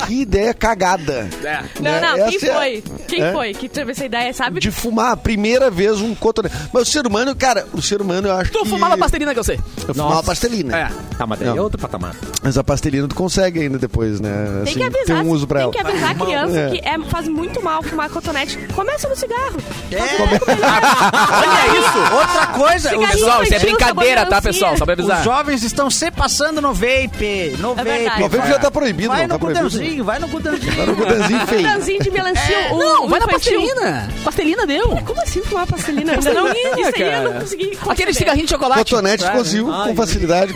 que 0.07 0.15
ideia 0.23 0.55
cagada. 0.55 1.29
É. 1.45 1.63
Não, 1.81 1.91
né? 1.91 2.01
não, 2.01 2.15
quem 2.29 2.37
Essa 2.37 2.47
é- 2.47 2.55
foi? 2.55 2.85
Quem 3.09 3.23
É? 3.23 3.33
foi 3.33 3.55
que 3.55 3.69
teve 3.69 3.93
essa 3.93 4.05
ideia, 4.05 4.33
sabe? 4.33 4.61
De 4.61 4.71
fumar 4.71 5.13
a 5.13 5.17
primeira 5.17 5.71
vez 5.71 6.01
um 6.01 6.15
cotonete. 6.15 6.55
Mas 6.73 6.83
o 6.83 6.91
ser 6.91 7.07
humano, 7.07 7.35
cara, 7.35 7.67
o 7.73 7.81
ser 7.83 8.01
humano 8.01 8.29
eu 8.29 8.35
acho 8.37 8.53
Tu 8.65 8.65
fumava 8.71 8.97
pastelina 8.97 9.33
que 9.35 9.39
eu 9.41 9.45
sei. 9.45 9.61
Eu 9.87 9.95
fumava 9.95 10.23
pastelina. 10.23 10.77
É. 10.77 10.89
Tá, 11.17 11.27
mas 11.27 11.39
daí 11.39 11.49
é 11.49 11.55
Não. 11.55 11.63
outro 11.63 11.79
patamar. 11.81 12.15
Mas 12.43 12.57
a 12.59 12.65
pastelina 12.65 13.07
tu 13.09 13.15
consegue 13.15 13.61
ainda 13.61 13.79
depois, 13.79 14.21
né? 14.21 14.31
Tem 14.31 14.63
Assim, 14.63 14.73
que 14.75 14.83
avisar, 14.83 15.05
Tem 15.07 15.17
um 15.27 15.31
uso 15.31 15.47
pra 15.47 15.59
tem 15.61 15.65
ela. 15.65 15.73
que 15.73 15.79
avisar 15.81 16.11
a 16.11 16.15
criança 16.15 16.59
É. 16.59 16.71
que 16.71 16.89
é, 16.89 16.99
faz 17.11 17.29
muito 17.29 17.63
mal 17.63 17.83
fumar 17.83 18.09
cotonete. 18.11 18.59
Começa 18.75 19.09
no 19.09 19.17
cigarro. 19.17 19.57
Olha 20.57 21.79
isso. 21.79 22.15
Outra 22.15 22.47
coisa, 22.49 22.89
Cigarrinho 22.91 23.05
os, 23.09 23.13
Pessoal, 23.17 23.43
isso 23.43 23.55
é 23.55 23.57
infantil, 23.57 23.77
brincadeira, 23.79 24.27
tá, 24.27 24.43
pessoal? 24.43 24.77
Só 24.77 24.85
pra 24.85 24.95
os 24.95 25.01
avisar. 25.01 25.25
jovens 25.25 25.63
estão 25.63 25.91
se 25.91 26.11
passando 26.11 26.61
no 26.61 26.73
vape. 26.75 27.57
No 27.59 27.73
É 27.73 28.09
vape. 28.09 28.23
O 28.23 28.29
vape 28.29 28.49
já 28.49 28.59
tá 28.59 28.71
proibido, 28.71 29.09
Vai 29.09 29.23
não 29.23 29.29
tá 29.29 29.35
no 29.35 29.41
proibido. 29.41 29.65
gudanzinho, 29.69 30.05
vai 30.05 30.19
no 30.19 30.29
gudanzinho. 30.29 30.77
Tá 30.77 30.87
no 30.87 30.95
gudanzinho 30.97 31.47
feio. 31.47 31.67
De 32.03 32.11
melancia. 32.11 32.73
o, 32.73 32.79
Não, 32.79 33.09
vai 33.09 33.21
na 33.21 33.27
infantil. 33.27 33.61
pastelina. 33.61 34.09
Pastelina 34.25 34.67
deu. 34.67 34.89
Como 35.05 35.23
assim 35.23 35.43
fumar 35.43 35.67
pastelina? 35.67 36.13
Não, 36.13 36.19
isso 36.19 36.29
aí 36.29 36.37
eu 36.37 37.23
não 37.23 37.31
cara. 37.31 37.41
consegui 37.41 37.65
Aquele 37.89 38.07
conceber. 38.13 38.15
Cigarrinho 38.37 38.45
de 38.47 38.51
chocolate. 38.51 38.79
Cotonete 38.85 39.17
tu 39.19 39.27
sabe? 39.27 39.39
conseguiu 39.39 39.67
com 39.67 39.97
facilidade. 39.97 40.55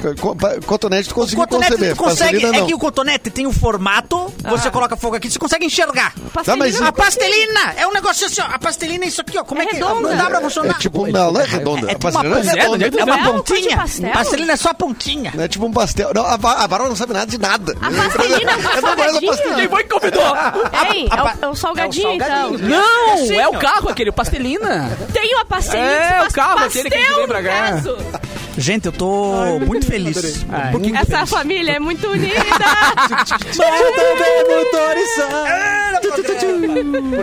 Cotonete 0.66 1.08
tu 1.08 1.12
O 1.12 1.14
conseguiu 1.14 1.40
cotonete 1.46 1.70
conceber. 1.72 1.96
tu 1.96 2.02
consegue, 2.02 2.46
é 2.46 2.66
que 2.66 2.74
o 2.74 2.78
cotonete 2.78 3.30
tem 3.30 3.46
o 3.46 3.52
formato, 3.52 4.32
você 4.44 4.70
coloca 4.70 4.96
fogo 4.96 5.16
aqui, 5.16 5.30
você 5.30 5.38
consegue 5.38 5.64
enxergar. 5.66 6.12
Pastelina 6.32 6.64
mas 6.64 6.80
eu 6.80 6.86
A 6.86 6.92
pastelina 6.92 7.74
é 7.76 7.86
um 7.86 7.92
negócio 7.92 8.26
assim, 8.26 8.40
ó. 8.40 8.44
A 8.54 8.58
pastelina 8.58 9.04
é 9.04 9.08
isso 9.08 9.20
aqui, 9.20 9.38
ó. 9.38 9.44
Como 9.44 9.60
é, 9.60 9.64
É 9.64 9.68
que 9.68 9.74
redonda. 9.76 10.08
não 10.08 10.16
dá 10.16 10.26
pra 10.26 10.38
É 10.38 10.42
funcionar? 10.42 10.78
tipo, 10.78 11.06
não, 11.06 11.32
não 11.32 11.40
é 11.40 11.44
redonda. 11.44 11.86
É 11.88 11.92
a 11.92 11.94
tipo 11.94 12.08
uma 12.08 12.12
pastelina 12.12 12.38
é 12.38 12.66
pontinha, 12.66 12.84
redonda. 12.86 13.00
É 13.00 13.04
uma 13.04 13.14
É 13.14 13.18
uma 13.22 13.32
pontinha. 13.32 13.76
pastel? 13.76 14.12
Pastelina 14.12 14.52
é 14.52 14.56
só 14.56 14.74
pontinha. 14.74 15.32
Não 15.34 15.44
é 15.44 15.48
tipo 15.48 15.66
um 15.66 15.72
pastel. 15.72 16.10
Não, 16.14 16.24
a, 16.24 16.34
a 16.34 16.68
não 16.88 16.96
sabe 16.96 17.12
nada 17.12 17.26
de 17.26 17.38
nada. 17.38 17.76
A 17.80 17.90
pastelina 17.90 18.52
é 18.52 18.56
um 18.56 18.60
É 18.70 18.78
a 18.78 19.20
pastelina. 19.22 19.56
Quem 19.56 19.68
foi 19.68 19.82
que 19.84 19.88
convidou? 19.88 20.22
Ei, 20.22 21.08
a 21.10 21.16
é, 21.16 21.46
o, 21.48 21.52
é 21.52 21.54
salgadinho, 21.54 22.08
é 22.08 22.14
então. 22.14 22.50
Não, 22.52 23.32
é 23.40 23.48
o 23.48 23.58
carro 23.58 23.88
aquele, 23.88 24.10
o 24.10 24.12
pastelina. 24.12 24.90
Tem 25.12 25.34
uma 25.34 25.44
pastelina 25.44 25.88
É, 25.88 26.22
o 26.26 26.32
carro, 26.32 26.64
aquele 26.64 26.90
que 26.90 26.96
a 26.96 27.00
gente 27.00 27.14
vem 27.16 27.26
pra 27.26 27.42
cá. 27.42 27.69
Caso. 27.70 27.96
Gente, 28.60 28.84
eu 28.86 28.92
tô 28.92 29.58
muito 29.66 29.86
feliz. 29.86 30.44
Ai. 30.50 30.72
Muito 30.72 30.94
Essa 30.94 31.06
feliz. 31.06 31.30
família 31.30 31.72
é 31.72 31.78
muito 31.80 32.06
unida. 32.08 32.34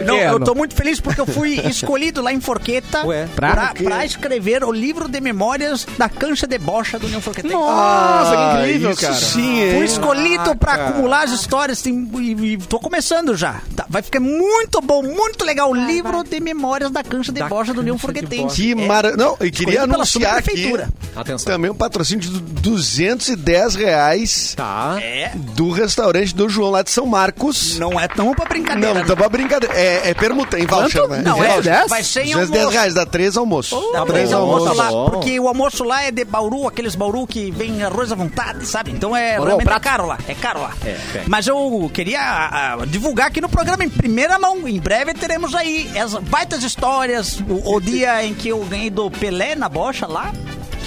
Não, 0.05 0.17
eu 0.17 0.39
tô 0.39 0.55
muito 0.55 0.73
feliz 0.75 0.99
porque 0.99 1.21
eu 1.21 1.25
fui 1.25 1.59
escolhido 1.67 2.21
lá 2.21 2.31
em 2.33 2.39
Forqueta 2.41 3.05
Ué, 3.05 3.27
pra, 3.35 3.53
pra 3.53 3.73
pra 3.73 4.05
escrever 4.05 4.63
o 4.63 4.71
livro 4.71 5.07
de 5.07 5.19
memórias 5.21 5.85
da 5.97 6.09
cancha 6.09 6.47
de 6.47 6.57
bocha 6.57 6.97
do 6.97 7.05
União 7.07 7.21
Forquetense. 7.21 7.53
Nossa, 7.53 8.35
que 8.35 8.59
incrível, 8.63 8.89
Ah, 8.89 8.93
isso 8.93 9.01
cara. 9.01 9.13
sim, 9.13 9.61
hein? 9.61 9.75
Fui 9.77 9.85
escolhido 9.85 10.55
pra 10.55 10.73
acumular 10.73 11.23
as 11.23 11.31
histórias 11.31 11.85
e, 11.85 11.89
e 11.91 12.57
tô 12.57 12.79
começando 12.79 13.35
já. 13.35 13.61
Tá, 13.75 13.85
vai 13.89 14.01
ficar 14.01 14.19
muito 14.19 14.81
bom, 14.81 15.03
muito 15.03 15.45
legal. 15.45 15.69
O 15.71 15.75
livro 15.75 16.23
de 16.23 16.39
memórias 16.39 16.89
da 16.91 17.03
cancha 17.03 17.31
de 17.31 17.39
Da 17.39 17.47
bocha 17.47 17.73
do 17.73 17.81
União 17.81 17.97
Forquetense. 17.97 18.55
Que 18.55 18.75
maravilha. 18.75 19.23
Não, 19.23 19.37
e 19.41 19.51
queria 19.51 19.83
anunciar 19.83 20.37
aqui 20.37 20.49
subprefeitura. 20.51 20.89
Atenção. 21.27 21.53
também 21.53 21.69
um 21.71 21.75
patrocínio 21.75 22.21
de 22.21 22.29
210 22.39 23.75
reais 23.75 24.53
Tá. 24.55 24.97
É, 25.01 25.31
do 25.35 25.71
restaurante 25.71 26.33
do 26.35 26.47
João 26.49 26.71
lá 26.71 26.81
de 26.81 26.89
São 26.91 27.05
Marcos. 27.05 27.77
não 27.77 27.99
é 27.99 28.07
tão 28.07 28.33
pra 28.33 28.45
brincadeira. 28.45 28.93
Não, 28.99 29.05
tá 29.05 29.15
pra 29.15 29.29
brincadeira. 29.29 29.73
É, 29.75 30.09
é 30.09 30.13
permuta, 30.13 30.59
em 30.59 30.65
voucher, 30.65 31.07
né? 31.07 31.21
Não, 31.23 31.43
é, 31.43 31.61
dez? 31.61 31.87
vai 31.89 32.03
ser 32.03 32.21
em 32.21 32.31
210 32.33 32.55
almoço. 32.59 32.73
reais, 32.77 32.93
dá 32.93 33.05
três 33.05 33.37
almoços. 33.37 33.79
Dá 33.93 33.99
Dá 33.99 34.05
pra 34.05 34.13
três 34.13 34.29
ir 34.31 34.33
almoço 34.33 34.67
almoços. 34.69 34.93
lá, 34.93 35.09
porque 35.11 35.39
o 35.39 35.47
almoço 35.47 35.83
lá 35.83 36.03
é 36.03 36.11
de 36.11 36.23
Bauru, 36.25 36.67
aqueles 36.67 36.95
Bauru 36.95 37.25
que 37.27 37.51
vem 37.51 37.83
arroz 37.83 38.11
à 38.11 38.15
vontade, 38.15 38.65
sabe? 38.65 38.91
Então 38.91 39.15
é 39.15 39.33
Bauru, 39.37 39.45
realmente 39.47 39.71
é 39.71 39.79
caro 39.79 40.05
lá, 40.05 40.17
é 40.27 40.33
caro 40.33 40.61
lá. 40.61 40.73
É, 40.85 40.89
é. 40.89 41.23
Mas 41.27 41.47
eu 41.47 41.89
queria 41.93 42.19
ah, 42.21 42.77
divulgar 42.87 43.27
aqui 43.27 43.41
no 43.41 43.49
programa 43.49 43.83
em 43.83 43.89
primeira 43.89 44.37
mão. 44.39 44.67
Em 44.67 44.79
breve 44.79 45.13
teremos 45.13 45.53
aí 45.55 45.89
as 45.97 46.13
baitas 46.15 46.63
histórias, 46.63 47.39
o, 47.47 47.75
o 47.75 47.79
dia 47.81 48.23
em 48.23 48.33
que 48.33 48.49
eu 48.49 48.59
ganhei 48.65 48.89
do 48.89 49.09
Pelé 49.11 49.55
na 49.55 49.67
bocha 49.69 50.05
lá. 50.07 50.31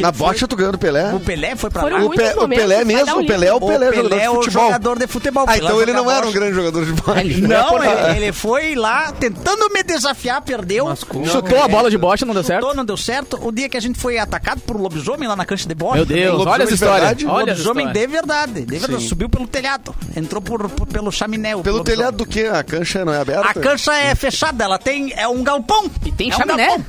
Que 0.00 0.02
Na 0.02 0.08
ele 0.08 0.16
foi- 0.18 0.26
bocha 0.28 0.48
tu 0.48 0.56
ganhou 0.56 0.72
do 0.72 0.78
Pelé? 0.78 1.12
O 1.14 1.20
Pelé 1.20 1.54
foi 1.56 1.70
pra 1.70 1.82
Foram 1.82 1.98
lá. 1.98 2.04
O, 2.04 2.10
Pe- 2.10 2.34
o 2.36 2.48
Pelé 2.48 2.84
mesmo, 2.84 3.16
um 3.16 3.20
o 3.22 3.26
Pelé 3.26 3.46
é 3.48 3.52
o 3.52 3.56
O 3.56 3.60
Pelé, 3.60 3.86
jogador 3.86 4.08
Pelé 4.08 4.16
é 4.16 4.20
de 4.22 4.28
o 4.28 4.34
futebol. 4.42 4.64
jogador 4.66 4.98
de 4.98 5.06
futebol. 5.06 5.44
Ah, 5.46 5.56
então 5.56 5.82
ele 5.82 5.92
não 5.92 6.10
era 6.10 6.26
um 6.26 6.32
grande 6.32 6.54
jogador 6.54 6.84
de 6.84 6.90
futebol. 6.90 7.10
Não, 7.50 7.82
ele, 7.82 8.16
ele 8.24 8.32
foi 8.32 8.74
lá 8.74 9.12
tentando 9.12 9.68
me 9.70 9.82
desafiar, 9.82 10.40
perdeu. 10.42 10.86
Chutou 11.30 11.62
a 11.62 11.68
bola 11.68 11.90
de 11.90 11.98
bocha, 11.98 12.24
não 12.24 12.32
deu 12.34 12.42
certo? 12.42 12.60
Chutou, 12.62 12.74
não 12.76 12.84
deu 12.84 12.96
certo. 12.96 13.38
O 13.42 13.50
dia 13.52 13.68
que 13.68 13.76
a 13.76 13.80
gente 13.80 13.98
foi 13.98 14.18
atacado 14.18 14.60
por 14.60 14.76
um 14.76 14.80
lobisomem 14.82 15.28
lá 15.28 15.36
na 15.36 15.44
cancha 15.44 15.68
de 15.68 15.74
bocha. 15.74 15.96
Meu 15.96 16.06
Deus, 16.06 16.46
olha 16.46 16.62
essa 16.62 16.68
de 16.68 16.74
história. 16.74 16.94
verdade? 17.00 17.26
Olha 17.26 17.52
lobisomem 17.52 17.86
história. 17.86 18.06
de 18.06 18.12
verdade. 18.12 18.52
De 18.64 18.78
verdade. 18.78 19.02
Sim. 19.02 19.08
Subiu 19.08 19.28
pelo 19.28 19.46
telhado. 19.46 19.94
Entrou 20.16 20.40
por, 20.40 20.68
por- 20.70 20.86
pelo 20.86 21.10
chaminé. 21.12 21.56
Pelo 21.56 21.82
telhado 21.84 22.16
do 22.18 22.26
quê? 22.26 22.48
A 22.52 22.62
cancha 22.62 23.04
não 23.04 23.12
é 23.12 23.20
aberta? 23.20 23.48
A 23.48 23.54
cancha 23.54 23.92
é 23.94 24.14
fechada, 24.14 24.64
ela 24.64 24.78
tem. 24.78 25.12
É 25.16 25.26
um 25.28 25.42
galpão. 25.42 25.90
E 26.04 26.12
tem 26.12 26.30
é 26.30 26.36
chaminé? 26.36 26.66
galpão. 26.68 26.84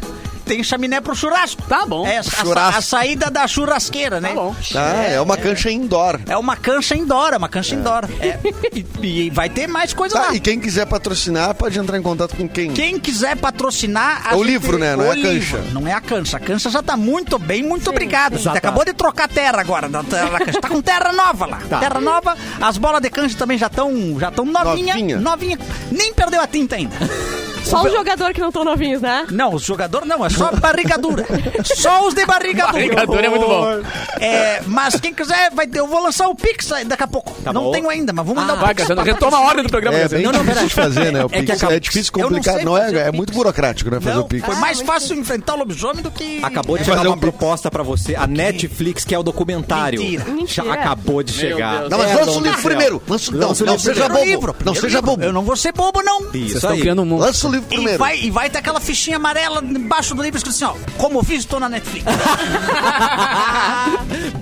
Tem 0.51 0.61
chaminé 0.65 0.99
pro 0.99 1.15
churrasco. 1.15 1.61
Tá 1.61 1.85
bom. 1.85 2.05
É 2.05 2.17
a, 2.17 2.23
Churrasco. 2.23 2.77
a 2.79 2.81
saída 2.81 3.31
da 3.31 3.47
churrasqueira, 3.47 4.19
né? 4.19 4.29
Tá 4.29 4.35
bom. 4.35 4.53
Ah, 4.75 5.03
é 5.03 5.21
uma 5.21 5.37
cancha 5.37 5.71
indoor. 5.71 6.19
É 6.27 6.35
uma 6.35 6.57
cancha 6.57 6.93
indoor, 6.93 7.31
é 7.33 7.37
uma 7.37 7.47
cancha 7.47 7.73
indoor. 7.73 8.03
É, 8.19 8.37
e, 9.01 9.25
e 9.25 9.29
vai 9.29 9.49
ter 9.49 9.65
mais 9.65 9.93
coisa 9.93 10.15
Tá, 10.19 10.27
lá. 10.27 10.35
e 10.35 10.41
quem 10.41 10.59
quiser 10.59 10.85
patrocinar 10.87 11.55
pode 11.55 11.79
entrar 11.79 11.97
em 11.97 12.01
contato 12.01 12.35
com 12.35 12.49
quem? 12.49 12.71
Quem 12.73 12.99
quiser 12.99 13.37
patrocinar. 13.37 14.27
a 14.27 14.31
É 14.31 14.35
o 14.35 14.39
gente- 14.39 14.47
livro, 14.47 14.77
né? 14.77 14.93
Não 14.97 15.05
é 15.05 15.11
a 15.11 15.15
cancha. 15.15 15.29
livro, 15.29 15.63
Não 15.71 15.87
é 15.87 15.93
a 15.93 16.01
cancha. 16.01 16.35
A 16.35 16.39
cancha 16.41 16.69
já 16.69 16.83
tá 16.83 16.97
muito 16.97 17.39
bem, 17.39 17.63
muito 17.63 17.89
obrigado. 17.89 18.37
Já 18.37 18.51
tá. 18.51 18.57
acabou 18.57 18.83
de 18.83 18.91
trocar 18.93 19.29
terra 19.29 19.61
agora. 19.61 19.87
Da 19.87 20.03
terra, 20.03 20.31
da 20.31 20.39
cancha. 20.45 20.59
Tá 20.59 20.67
com 20.67 20.81
terra 20.81 21.13
nova 21.13 21.45
lá. 21.45 21.61
Tá. 21.69 21.79
Terra 21.79 22.01
nova. 22.01 22.35
As 22.59 22.77
bolas 22.77 23.01
de 23.01 23.09
cancha 23.09 23.37
também 23.37 23.57
já 23.57 23.67
estão 23.67 24.19
já 24.19 24.29
tão 24.29 24.43
novinha, 24.43 24.95
Novinha. 24.95 25.17
novinha. 25.17 25.59
Nem 25.89 26.13
perdeu 26.13 26.41
a 26.41 26.47
tinta 26.47 26.75
ainda. 26.75 26.95
Só 27.63 27.83
os 27.83 27.91
jogadores 27.91 28.33
que 28.35 28.41
não 28.41 28.49
estão 28.49 28.63
novinhos, 28.63 29.01
né? 29.01 29.25
Não, 29.31 29.53
os 29.53 29.63
jogadores 29.63 30.07
não, 30.07 30.25
é 30.25 30.29
só 30.29 30.51
barriga 30.51 30.97
dura. 30.97 31.25
Só 31.63 32.07
os 32.07 32.13
de 32.13 32.25
barriga 32.25 32.63
dura. 32.67 32.73
Barriga 32.73 33.05
dura 33.05 33.25
é 33.25 33.29
muito 33.29 33.45
bom. 33.45 33.65
É, 34.19 34.61
mas 34.67 34.99
quem 34.99 35.13
quiser, 35.13 35.51
vai 35.53 35.69
eu 35.73 35.87
vou 35.87 36.03
lançar 36.03 36.27
o 36.27 36.35
Pix 36.35 36.67
daqui 36.85 37.03
a 37.03 37.07
pouco. 37.07 37.31
Tá 37.43 37.53
não 37.53 37.63
bom. 37.65 37.71
tenho 37.71 37.89
ainda, 37.89 38.11
mas 38.13 38.25
vou 38.25 38.35
mandar 38.35 38.53
o 38.53 38.57
Vai, 38.57 38.69
Pix. 38.69 38.81
Cassiano, 38.87 39.01
pra 39.03 39.13
retoma 39.13 39.37
a 39.37 39.41
ordem 39.41 39.63
do 39.63 39.69
programa. 39.69 39.97
É 39.97 40.07
bem 40.07 40.23
Não, 40.23 40.31
não, 40.31 40.43
difícil 40.43 40.67
de 40.67 40.73
fazer, 40.73 41.11
né? 41.11 41.23
O 41.23 41.29
É 41.31 41.41
Pix 41.41 41.63
é 41.63 41.79
difícil, 41.79 42.11
não 42.17 42.23
complicado. 42.27 42.63
Não, 42.63 42.77
é, 42.77 42.89
o 42.91 42.97
é 42.97 43.11
muito 43.11 43.33
burocrático, 43.33 43.89
né? 43.89 43.99
Fazer 43.99 44.15
Não, 44.15 44.23
o 44.23 44.27
Pix. 44.27 44.45
foi 44.45 44.55
mais 44.55 44.81
fácil 44.81 45.17
enfrentar 45.17 45.53
o 45.53 45.57
lobisomem 45.59 46.01
do 46.03 46.11
que. 46.11 46.39
Acabou 46.43 46.75
de 46.77 46.81
É. 46.83 46.85
chegar 46.85 46.97
Fazer 46.97 47.07
uma 47.09 47.15
um 47.15 47.19
proposta 47.19 47.71
pra 47.71 47.83
você. 47.83 48.15
A 48.15 48.27
Netflix, 48.27 49.05
que 49.05 49.15
é 49.15 49.19
o 49.19 49.23
documentário. 49.23 50.01
Mentira. 50.01 50.73
Acabou 50.73 51.23
de 51.23 51.31
chegar. 51.31 51.89
Não, 51.89 51.97
mas 51.97 52.11
É, 52.11 52.15
lança 52.15 52.31
o 52.37 52.41
livro 52.41 52.61
primeiro. 52.61 53.01
Lança, 53.07 53.31
não, 53.31 53.51
o 53.51 53.65
não 53.65 53.79
seja 53.79 54.09
bobo. 54.09 54.55
Não 54.65 54.75
seja 54.75 55.01
bobo. 55.01 55.23
Eu 55.23 55.33
não 55.33 55.43
vou 55.43 55.55
ser 55.55 55.71
bobo, 55.71 56.01
não. 56.03 56.21
Isso 56.33 56.55
estão 56.57 56.71
aí. 56.71 56.81
criando 56.81 57.01
um 57.01 57.05
mundo. 57.05 57.21
Lança 57.21 57.47
o 57.47 57.50
livro 57.51 57.67
E 57.71 57.75
primeiro. 57.75 57.99
vai, 57.99 58.19
e 58.19 58.31
vai 58.31 58.49
ter 58.49 58.57
aquela 58.59 58.79
fichinha 58.79 59.17
amarela 59.17 59.61
embaixo 59.63 60.15
do 60.15 60.21
livro 60.23 60.37
escrito 60.37 60.55
assim, 60.55 60.65
ó. 60.65 60.73
Como 60.97 61.21
fiz, 61.23 61.39
estou 61.39 61.59
na 61.59 61.69
Netflix. 61.69 62.05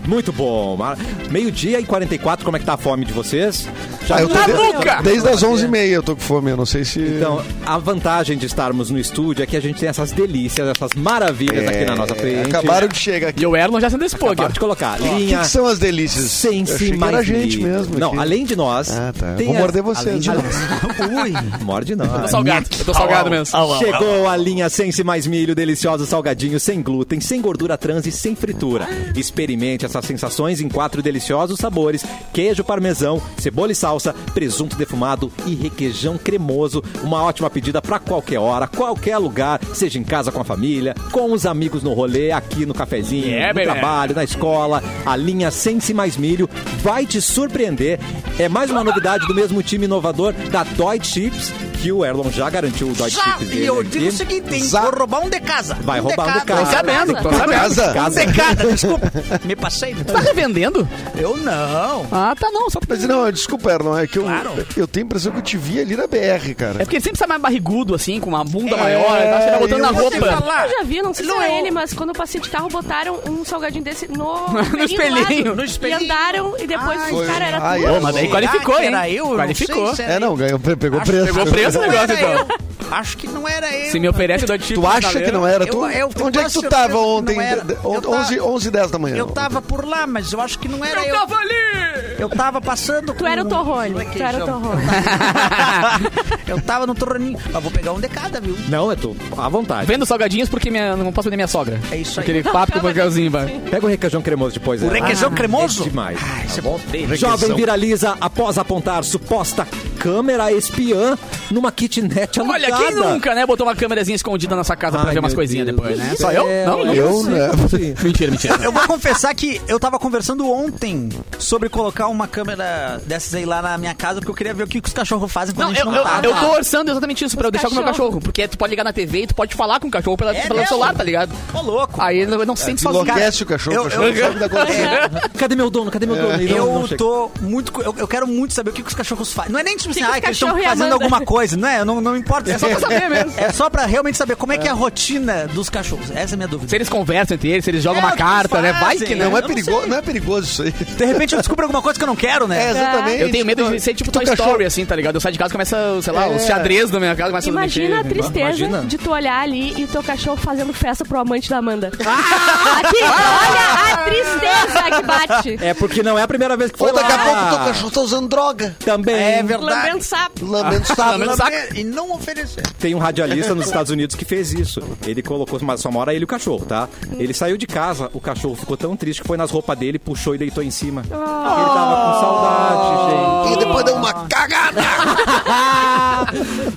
Muito 0.05 0.31
bom. 0.31 0.75
Mar- 0.77 0.97
Meio-dia 1.29 1.79
e 1.79 1.85
44, 1.85 2.43
como 2.43 2.57
é 2.57 2.59
que 2.59 2.65
tá 2.65 2.73
a 2.73 2.77
fome 2.77 3.05
de 3.05 3.13
vocês? 3.13 3.67
Já 4.07 4.15
Ah, 4.17 4.21
eu 4.21 4.27
tô 4.27 4.33
Na 4.33 4.45
de- 4.45 4.53
nuca! 4.53 5.01
Desde 5.03 5.29
as 5.29 5.43
11h30 5.43 5.85
eu 5.87 6.01
tô 6.03 6.15
com 6.15 6.21
fome. 6.21 6.49
Eu 6.49 6.57
não 6.57 6.65
sei 6.65 6.83
se... 6.83 6.99
Então, 6.99 7.41
a 7.65 7.77
vantagem 7.77 8.37
de 8.37 8.45
estarmos 8.47 8.89
no 8.89 8.97
estúdio 8.97 9.43
é 9.43 9.45
que 9.45 9.55
a 9.55 9.61
gente 9.61 9.79
tem 9.79 9.87
essas 9.89 10.11
delícias, 10.11 10.67
essas 10.67 10.93
maravilhas 10.95 11.67
aqui 11.67 11.85
na 11.85 11.95
nossa 11.95 12.15
frente. 12.15 12.37
É, 12.39 12.43
Acabaram 12.45 12.87
de 12.87 12.97
chegar 12.97 13.27
aqui. 13.29 13.43
E 13.43 13.45
o 13.45 13.55
Erlon 13.55 13.79
já 13.79 13.89
se 13.89 13.95
antecipou 13.97 14.29
aqui. 14.29 14.33
Acabaram 14.41 14.53
de 14.53 14.59
colocar. 14.59 14.99
O 14.99 15.03
que, 15.03 15.09
Linha 15.15 15.39
que 15.39 15.47
são 15.47 15.67
as 15.67 15.77
delícias? 15.77 16.25
sem 16.31 16.61
eu 16.61 16.65
se 16.65 16.97
mais 16.97 17.11
era 17.13 17.21
a 17.21 17.23
gente 17.23 17.59
mesmo. 17.59 17.99
Não, 17.99 18.09
aqui. 18.09 18.19
além 18.19 18.45
de 18.45 18.55
nós. 18.55 18.89
Ah, 18.89 19.13
tá. 19.17 19.33
tem 19.33 19.47
Vou 19.47 19.55
morder 19.57 19.83
vocês. 19.83 20.27
além 20.27 20.41
né? 20.41 21.49
de- 21.57 21.63
Morde 21.63 21.95
nós. 21.95 22.11
Eu 22.11 22.19
tô 22.21 22.27
salgado. 22.27 22.65
Eu 22.79 22.85
tô 22.85 22.93
salgado 22.99 23.29
mesmo. 23.29 23.45
Chegou 23.77 24.27
a 24.27 24.35
linha 24.35 24.69
Sense 24.69 25.03
Mais 25.03 25.25
Milho, 25.25 25.55
delicioso 25.55 26.05
salgadinho, 26.05 26.59
sem 26.59 26.81
glúten, 26.81 27.19
sem 27.19 27.41
gordura 27.41 27.77
trans 27.77 28.05
e 28.05 28.11
sem 28.11 28.35
fritura. 28.35 28.87
Experimente 29.15 29.85
essas 29.85 30.05
sensações 30.05 30.61
em 30.61 30.69
quatro 30.69 31.01
deliciosos 31.01 31.59
sabores: 31.59 32.03
queijo 32.33 32.63
parmesão, 32.63 33.21
cebola 33.37 33.71
e 33.71 33.75
salsa, 33.75 34.13
presunto 34.33 34.75
defumado 34.75 35.31
e 35.45 35.55
requeijão 35.55 36.17
cremoso. 36.17 36.83
Uma 37.03 37.23
ótima 37.23 37.49
pedida 37.49 37.81
para 37.81 37.99
qualquer 37.99 38.39
hora, 38.39 38.67
qualquer 38.67 39.17
lugar, 39.17 39.59
seja 39.73 39.97
em 39.99 40.03
casa 40.03 40.31
com 40.31 40.41
a 40.41 40.45
família, 40.45 40.93
com 41.11 41.31
os 41.31 41.45
amigos 41.45 41.83
no 41.83 41.93
rolê, 41.93 42.31
aqui 42.31 42.65
no 42.65 42.73
cafezinho, 42.73 43.25
Yeah, 43.29 43.49
no 43.49 43.53
baby. 43.55 43.65
trabalho, 43.79 44.15
na 44.15 44.23
escola. 44.23 44.83
A 45.05 45.15
linha 45.15 45.51
Sense 45.51 45.93
Mais 45.93 46.17
Milho 46.17 46.49
vai 46.81 47.05
te 47.05 47.21
surpreender. 47.21 47.99
É 48.37 48.47
mais 48.49 48.69
uma 48.71 48.83
novidade 48.83 49.25
do 49.27 49.35
mesmo 49.35 49.61
time 49.61 49.85
inovador 49.85 50.33
da 50.51 50.63
Deutsche 50.63 51.09
Chips, 51.09 51.51
que 51.81 51.91
o 51.91 52.03
Erlon 52.05 52.29
já 52.29 52.49
garantiu 52.49 52.87
o 52.89 52.93
Deutsche 52.93 53.15
Já, 53.15 53.23
Chips 53.23 53.41
e 53.41 53.45
dele 53.45 53.65
eu 53.65 53.79
aqui. 53.79 53.89
digo 53.89 54.07
o 54.07 54.11
seguinte, 54.11 54.53
hein, 54.55 54.63
vou 54.67 54.91
roubar 54.91 55.19
um 55.25 55.29
de 55.29 55.39
casa. 55.39 55.75
Vai 55.81 55.99
roubar 55.99 56.27
um 56.27 56.33
de 56.33 56.39
Tô 56.39 56.45
casa. 56.45 56.71
sabendo, 56.71 57.13
tô 57.21 57.31
sabendo. 57.31 57.49
Casa? 57.59 57.93
Casa. 57.93 58.21
Um 58.21 58.25
de 58.25 58.33
cada, 58.33 58.71
desculpa. 58.71 59.11
Me 59.45 59.55
passei. 59.55 59.93
Você 59.93 60.03
tá 60.03 60.19
revendendo? 60.19 60.87
Eu 61.17 61.37
não. 61.37 62.05
Ah, 62.11 62.35
tá 62.39 62.49
não. 62.51 62.69
Só... 62.69 62.79
Mas 62.87 63.03
não, 63.03 63.31
desculpa, 63.31 63.71
Erlon, 63.71 63.97
é 63.97 64.07
que 64.07 64.17
eu, 64.19 64.23
Claro. 64.23 64.51
eu 64.75 64.87
tenho 64.87 65.05
a 65.05 65.07
impressão 65.07 65.31
que 65.31 65.37
eu 65.37 65.41
te 65.41 65.57
vi 65.57 65.79
ali 65.79 65.95
na 65.95 66.05
BR, 66.07 66.17
É 66.51 66.53
cara. 66.53 66.79
porque 66.79 66.97
ele 66.97 67.03
sempre 67.03 67.17
sai 67.19 67.27
mais 67.27 67.41
barrigudo, 67.41 67.95
assim, 67.95 68.19
com 68.19 68.29
uma 68.29 68.43
bunda 68.43 68.75
É, 68.75 68.79
maior. 68.79 69.03
Tá, 69.19 69.41
você 69.41 69.51
tá 69.51 69.57
botando 69.59 69.81
na 69.81 69.91
roupa. 69.91 70.17
falar. 70.17 70.65
Eu 70.65 70.71
já 70.71 70.83
vi, 70.83 71.01
não 71.01 71.13
sei 71.13 71.25
se 71.25 71.31
eu- 71.31 71.41
ele, 71.41 71.71
mas 71.71 71.93
quando 71.93 72.09
eu 72.09 72.15
passei 72.15 72.41
de 72.41 72.49
carro, 72.49 72.67
botaram 72.69 73.19
um 73.27 73.45
salgadinho 73.45 73.83
desse 73.83 74.07
no, 74.07 74.47
No 74.75 74.83
espelhinho. 74.83 75.55
No 75.55 75.63
espelhinho. 75.63 76.01
E 76.01 76.03
andaram, 76.05 76.55
e 76.59 76.67
depois, 76.67 76.99
Ai, 77.01 77.25
cara, 77.27 77.45
era 77.45 77.61
tudo. 77.61 78.01
Mas 78.01 78.15
daí 78.15 78.27
qualificou, 78.29 78.79
hein? 78.81 78.91
Qualificou. 79.35 79.93
É, 79.99 80.19
não, 80.19 80.35
ganhou, 80.35 80.59
pegou 80.59 80.99
preço. 81.01 81.25
Pegou 81.25 81.45
preço 81.45 81.68
Não 81.75 81.81
negócio, 81.87 82.13
então. 82.15 82.69
Acho 82.91 83.17
que 83.17 83.27
não 83.27 83.47
era 83.47 83.71
eu. 83.77 83.91
Se 83.91 83.99
me 83.99 84.09
oferece 84.09 84.45
dois 84.45 84.65
tipos 84.65 84.83
Tu 84.83 84.87
acha 84.87 85.21
que 85.21 85.31
não 85.31 85.45
era 85.45 85.65
tu? 85.67 85.77
Eu- 85.85 85.91
eu 85.91 86.25
Onde 86.25 86.39
é 86.39 86.43
que 86.45 86.51
tu 86.53 86.63
tava 86.63 86.97
ontem? 86.97 87.37
de- 87.37 87.75
tava- 87.75 88.09
11, 88.09 88.39
11 88.41 88.71
10 88.71 88.89
da 88.89 88.97
manhã. 88.97 89.15
Eu 89.15 89.27
tava 89.27 89.61
por 89.61 89.85
lá, 89.85 90.07
mas 90.07 90.33
eu 90.33 90.41
acho 90.41 90.57
que 90.57 90.67
não 90.67 90.83
era 90.83 91.01
eu. 91.01 91.13
Eu 91.13 91.19
tava 91.19 91.35
ali! 91.35 92.15
Eu 92.17 92.29
tava 92.29 92.59
passando 92.59 93.13
Tu 93.13 93.25
era 93.27 93.43
o 93.43 93.45
Torrone. 93.47 93.93
com 94.05 94.11
Tu 94.11 94.23
era 94.23 94.43
o. 94.43 94.45
Torrone. 94.45 94.81
Eu 96.47 96.59
tava 96.61 96.87
no 96.87 96.95
torroninho. 96.95 97.37
Mas 97.51 97.61
vou 97.63 97.71
pegar 97.71 97.93
um 97.93 97.99
de 97.99 98.09
cada, 98.09 98.41
viu? 98.41 98.57
Não, 98.67 98.89
eu 98.89 98.97
tô 98.97 99.15
à 99.37 99.47
vontade. 99.47 99.85
Vendo 99.85 100.05
salgadinhos 100.05 100.49
porque 100.49 100.71
minha, 100.71 100.95
não 100.95 101.11
posso 101.13 101.27
vender 101.27 101.37
minha 101.37 101.47
sogra. 101.47 101.79
É 101.91 101.97
isso 101.97 102.19
aí. 102.19 102.23
Aquele 102.23 102.43
papo 102.43 102.73
com 102.73 102.79
o 102.87 103.29
vai. 103.29 103.47
Pega 103.69 103.85
o 103.85 103.89
requeijão 103.89 104.21
cremoso 104.21 104.55
depois. 104.55 104.81
O 104.81 104.87
né? 104.87 104.99
requeijão 104.99 105.31
cremoso? 105.31 105.83
É 105.83 105.89
demais. 105.89 106.19
Ah, 106.21 106.57
é 106.57 106.61
bom. 106.61 106.79
Jovem 107.15 107.55
viraliza 107.55 108.15
após 108.19 108.57
apontar 108.57 109.03
suposta 109.03 109.67
câmera 109.99 110.51
espiã 110.51 111.17
numa 111.51 111.71
kitnet 111.71 112.39
alugada. 112.39 112.65
Olha, 112.65 112.77
quem 112.77 112.95
nunca, 112.95 113.35
né, 113.35 113.45
botou 113.45 113.65
uma 113.67 113.75
câmerazinha 113.75 114.15
escondida 114.15 114.55
na 114.55 114.63
sua 114.63 114.75
casa 114.75 114.97
pra 114.97 115.07
Ai, 115.09 115.13
ver 115.13 115.19
umas 115.19 115.33
coisinhas 115.33 115.65
Deus 115.65 115.77
depois, 115.77 115.97
né? 115.97 116.15
Só 116.17 116.31
eu? 116.31 116.45
Não, 116.65 116.93
Eu, 116.93 117.23
né? 117.23 117.49
Mentira, 118.03 118.31
mentira. 118.31 118.55
Eu 118.61 118.71
vou 118.71 118.81
confessar 118.87 119.33
que 119.35 119.61
eu 119.67 119.79
tava 119.79 119.99
conversando 119.99 120.49
ontem 120.49 121.09
sobre 121.37 121.69
colocar 121.69 122.07
uma 122.07 122.27
câmera 122.27 123.01
dessas 123.05 123.33
aí 123.35 123.45
lá 123.45 123.61
na 123.61 123.77
minha 123.77 123.93
casa, 123.93 124.19
porque 124.19 124.31
eu 124.31 124.35
queria 124.35 124.53
ver 124.53 124.63
o 124.63 124.67
que 124.67 124.81
os 124.83 124.93
cachorros 124.93 125.31
fazem 125.31 125.53
quando 125.53 125.67
Não, 125.67 125.71
a 125.71 125.75
gente 125.75 125.85
eu, 125.85 125.91
não 125.91 125.97
eu, 125.97 126.03
tá. 126.03 126.21
eu 126.23 126.35
tô 126.35 126.55
orçando 126.55 126.91
exatamente 126.91 127.25
isso 127.25 127.35
pra 127.37 127.47
eu 127.47 127.51
deixar 127.51 127.67
com 127.67 127.73
o 127.73 127.77
meu 127.77 127.83
cachorro. 127.85 128.19
Porque 128.21 128.47
tu 128.47 128.57
pode 128.57 128.69
ligar 128.71 128.83
na 128.83 128.93
TV 128.93 129.23
e 129.23 129.27
tu 129.27 129.35
pode 129.35 129.53
falar 129.55 129.79
com 129.79 129.87
o 129.87 129.91
cachorro 129.91 130.15
pela, 130.17 130.35
É 130.35 130.41
pelo 130.43 130.55
mesmo? 130.55 130.67
celular, 130.69 130.93
tá 130.95 131.03
ligado? 131.03 131.31
Ô, 131.53 131.61
louco. 131.61 132.01
Aí 132.01 132.19
ele 132.19 132.31
não, 132.31 132.45
não 132.45 132.55
se 132.55 132.63
sente 132.65 132.81
sozinho. 132.81 133.03
Enlouquece 133.03 133.43
o 133.43 133.45
cachorro. 133.45 133.75
Eu- 133.75 133.81
o 133.81 133.83
cachorro 133.85 134.03
eu- 134.07 134.13
não 134.13 134.39
sabe 134.39 134.39
da. 134.39 135.29
Cadê 135.37 135.55
meu 135.55 135.69
dono? 135.69 135.91
Cadê 135.91 136.05
meu 136.05 136.15
dono? 136.15 136.29
Não- 136.29 136.37
não 136.37 136.81
Eu 136.81 136.83
chega. 136.87 136.97
tô 136.97 137.31
muito. 137.41 137.81
Eu, 137.81 137.95
eu 137.97 138.07
quero 138.07 138.27
muito 138.27 138.53
saber 138.53 138.69
o 138.69 138.73
que, 138.73 138.81
que 138.81 138.87
os 138.89 138.95
cachorros 138.95 139.31
fazem. 139.33 139.51
Não 139.51 139.59
é 139.59 139.63
nem 139.63 139.77
tipo 139.93 139.99
assim, 139.99 139.99
que 139.99 140.05
os 140.11 140.17
ah, 140.17 140.19
que 140.21 140.25
eles 140.27 140.37
estão 140.37 140.49
cachorro 140.49 140.65
a 140.65 140.69
fazendo 140.69 140.93
alguma 140.93 141.21
coisa, 141.21 141.57
não 141.57 141.67
é? 141.67 141.83
Não, 141.85 142.01
não 142.01 142.15
importa. 142.17 142.51
É 142.51 142.57
só 142.57 142.67
pra 142.67 142.79
saber 142.79 143.09
mesmo. 143.09 143.33
É 143.37 143.51
só 143.51 143.69
pra 143.69 143.85
realmente 143.85 144.17
saber 144.17 144.35
como 144.35 144.53
é 144.53 144.57
que 144.57 144.67
é 144.67 144.71
a 144.71 144.73
rotina 144.73 145.47
dos 145.47 145.69
cachorros. 145.69 146.09
Essa 146.11 146.33
é 146.33 146.35
a 146.35 146.37
minha 146.37 146.47
dúvida. 146.47 146.69
Se 146.69 146.75
eles 146.75 146.89
conversam 146.89 147.35
entre 147.35 147.49
eles, 147.49 147.63
se 147.63 147.71
eles 147.71 147.83
jogam 147.83 148.01
É, 148.01 148.05
uma 148.05 148.13
o 148.13 148.17
carta, 148.17 148.61
né? 148.61 148.73
Vai 148.73 148.97
que 148.97 149.15
né? 149.15 149.23
não. 149.25 149.31
Não 149.31 149.37
é, 149.37 149.41
não 149.41 149.47
perigoso, 149.47 149.79
sei. 149.81 149.89
não 149.89 149.97
é 149.97 150.01
perigoso 150.01 150.47
isso 150.47 150.63
aí. 150.63 150.71
De 150.71 151.05
repente 151.05 151.33
eu 151.33 151.39
descubro 151.39 151.65
alguma 151.65 151.81
coisa 151.81 151.97
que 151.99 152.03
eu 152.03 152.07
não 152.07 152.15
quero, 152.15 152.47
né? 152.47 152.67
É, 152.67 152.69
exatamente. 152.71 153.21
Eu 153.21 153.31
tenho 153.31 153.45
medo 153.45 153.69
de 153.69 153.79
ser 153.79 153.93
tipo 153.93 154.11
Tu 154.11 154.19
Toy 154.19 154.25
cachorro- 154.25 154.49
Story, 154.49 154.65
assim, 154.65 154.85
tá 154.85 154.95
ligado? 154.95 155.15
Eu 155.15 155.21
saio 155.21 155.33
de 155.33 155.39
casa 155.39 155.51
e 155.51 155.53
começa, 155.53 155.77
sei 156.01 156.13
lá, 156.13 156.27
os 156.27 156.43
É. 156.43 156.47
xadrez 156.47 156.89
da 156.89 156.99
minha 156.99 157.15
casa 157.15 157.29
começa 157.29 157.49
Imagina 157.49 157.97
a 157.97 157.99
a 157.99 158.03
tristeza 158.03 158.39
Imagina. 158.39 158.81
de 158.85 158.97
tu 158.97 159.11
olhar 159.11 159.39
ali 159.41 159.73
e 159.81 159.87
teu 159.87 160.01
cachorro 160.03 160.37
fazendo 160.37 160.73
festa 160.73 161.03
pro 161.05 161.19
amante 161.19 161.49
da 161.49 161.57
Amanda. 161.57 161.87
Aqui, 161.87 162.97
olha 163.03 163.93
a 163.93 163.97
tristeza 164.05 164.91
que 164.95 165.01
bate. 165.03 165.65
É 165.65 165.73
porque 165.73 166.01
não 166.03 166.17
é 166.17 166.21
a 166.23 166.27
primeira 166.27 166.55
vez 166.57 166.71
que 166.71 166.77
foi 166.77 166.89
Ou 166.89 166.95
daqui 166.95 167.11
a 167.11 167.15
lá. 167.15 167.23
pouco 167.23 167.49
teu 167.49 167.57
cachorro 167.73 167.91
tá 167.91 168.01
usando 168.01 168.27
droga. 168.27 168.75
Também. 168.83 169.15
É 169.15 169.43
verdade. 169.43 169.78
Lambendo 169.79 170.03
sapo. 170.03 170.45
Lambendo 170.45 170.87
sapo. 170.87 171.19
Lambendo. 171.19 171.75
E 171.75 171.83
não 171.83 172.11
oferecer. 172.11 172.63
Tem 172.79 172.93
um 172.95 172.99
radialista 172.99 173.55
nos 173.55 173.65
Estados 173.65 173.91
Unidos 173.91 174.15
que 174.15 174.25
fez 174.25 174.53
isso. 174.53 174.81
Ele 175.05 175.21
colocou, 175.21 175.59
mas 175.61 175.81
só 175.81 175.91
mora 175.91 176.13
ele 176.13 176.23
e 176.23 176.25
o 176.25 176.27
cachorro, 176.27 176.65
tá? 176.65 176.87
Ele 177.17 177.33
saiu 177.33 177.57
de 177.57 177.67
casa, 177.67 178.09
o 178.13 178.19
cachorro 178.19 178.55
ficou 178.55 178.77
tão 178.77 178.95
triste 178.95 179.21
que 179.21 179.27
foi 179.27 179.37
nas 179.37 179.51
roupas 179.51 179.77
dele, 179.77 179.99
puxou 179.99 180.35
e 180.35 180.37
deitou 180.37 180.63
em 180.63 180.71
cima. 180.71 181.01
Ele 181.01 181.09
tava 181.09 182.13
com 182.13 182.19
saudade, 182.19 183.45
gente. 183.45 183.53
E 183.53 183.65
depois 183.65 183.85
deu 183.85 183.95
uma 183.95 184.13
cagada. 184.27 184.81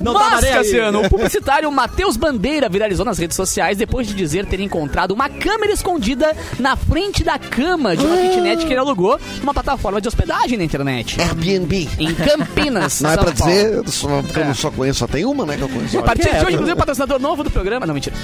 Não 0.00 0.12
tava 0.14 0.30
Mas, 0.36 0.44
aí. 0.44 0.52
Cassiano, 0.52 1.02
o 1.02 1.08
publicitário 1.10 1.70
Matheus 1.70 2.16
Bandeira 2.16 2.68
viralizou 2.68 3.04
nas 3.04 3.18
redes 3.18 3.36
sociais 3.36 3.76
depois 3.76 4.06
de 4.06 4.14
dizer 4.14 4.46
ter 4.46 4.60
encontrado 4.60 5.12
uma 5.12 5.28
câmera 5.28 5.72
escondida 5.72 6.34
na 6.58 6.76
frente 6.76 7.22
da 7.24 7.38
cama 7.38 7.96
de 7.96 8.04
uma 8.04 8.16
kitnet 8.16 8.64
que 8.64 8.72
ele 8.72 8.80
alugou 8.80 9.18
numa 9.40 9.52
plataforma 9.54 10.00
de 10.00 10.08
hospedagem 10.08 10.58
na 10.58 10.64
internet. 10.64 11.20
Airbnb. 11.20 11.88
Em 11.98 12.14
Campinas, 12.14 13.00
Não 13.00 13.10
é 13.10 13.14
São 13.14 13.24
pra 13.24 13.32
Paulo. 13.34 13.52
dizer, 13.54 13.88
só, 13.90 14.22
porque 14.22 14.38
eu 14.38 14.42
É. 14.42 14.46
não 14.46 14.54
só 14.54 14.70
conheço, 14.70 14.98
só 15.00 15.06
tem 15.06 15.24
uma, 15.24 15.44
né, 15.46 15.56
que 15.56 15.62
eu 15.62 15.68
conheço. 15.68 15.98
A 15.98 16.02
partir 16.02 16.22
de 16.30 16.36
hoje, 16.44 16.52
inclusive, 16.54 16.76
patrocinador 16.76 17.20
novo 17.20 17.42
do 17.44 17.50
programa. 17.50 17.86
Não, 17.86 17.94
mentira. 17.94 18.14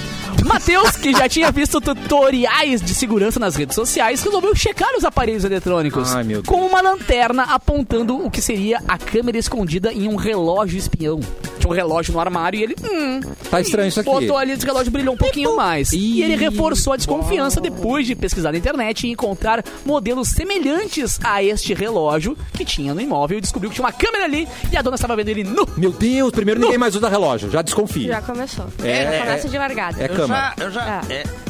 Matheus, 0.45 0.91
que 0.97 1.11
já 1.13 1.27
tinha 1.29 1.51
visto 1.51 1.79
tutoriais 1.81 2.81
de 2.81 2.93
segurança 2.93 3.39
nas 3.39 3.55
redes 3.55 3.75
sociais, 3.75 4.21
resolveu 4.23 4.55
checar 4.55 4.89
os 4.97 5.03
aparelhos 5.03 5.43
eletrônicos 5.43 6.13
Ai, 6.13 6.23
meu 6.23 6.41
Deus. 6.41 6.47
com 6.47 6.65
uma 6.65 6.81
lanterna 6.81 7.43
apontando 7.43 8.25
o 8.25 8.29
que 8.31 8.41
seria 8.41 8.81
a 8.87 8.97
câmera 8.97 9.37
escondida 9.37 9.91
em 9.93 10.07
um 10.07 10.15
relógio 10.15 10.77
Tinha 11.17 11.69
um 11.69 11.73
relógio 11.75 12.13
no 12.13 12.19
armário 12.19 12.59
e 12.59 12.63
ele, 12.63 12.75
hum, 12.83 13.19
Tá 13.49 13.59
estranho 13.59 13.89
isso 13.89 13.99
aqui. 13.99 14.09
botou 14.09 14.37
ali, 14.37 14.51
esse 14.53 14.65
relógio 14.65 14.91
brilhou 14.91 15.13
um 15.13 15.17
pouquinho 15.17 15.55
mais. 15.55 15.91
E 15.91 16.21
ele 16.21 16.35
reforçou 16.35 16.93
a 16.93 16.95
desconfiança 16.97 17.59
depois 17.59 18.05
de 18.07 18.15
pesquisar 18.15 18.51
na 18.51 18.57
internet 18.57 19.05
e 19.07 19.11
encontrar 19.11 19.63
modelos 19.85 20.29
semelhantes 20.29 21.19
a 21.23 21.43
este 21.43 21.73
relógio 21.73 22.37
que 22.53 22.63
tinha 22.63 22.93
no 22.93 23.01
imóvel 23.01 23.37
e 23.37 23.41
descobriu 23.41 23.69
que 23.69 23.75
tinha 23.75 23.85
uma 23.85 23.91
câmera 23.93 24.23
ali 24.25 24.47
e 24.71 24.77
a 24.77 24.81
dona 24.81 24.95
estava 24.95 25.15
vendo 25.15 25.29
ele 25.29 25.43
nu. 25.43 25.67
Meu 25.75 25.91
Deus, 25.91 26.31
primeiro 26.31 26.59
ninguém 26.61 26.77
mais 26.77 26.95
usa 26.95 27.09
relógio. 27.09 27.49
Já 27.51 27.61
desconfia. 27.61 28.07
Já 28.07 28.21
começou. 28.21 28.65
É, 28.83 29.03
Já 29.11 29.19
começa 29.25 29.49
de 29.49 29.57
largada. 29.57 30.01
É 30.01 30.05
Eu 30.05 30.15
cama. 30.15 30.35
já, 30.35 30.63
eu 30.65 30.71
já, 30.71 31.01
É. 31.09 31.13
é. 31.13 31.48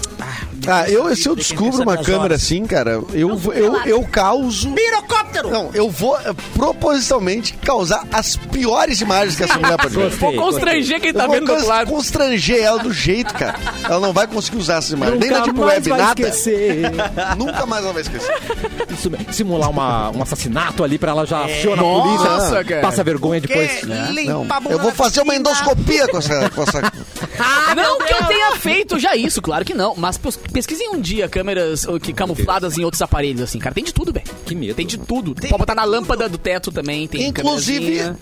Ah, 0.67 0.89
eu, 0.89 1.15
se 1.15 1.27
eu 1.27 1.35
descubro 1.35 1.81
uma 1.83 1.97
câmera 1.97 2.23
horas. 2.23 2.43
assim, 2.43 2.65
cara, 2.65 3.01
eu, 3.13 3.35
vou- 3.35 3.53
eu, 3.53 3.75
eu 3.85 4.03
causo. 4.03 4.71
Pirocóptero! 4.73 5.49
Não, 5.49 5.69
eu 5.73 5.89
vou 5.89 6.17
eh, 6.19 6.33
propositalmente 6.55 7.53
causar 7.53 8.03
as 8.11 8.35
piores 8.35 9.01
imagens 9.01 9.35
que 9.35 9.43
essa 9.43 9.57
mulher 9.57 9.77
pode 9.77 9.95
ver. 9.95 10.09
Vou 10.09 10.33
constranger 10.35 10.99
quem 10.99 11.09
Eu 11.09 11.15
tá 11.15 11.25
vou 11.25 11.35
vendo 11.35 11.45
do 11.47 11.51
outro 11.53 11.67
lado. 11.67 11.89
constranger 11.89 12.59
ela 12.61 12.79
do 12.79 12.91
jeito, 12.93 13.33
cara. 13.33 13.55
Ela 13.83 13.99
não 13.99 14.13
vai 14.13 14.27
conseguir 14.27 14.57
usar 14.57 14.75
essas 14.77 14.91
imagens. 14.91 15.19
Nem 15.19 15.29
na 15.29 15.39
Nunca 15.39 15.51
Deep 15.51 15.59
mais 15.59 15.73
Web, 15.77 15.89
vai 15.89 15.99
nada. 15.99 16.21
esquecer. 16.21 16.81
Nunca 17.37 17.65
mais 17.65 17.83
ela 17.83 17.93
vai 17.93 18.01
esquecer. 18.01 18.33
Isso. 18.91 19.11
Simular 19.31 19.69
uma- 19.69 20.09
um 20.11 20.21
assassinato 20.21 20.83
ali 20.83 20.97
pra 20.97 21.11
ela 21.11 21.25
já 21.25 21.45
aciona 21.45 21.81
a 21.81 21.85
Nossa, 21.85 22.27
polícia. 22.27 22.63
cara. 22.65 22.81
Passa 22.81 23.03
vergonha 23.03 23.41
depois. 23.41 23.81
Bunda 23.81 24.69
eu 24.69 24.79
vou 24.79 24.91
fazer 24.91 25.21
uma 25.21 25.35
endoscopia 25.35 26.07
com 26.07 26.17
essa. 26.17 26.49
Com 26.49 26.63
essa... 26.63 26.91
não 27.75 27.97
que 27.99 28.13
eu 28.13 28.25
tenha 28.27 28.55
feito 28.55 28.99
já 28.99 29.15
isso, 29.15 29.41
claro 29.41 29.63
que 29.65 29.73
não. 29.73 29.95
Mas 29.95 30.17
pes- 30.17 30.37
pesquisem 30.37 30.89
um 30.89 30.99
dia 30.99 31.27
câmeras 31.29 31.85
oh, 31.87 31.99
que 31.99 32.13
camufladas 32.13 32.77
em 32.77 32.83
outros 32.83 33.01
aparelhos, 33.01 33.41
assim, 33.41 33.59
cara. 33.59 33.73
Tem 33.73 33.83
de 33.83 33.93
tudo, 33.93 34.11
velho. 34.13 34.25
Que 34.45 34.55
medo. 34.55 34.75
Tem 34.75 34.85
de 34.85 34.97
tudo. 34.97 35.33
Pode 35.35 35.57
botar 35.57 35.75
na 35.75 35.83
lâmpada 35.83 36.27
do 36.29 36.37
teto 36.37 36.71
também. 36.71 37.07
Tem 37.07 37.27
Inclusive, 37.27 38.13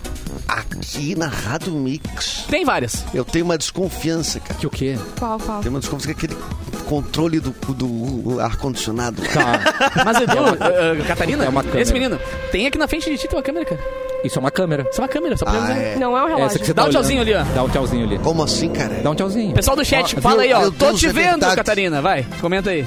aqui 0.46 1.14
na 1.14 1.26
Rádio 1.26 1.72
Mix, 1.72 2.44
Tem 2.48 2.64
várias. 2.64 3.04
eu 3.12 3.24
tenho 3.24 3.44
uma 3.44 3.58
desconfiança, 3.58 4.40
cara. 4.40 4.54
Que 4.54 4.66
o 4.66 4.70
quê? 4.70 4.98
Qual, 5.18 5.38
qual? 5.38 5.60
Tem 5.60 5.70
uma 5.70 5.80
desconfiança 5.80 6.14
que 6.14 6.26
aquele 6.26 6.40
controle 6.86 7.38
do, 7.40 7.50
do 7.74 8.40
ar-condicionado. 8.40 9.20
Tá. 9.22 10.04
Mas, 10.04 10.16
Edu, 10.20 10.32
eh, 10.60 11.04
Catarina, 11.06 11.44
É 11.44 11.48
uma 11.48 11.62
câmera. 11.62 11.82
esse 11.82 11.92
menino, 11.92 12.18
tem 12.50 12.66
aqui 12.66 12.78
na 12.78 12.88
frente 12.88 13.10
de 13.10 13.18
ti 13.18 13.28
tem 13.28 13.36
uma 13.36 13.42
câmera, 13.42 13.64
cara. 13.66 13.80
Isso 14.24 14.38
é 14.38 14.40
uma 14.40 14.50
câmera. 14.50 14.86
Isso 14.90 15.00
é 15.00 15.02
uma 15.02 15.08
câmera, 15.08 15.36
só 15.36 15.44
pra 15.44 15.64
Ah, 15.64 15.78
é. 15.78 15.96
Não 15.96 16.16
é 16.16 16.22
um 16.24 16.28
Essa 16.28 16.58
relógio. 16.58 16.74
Dá 16.74 16.84
um 16.84 16.90
tchauzinho 16.90 17.20
ali, 17.20 17.34
ó. 17.34 17.42
Dá 17.54 17.62
um 17.62 17.68
tchauzinho 17.68 18.04
ali. 18.04 18.18
Como 18.18 18.42
assim, 18.42 18.68
cara? 18.70 18.94
Dá 19.02 19.10
um 19.10 19.14
tchauzinho. 19.14 19.54
Pessoal 19.54 19.76
do 19.76 19.84
chat, 19.84 20.16
Ó, 20.16 20.20
fala 20.20 20.42
aí, 20.42 20.52
ó. 20.52 20.70
Tô 20.70 20.86
Deus, 20.86 21.00
te 21.00 21.06
é 21.06 21.12
vendo, 21.12 21.30
verdade. 21.30 21.56
Catarina. 21.56 22.02
Vai, 22.02 22.26
comenta 22.40 22.70
aí. 22.70 22.86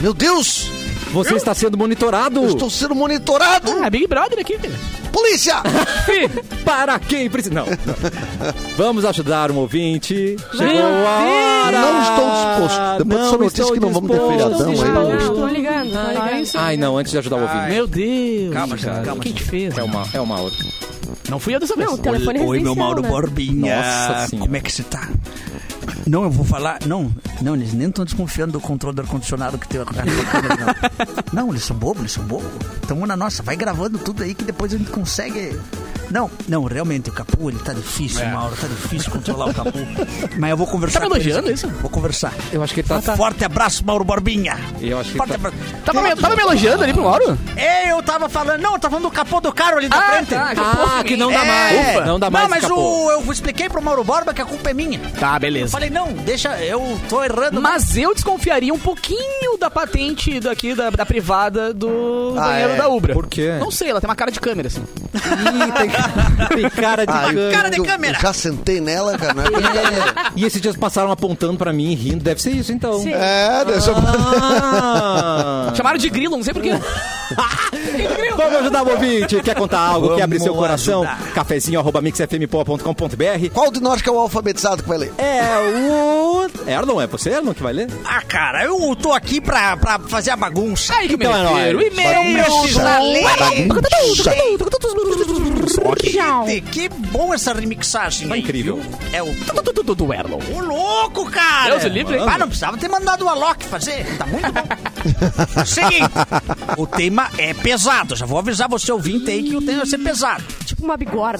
Meu 0.00 0.14
Deus! 0.14 0.79
Você 1.12 1.34
está 1.34 1.54
sendo 1.54 1.76
monitorado. 1.76 2.42
Eu 2.42 2.48
estou 2.48 2.70
sendo 2.70 2.94
monitorado! 2.94 3.72
Ah, 3.82 3.90
Big 3.90 4.06
Brother 4.06 4.38
aqui, 4.38 4.58
filho. 4.58 4.74
Polícia! 5.12 5.56
Para 6.64 6.98
quem 6.98 7.28
precisa. 7.28 7.54
Não. 7.54 7.66
não. 7.66 7.74
Vamos 8.76 9.04
ajudar 9.04 9.50
um 9.50 9.56
ouvinte. 9.56 10.36
Chegou 10.52 10.66
Meu 10.66 10.86
a 10.86 11.64
hora. 11.64 11.80
Não 11.80 12.02
estou 12.02 12.30
disposto. 12.30 12.98
Depois 12.98 13.22
dessa 13.22 13.38
notícia 13.38 13.62
estou 13.62 13.72
que 13.74 13.80
não 13.80 13.92
vamos 13.92 14.10
ter 14.10 14.18
disposto. 14.18 14.64
feriadão 14.64 15.10
aí. 15.10 15.24
não, 15.24 15.34
tô 15.34 15.46
ligando. 15.48 15.92
Ai, 16.54 16.76
não, 16.76 16.96
antes 16.96 17.12
de 17.12 17.18
ajudar 17.18 17.36
o 17.36 17.42
ouvinte. 17.42 17.70
Meu 17.70 17.86
Deus. 17.86 18.54
Calma, 18.54 18.76
cara. 18.78 19.02
calma, 19.02 19.22
Quem 19.22 19.32
te 19.32 19.42
fez? 19.42 19.76
É 19.76 19.82
uma, 19.82 20.06
é 20.12 20.20
uma 20.20 20.40
outra. 20.40 20.64
Não 21.28 21.38
fui 21.38 21.54
eu 21.54 21.60
dessa 21.60 21.76
vez. 21.76 21.90
Não, 21.90 21.98
telefone 21.98 22.40
Oi, 22.40 22.60
meu 22.60 22.74
Mauro 22.74 23.02
né? 23.02 23.08
Borbinha. 23.08 23.76
Nossa 23.76 24.28
senhora. 24.28 24.46
Como 24.46 24.56
é 24.56 24.60
que 24.60 24.72
você 24.72 24.82
tá? 24.82 25.08
Não, 26.10 26.24
eu 26.24 26.30
vou 26.30 26.44
falar. 26.44 26.78
Não, 26.86 27.14
não, 27.40 27.54
eles 27.54 27.72
nem 27.72 27.88
estão 27.88 28.04
desconfiando 28.04 28.52
do 28.52 28.60
controle 28.60 28.96
do 28.96 29.02
ar-condicionado 29.02 29.56
que 29.58 29.68
tem 29.68 29.80
a 29.80 29.84
câmera, 29.84 30.06
não. 31.32 31.44
não, 31.44 31.50
eles 31.50 31.62
são 31.64 31.76
bobos, 31.76 32.00
eles 32.00 32.12
são 32.12 32.24
bobos. 32.24 32.48
Tamo 32.88 33.06
na 33.06 33.16
nossa, 33.16 33.44
vai 33.44 33.54
gravando 33.54 33.96
tudo 33.98 34.24
aí 34.24 34.34
que 34.34 34.42
depois 34.42 34.74
a 34.74 34.76
gente 34.78 34.90
consegue. 34.90 35.56
Não, 36.10 36.28
não, 36.48 36.64
realmente, 36.64 37.08
o 37.08 37.12
Capu, 37.12 37.50
ele 37.50 37.60
tá 37.60 37.72
difícil, 37.72 38.26
Mauro, 38.30 38.56
tá 38.60 38.66
difícil 38.66 39.12
controlar 39.12 39.46
o 39.50 39.54
Capu. 39.54 39.78
Mas 40.36 40.50
eu 40.50 40.56
vou 40.56 40.66
conversar 40.66 40.98
Tá 40.98 41.06
me 41.06 41.12
elogiando 41.14 41.52
isso? 41.52 41.68
Vou 41.80 41.88
conversar. 41.88 42.32
Eu 42.52 42.60
acho 42.64 42.74
que 42.74 42.80
ele 42.80 42.88
tá. 42.88 43.00
tá- 43.00 43.16
Forte 43.16 43.44
abraço, 43.44 43.86
Mauro 43.86 44.02
Borbinha. 44.02 44.58
Eu 44.80 44.98
acho 44.98 45.12
que 45.12 45.16
Forte 45.16 45.28
tá- 45.30 45.34
abraço. 45.36 45.56
Tava, 45.84 46.02
me, 46.02 46.16
tava 46.16 46.34
me 46.34 46.42
elogiando 46.42 46.82
ali 46.82 46.92
pro 46.92 47.04
Mauro? 47.04 47.38
É, 47.54 47.92
eu 47.92 48.02
tava 48.02 48.28
falando. 48.28 48.60
Não, 48.60 48.72
eu 48.72 48.78
tava 48.80 48.96
falando 48.96 49.08
do 49.08 49.14
capô 49.14 49.40
do 49.40 49.52
carro 49.52 49.76
ali 49.78 49.88
da 49.88 49.96
Ah, 49.96 50.02
frente. 50.10 50.28
tá, 50.30 50.52
Ah, 50.98 51.04
que 51.04 51.16
não 51.16 51.30
dá 51.30 51.44
É. 51.44 51.46
mais. 51.46 51.90
Ufa, 51.96 52.04
não 52.06 52.18
dá 52.18 52.28
mais. 52.28 52.44
Não, 52.44 52.50
mas 52.50 52.70
o, 52.70 53.10
eu 53.12 53.32
expliquei 53.32 53.68
pro 53.68 53.80
Mauro 53.80 54.02
Borba 54.02 54.34
que 54.34 54.42
a 54.42 54.44
culpa 54.44 54.68
é 54.70 54.74
minha. 54.74 54.98
Tá, 55.20 55.36
Eu 55.36 55.40
beleza. 55.40 55.70
falei, 55.70 55.90
não, 55.90 55.99
deixa, 56.24 56.56
eu 56.64 56.98
tô 57.08 57.22
errando. 57.22 57.60
Mas 57.60 57.96
eu 57.96 58.14
desconfiaria 58.14 58.72
um 58.72 58.78
pouquinho 58.78 59.56
da 59.58 59.70
patente 59.70 60.40
daqui, 60.40 60.74
da, 60.74 60.90
da 60.90 61.04
privada 61.06 61.72
do 61.74 62.34
Ah, 62.36 62.40
banheiro 62.48 62.72
é? 62.72 62.76
da 62.76 62.88
Ubra. 62.88 63.14
Por 63.14 63.26
quê? 63.26 63.54
Não 63.60 63.70
sei, 63.70 63.90
ela 63.90 64.00
tem 64.00 64.08
uma 64.08 64.16
cara 64.16 64.30
de 64.30 64.40
câmera, 64.40 64.68
assim. 64.68 64.82
Ih, 65.14 65.72
tem, 65.72 65.90
tem 66.60 66.70
cara 66.70 67.04
de 67.06 67.12
Ah, 67.12 67.22
eu- 67.22 67.26
câmera. 67.28 67.52
cara 67.56 67.70
de 67.70 67.78
eu- 67.78 67.84
câmera. 67.84 68.18
eu 68.18 68.22
já 68.22 68.32
sentei 68.32 68.80
nela, 68.80 69.16
cara. 69.18 69.34
Não 69.34 69.42
é. 69.44 69.50
E 70.36 70.44
esses 70.44 70.60
dias 70.60 70.76
passaram 70.76 71.10
apontando 71.10 71.58
pra 71.58 71.72
mim 71.72 71.94
rindo. 71.94 72.22
Deve 72.22 72.40
ser 72.40 72.52
isso, 72.52 72.72
então. 72.72 73.00
Sim. 73.00 73.12
É, 73.12 73.64
deve 73.64 73.80
ser 73.80 73.92
Ah. 73.96 75.72
Chamaram 75.76 75.98
de 75.98 76.08
grilo, 76.08 76.36
não 76.36 76.42
sei 76.44 76.52
porquê. 76.54 76.70
Vamos 78.36 78.54
ajudar 78.60 78.82
o 78.84 78.90
ouvinte. 78.90 79.40
Quer 79.42 79.54
contar 79.54 79.80
algo? 79.80 80.14
Quer 80.16 80.22
abrir 80.22 80.38
seu 80.40 80.52
Vamos 80.52 80.60
coração? 80.66 81.06
Cafezinho 81.34 81.78
arroba 81.80 82.00
mixfmpoa.com.br 82.00 83.48
Qual 83.52 83.70
de 83.70 83.80
nós 83.80 84.00
que 84.02 84.08
é 84.08 84.12
o 84.12 84.18
alfabetizado 84.18 84.82
que 84.82 84.88
vai 84.88 84.98
ler? 84.98 85.12
É 85.18 85.42
o... 85.58 85.89
Erlon, 86.66 87.00
é 87.00 87.06
você, 87.06 87.30
Erlon, 87.30 87.54
que 87.54 87.62
vai 87.62 87.72
ler? 87.72 87.88
Ah, 88.04 88.22
cara, 88.22 88.64
eu 88.64 88.94
tô 88.96 89.12
aqui 89.12 89.40
pra, 89.40 89.76
pra 89.76 89.98
fazer 89.98 90.30
a 90.30 90.36
bagunça. 90.36 90.94
Ai, 90.94 91.08
que 91.08 91.14
Então 91.14 91.58
é 91.58 91.72
Bagunça. 91.72 92.82
na 92.82 92.98
lei. 93.00 93.24
Gente, 94.14 94.58
que 96.62 96.88
bom 96.88 97.34
essa 97.34 97.52
remixagem 97.52 98.28
Tá 98.28 98.34
aí, 98.34 98.40
incrível. 98.40 98.80
É 99.12 99.22
o... 99.22 99.26
Do, 99.94 100.14
Erlon. 100.14 100.38
Ô, 100.54 100.60
louco, 100.60 101.28
cara! 101.30 101.70
Deus 101.70 101.84
livre? 101.92 102.16
Ah, 102.18 102.38
não 102.38 102.46
precisava 102.46 102.76
ter 102.76 102.88
mandado 102.88 103.24
o 103.24 103.28
Alok 103.28 103.64
fazer. 103.64 104.06
Tá 104.16 104.26
muito 104.26 104.52
bom. 104.52 104.62
Seguinte, 105.66 106.10
o 106.76 106.86
tema 106.86 107.28
é 107.36 107.52
pesado. 107.54 108.14
Já 108.14 108.24
vou 108.24 108.38
avisar 108.38 108.68
você 108.68 108.92
ouvinte 108.92 109.28
aí 109.30 109.42
que 109.42 109.56
o 109.56 109.60
tema 109.60 109.78
vai 109.78 109.86
ser 109.86 109.98
pesado. 109.98 110.44
Tipo 110.64 110.84
uma 110.84 110.96
bigorna. 110.96 111.38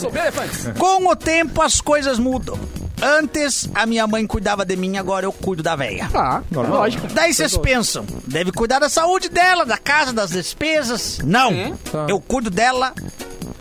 Com 0.79 1.07
o 1.07 1.15
tempo, 1.15 1.63
as 1.63 1.81
coisas 1.81 2.19
mudam. 2.19 2.59
Antes, 3.03 3.69
a 3.75 3.87
minha 3.87 4.07
mãe 4.07 4.27
cuidava 4.27 4.65
de 4.65 4.77
mim, 4.77 4.97
agora 4.97 5.27
eu 5.27 5.33
cuido 5.33 5.63
da 5.63 5.75
velha. 5.75 6.09
Ah, 6.15 6.43
lógico. 6.53 7.07
Daí 7.09 7.33
vocês 7.33 7.57
pensam, 7.57 8.05
deve 8.27 8.53
cuidar 8.53 8.79
da 8.79 8.89
saúde 8.89 9.29
dela, 9.29 9.65
da 9.65 9.79
casa, 9.79 10.13
das 10.13 10.31
despesas. 10.31 11.19
Não? 11.25 11.77
Tá. 11.91 12.07
eu 12.09 12.21
cuido 12.21 12.51
dela 12.51 12.95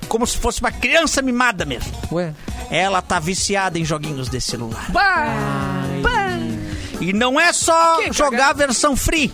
como 0.07 0.25
se 0.25 0.37
fosse 0.37 0.59
uma 0.59 0.71
criança 0.71 1.21
mimada 1.21 1.65
mesmo. 1.65 1.91
Ué. 2.11 2.33
Ela 2.69 3.01
tá 3.01 3.19
viciada 3.19 3.79
em 3.79 3.85
joguinhos 3.85 4.29
de 4.29 4.41
celular. 4.41 4.87
Vai. 4.91 5.99
E 7.01 7.13
não 7.13 7.39
é 7.39 7.53
só 7.53 7.97
Que 7.97 8.11
jogar 8.11 8.49
a 8.49 8.53
versão 8.53 8.95
free. 8.95 9.33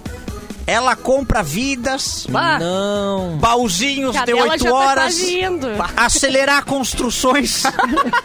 Ela 0.68 0.96
compra 0.96 1.44
vidas, 1.44 2.26
Vai. 2.30 2.60
Não. 2.60 3.38
baúzinhos 3.38 4.14
de 4.14 4.18
Cadela 4.20 4.42
8 4.44 4.64
já 4.64 4.70
tá 4.70 4.76
horas, 4.76 5.22
acelerar 5.96 6.66
construções 6.66 7.64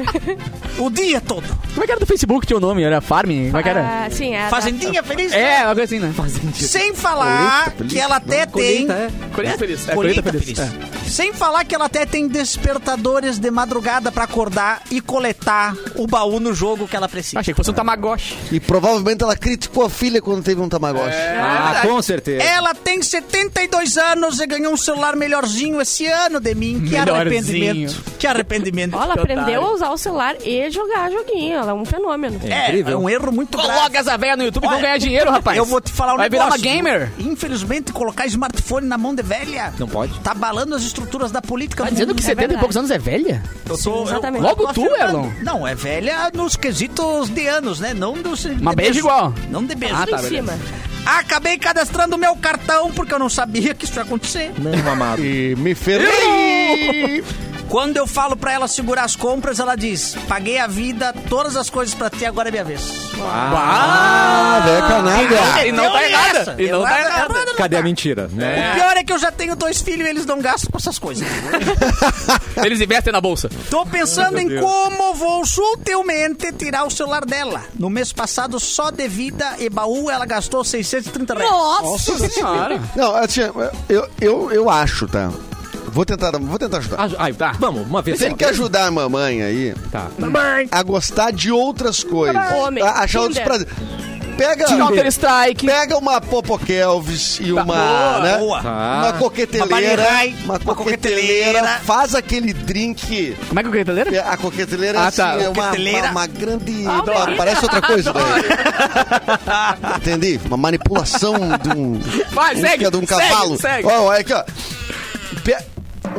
o 0.78 0.88
dia 0.91 1.20
todo. 1.20 1.45
Como 1.74 1.82
é 1.82 1.86
que 1.86 1.93
era 1.93 2.01
do 2.01 2.07
Facebook? 2.07 2.47
Tinha 2.47 2.57
o 2.57 2.61
nome? 2.61 2.82
Era 2.82 3.01
Farm? 3.01 3.28
Como 3.47 3.59
é 3.59 3.62
que 3.62 3.68
era? 3.68 4.05
Ah, 4.07 4.11
sim, 4.11 4.34
é. 4.34 4.49
Fazendinha 4.49 5.03
feliz? 5.03 5.32
É, 5.32 5.64
uma 5.66 5.74
coisa 5.74 5.84
assim, 5.84 5.99
né? 5.99 6.14
Sem 6.55 6.95
falar 6.95 7.72
que 7.88 7.99
ela 7.99 8.16
até 8.16 8.47
tem. 8.47 8.86
Colheita, 8.86 8.93
é. 8.95 9.11
Colheita 9.34 9.59
feliz. 9.59 9.88
É, 9.88 9.95
Colheita 9.95 10.22
colheita 10.22 10.45
feliz. 10.45 10.59
feliz. 10.59 10.86
É. 11.07 11.09
Sem 11.11 11.32
falar 11.32 11.64
que 11.64 11.74
ela 11.74 11.86
até 11.86 12.07
tem 12.07 12.26
despertadores 12.26 13.38
de 13.38 13.51
madrugada 13.51 14.11
pra 14.11 14.24
acordar 14.24 14.82
e 14.91 15.01
coletar 15.01 15.74
o 15.97 16.07
baú 16.07 16.41
no 16.41 16.55
jogo 16.55 16.88
que 16.88 16.97
ela 16.97 17.09
precisa. 17.09 17.41
Achei 17.41 17.53
que 17.53 17.57
fosse 17.57 17.70
um 17.70 17.74
Tamagotchi. 17.74 18.36
E 18.53 18.61
provavelmente 18.61 19.22
ela 19.22 19.36
criticou 19.36 19.84
a 19.84 19.91
filha 19.91 20.22
quando 20.22 20.43
teve 20.43 20.61
um 20.61 20.68
Tamagotchi. 20.68 21.16
Ah, 21.16 21.80
com 21.82 22.01
certeza. 22.01 22.30
Certeza. 22.31 22.51
Ela 22.51 22.74
tem 22.74 23.03
72 23.03 23.97
anos 23.99 24.41
e 24.41 24.47
ganhou 24.47 24.72
um 24.72 24.76
celular 24.76 25.16
melhorzinho 25.16 25.81
esse 25.81 26.07
ano 26.07 26.41
de 26.41 26.55
mim. 26.55 26.81
Que 26.81 26.91
Melhorzinho. 26.91 27.14
arrependimento. 27.16 28.05
Que 28.18 28.26
arrependimento. 28.26 28.95
Olha, 28.97 29.05
ela 29.05 29.14
Que 29.14 29.20
aprendeu 29.20 29.45
otário. 29.45 29.66
a 29.66 29.72
usar 29.74 29.91
o 29.91 29.99
celular 29.99 30.37
e 30.45 30.70
jogar 30.70 31.11
joguinho. 31.11 31.59
Ela 31.59 31.70
é 31.72 31.74
um 31.74 31.85
fenômeno. 31.85 32.41
É 32.45 32.53
É, 32.53 32.68
incrível. 32.68 32.93
é 32.95 32.97
um 32.97 33.09
erro 33.09 33.33
muito 33.33 33.57
grave. 33.57 33.72
Coloca 33.72 33.99
essa 33.99 34.16
velha 34.18 34.37
no 34.37 34.45
YouTube 34.45 34.64
e 34.64 34.66
vão 34.66 34.76
Olha, 34.76 34.83
ganhar 34.83 34.99
dinheiro, 34.99 35.31
rapaz. 35.31 35.57
Eu 35.57 35.64
vou 35.64 35.81
te 35.81 35.91
falar 35.93 36.14
um 36.14 36.16
Vai 36.18 36.28
virar 36.28 36.45
negócio. 36.45 36.61
uma 36.66 36.74
gamer. 36.74 37.11
Infelizmente, 37.18 37.93
colocar 37.93 38.26
smartphone 38.26 38.87
na 38.87 38.99
mão 38.99 39.14
de 39.14 39.22
velha. 39.22 39.72
Não 39.78 39.89
pode? 39.89 40.18
Tá 40.20 40.33
abalando 40.33 40.74
as 40.74 40.83
estruturas 40.83 41.31
da 41.31 41.41
política. 41.43 41.83
Tá 41.85 41.89
do 41.89 41.93
dizendo 41.93 42.09
mundo. 42.09 42.16
que 42.18 42.22
70 42.22 42.33
e 42.33 42.47
verdade. 42.47 42.61
poucos 42.61 42.76
anos 42.76 42.91
é 42.91 42.99
velha? 42.99 43.43
Eu 43.68 43.78
tô, 43.78 44.03
exatamente. 44.05 44.43
Logo 44.43 44.66
tô 44.66 44.72
tu, 44.74 44.81
afirmando. 44.83 45.01
Erlon. 45.03 45.31
Não, 45.43 45.66
é 45.66 45.74
velha 45.74 46.31
nos 46.35 46.57
quesitos 46.57 47.28
de 47.31 47.47
anos, 47.47 47.81
né? 47.81 47.95
Não 47.95 48.14
dos. 48.14 48.41
de 48.41 48.62
Mas 48.62 48.74
beijo 48.74 48.99
igual. 49.01 49.33
Não 49.49 49.64
de 49.64 49.74
beijo. 49.74 49.95
Ah, 49.95 50.01
Tudo 50.07 50.11
tá, 50.11 50.18
em 50.18 50.22
beleza. 50.31 50.53
cima. 50.53 50.89
Acabei 51.18 51.58
cadastrando 51.58 52.14
o 52.14 52.18
meu 52.18 52.36
cartão 52.36 52.92
porque 52.92 53.12
eu 53.12 53.18
não 53.18 53.28
sabia 53.28 53.74
que 53.74 53.84
isso 53.84 53.98
ia 53.98 54.02
acontecer. 54.02 54.52
Não, 54.56 54.92
amado. 54.92 55.24
E 55.24 55.56
me 55.56 55.74
ferrei. 55.74 57.24
Quando 57.70 57.96
eu 57.96 58.06
falo 58.06 58.36
pra 58.36 58.52
ela 58.52 58.66
segurar 58.66 59.04
as 59.04 59.14
compras, 59.14 59.60
ela 59.60 59.76
diz: 59.76 60.16
Paguei 60.26 60.58
a 60.58 60.66
vida, 60.66 61.14
todas 61.28 61.56
as 61.56 61.70
coisas 61.70 61.94
pra 61.94 62.10
ti, 62.10 62.26
agora 62.26 62.48
é 62.48 62.50
minha 62.50 62.64
vez. 62.64 62.82
Ah, 63.22 64.60
velho 64.64 64.88
canalha. 64.88 65.66
E 65.66 65.72
não 65.72 65.92
tá 65.92 66.08
errada. 66.08 66.38
nessa. 66.38 66.56
E 66.58 66.68
não 66.68 66.82
tá 66.82 67.00
errada. 67.00 67.34
Cadê 67.56 67.76
a 67.76 67.82
mentira? 67.82 68.28
Né? 68.32 68.72
O 68.72 68.74
pior 68.74 68.96
é 68.96 69.04
que 69.04 69.12
eu 69.12 69.18
já 69.18 69.30
tenho 69.30 69.54
dois 69.54 69.80
filhos 69.80 70.04
e 70.04 70.10
eles 70.10 70.26
não 70.26 70.40
gastam 70.40 70.68
com 70.72 70.78
essas 70.78 70.98
coisas. 70.98 71.26
Eles 72.64 72.80
investem 72.80 73.12
na 73.12 73.20
bolsa. 73.20 73.48
Tô 73.70 73.86
pensando 73.86 74.38
em 74.38 74.60
como 74.60 75.14
vou 75.14 75.46
sutilmente 75.46 76.52
tirar 76.52 76.84
o 76.84 76.90
celular 76.90 77.24
dela. 77.24 77.62
No 77.78 77.88
mês 77.88 78.12
passado, 78.12 78.58
só 78.58 78.90
de 78.90 79.06
vida 79.08 79.54
e 79.58 79.70
baú, 79.70 80.10
ela 80.10 80.26
gastou 80.26 80.64
630 80.64 81.34
reais. 81.34 81.50
Nossa 81.50 82.28
senhora. 82.28 82.80
Não, 82.96 83.14
assim, 83.14 83.40
eu, 83.88 84.08
eu, 84.20 84.52
eu 84.52 84.70
acho, 84.70 85.06
tá? 85.06 85.30
Vou 85.93 86.05
tentar, 86.05 86.30
vou 86.38 86.59
tentar 86.59 86.78
ajudar. 86.78 86.97
Ah, 87.05 87.09
ai, 87.18 87.32
tá. 87.32 87.53
Vamos, 87.59 87.86
uma 87.86 88.01
vez 88.03 88.18
Tem 88.18 88.30
só. 88.30 88.36
que 88.36 88.45
ajudar 88.45 88.86
a 88.86 88.91
mamãe 88.91 89.43
aí 89.43 89.74
Tá. 89.91 90.09
a 90.70 90.82
gostar 90.82 91.32
de 91.32 91.51
outras 91.51 92.03
coisas. 92.05 92.36
Homem, 92.53 92.82
A 92.84 92.91
achar 93.01 93.20
outros 93.20 93.38
prazeres. 93.41 93.72
Pega, 94.36 94.64
Counter 94.64 95.07
Strike. 95.09 95.66
pega 95.66 95.99
uma 95.99 96.18
Popokelvis 96.18 97.41
e 97.43 97.53
uma, 97.53 97.62
boa, 97.64 98.20
né? 98.22 98.38
boa. 98.38 98.62
Tá. 98.62 98.99
Uma 99.03 99.12
coqueteleira, 99.18 100.03
Uma 100.03 100.55
uma, 100.55 100.55
uma 100.64 100.74
coqueteleira, 100.74 101.59
coqueteleira. 101.61 101.80
faz 101.84 102.14
aquele 102.14 102.55
drink. 102.55 103.36
Como 103.49 103.61
é 103.61 103.62
que 103.62 103.66
é 103.66 103.68
o 103.68 103.72
coqueteleira? 103.72 104.22
A 104.22 104.36
coqueteleira 104.38 104.99
Ah, 105.01 105.07
assim, 105.09 105.16
tá. 105.18 105.34
é 105.43 105.47
uma, 105.49 105.55
Coqueteleira. 105.66 106.01
uma, 106.05 106.11
uma 106.12 106.26
grande. 106.26 106.86
Ah, 106.86 107.03
delícia. 107.05 107.36
parece 107.36 107.62
outra 107.64 107.82
coisa. 107.82 108.12
Daí. 108.14 109.93
Entendi? 109.99 110.41
Uma 110.47 110.57
manipulação 110.57 111.34
de 111.62 111.68
um. 111.76 112.01
Vai, 112.30 112.57
segue, 112.57 112.91
de 112.91 112.97
um 112.97 113.07
segue, 113.07 113.28
cavalo. 113.28 113.59
segue. 113.59 113.88
Ó, 113.88 114.03
olha 114.05 114.20
aqui, 114.20 114.32
ó. 114.32 114.43
Pe- 115.45 115.64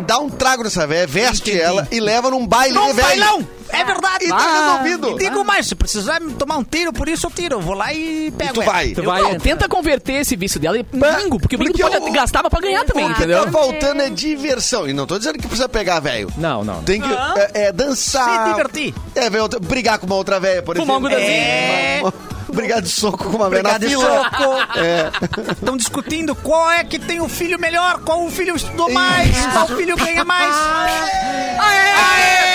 Dá 0.06 0.20
um 0.20 0.30
trago 0.30 0.64
nessa 0.64 0.88
velha, 0.88 1.06
veste 1.08 1.50
Entendi. 1.52 1.64
ela 1.64 1.88
e 1.92 2.00
leva 2.00 2.30
num 2.30 2.46
baile 2.48 2.74
Não 2.74 2.88
de 2.88 2.94
velho. 2.94 3.20
não! 3.20 3.48
É 3.72 3.84
verdade! 3.84 4.26
E 4.26 4.30
tá 4.30 4.36
Ah, 4.38 4.82
resolvido. 4.84 5.12
E 5.12 5.24
digo 5.24 5.44
mais, 5.46 5.68
se 5.68 5.76
precisar 5.76 6.20
me 6.20 6.34
tomar 6.34 6.58
um 6.58 6.64
tiro, 6.64 6.92
por 6.94 7.08
isso 7.08 7.28
eu 7.28 7.32
tiro. 7.32 7.56
Eu 7.56 7.62
vou 7.62 7.74
lá 7.74 7.94
e 7.94 8.32
pego 8.38 8.54
tu 8.56 8.62
ela. 8.62 8.72
vai. 8.72 8.90
Tu 8.90 9.02
Tu 9.02 9.04
vai, 9.04 9.38
tenta 9.40 9.68
converter 9.68 10.14
esse 10.22 10.36
vício 10.36 10.60
dela 10.60 10.78
em 10.78 10.84
bingo, 10.84 11.40
porque 11.40 11.56
o 11.56 11.60
bingo 11.60 11.72
porque 11.72 11.84
pode 11.84 11.96
eu- 12.08 12.12
gastar 12.14 12.48
pra 12.50 12.60
ganhar 12.60 12.84
também, 12.86 13.06
O 13.06 13.08
que 13.10 13.14
entendeu? 13.14 13.46
tá 13.46 13.52
faltando 13.52 14.02
é 14.02 14.10
diversão. 14.10 14.88
E 14.88 14.94
não 14.94 15.06
tô 15.08 15.18
dizendo 15.18 15.38
que 15.38 15.48
precisa 15.48 15.68
pegar 15.70 16.00
velho. 16.00 16.30
Não, 16.38 16.64
não. 16.64 16.84
Tem 16.84 17.02
que 17.02 17.10
é, 17.12 17.68
é, 17.68 17.72
dançar. 17.72 18.46
Se 18.46 18.50
divertir. 18.52 18.94
É, 19.16 19.42
outra- 19.42 19.60
brigar 19.60 19.98
com 20.00 20.06
uma 20.06 20.16
outra 20.16 20.40
velha, 20.40 20.62
por 20.62 20.76
Fumar 20.76 20.98
um 20.98 21.08
exemplo. 21.08 21.18
gudazinho. 21.18 21.42
É. 21.48 22.02
Brigar 22.52 22.82
de 22.82 22.90
soco 22.90 23.30
com 23.30 23.38
uma 23.38 23.50
velha 23.50 23.64
na 23.64 23.76
Obrigado, 23.78 23.90
fila. 23.90 24.24
soco. 24.30 24.78
É. 24.78 25.52
Estão 25.54 25.78
discutindo 25.78 26.36
qual 26.36 26.70
é 26.70 26.84
que 26.84 27.00
tem 27.00 27.22
o 27.22 27.30
filho 27.30 27.58
melhor, 27.58 28.02
qual 28.02 28.26
o 28.26 28.30
filho 28.30 28.54
estudou 28.58 28.92
mais, 28.92 29.30
qual 29.54 29.68
filho 29.70 29.96
ganha 29.96 30.26
mais. 30.26 30.54
Parabéns 30.54 32.51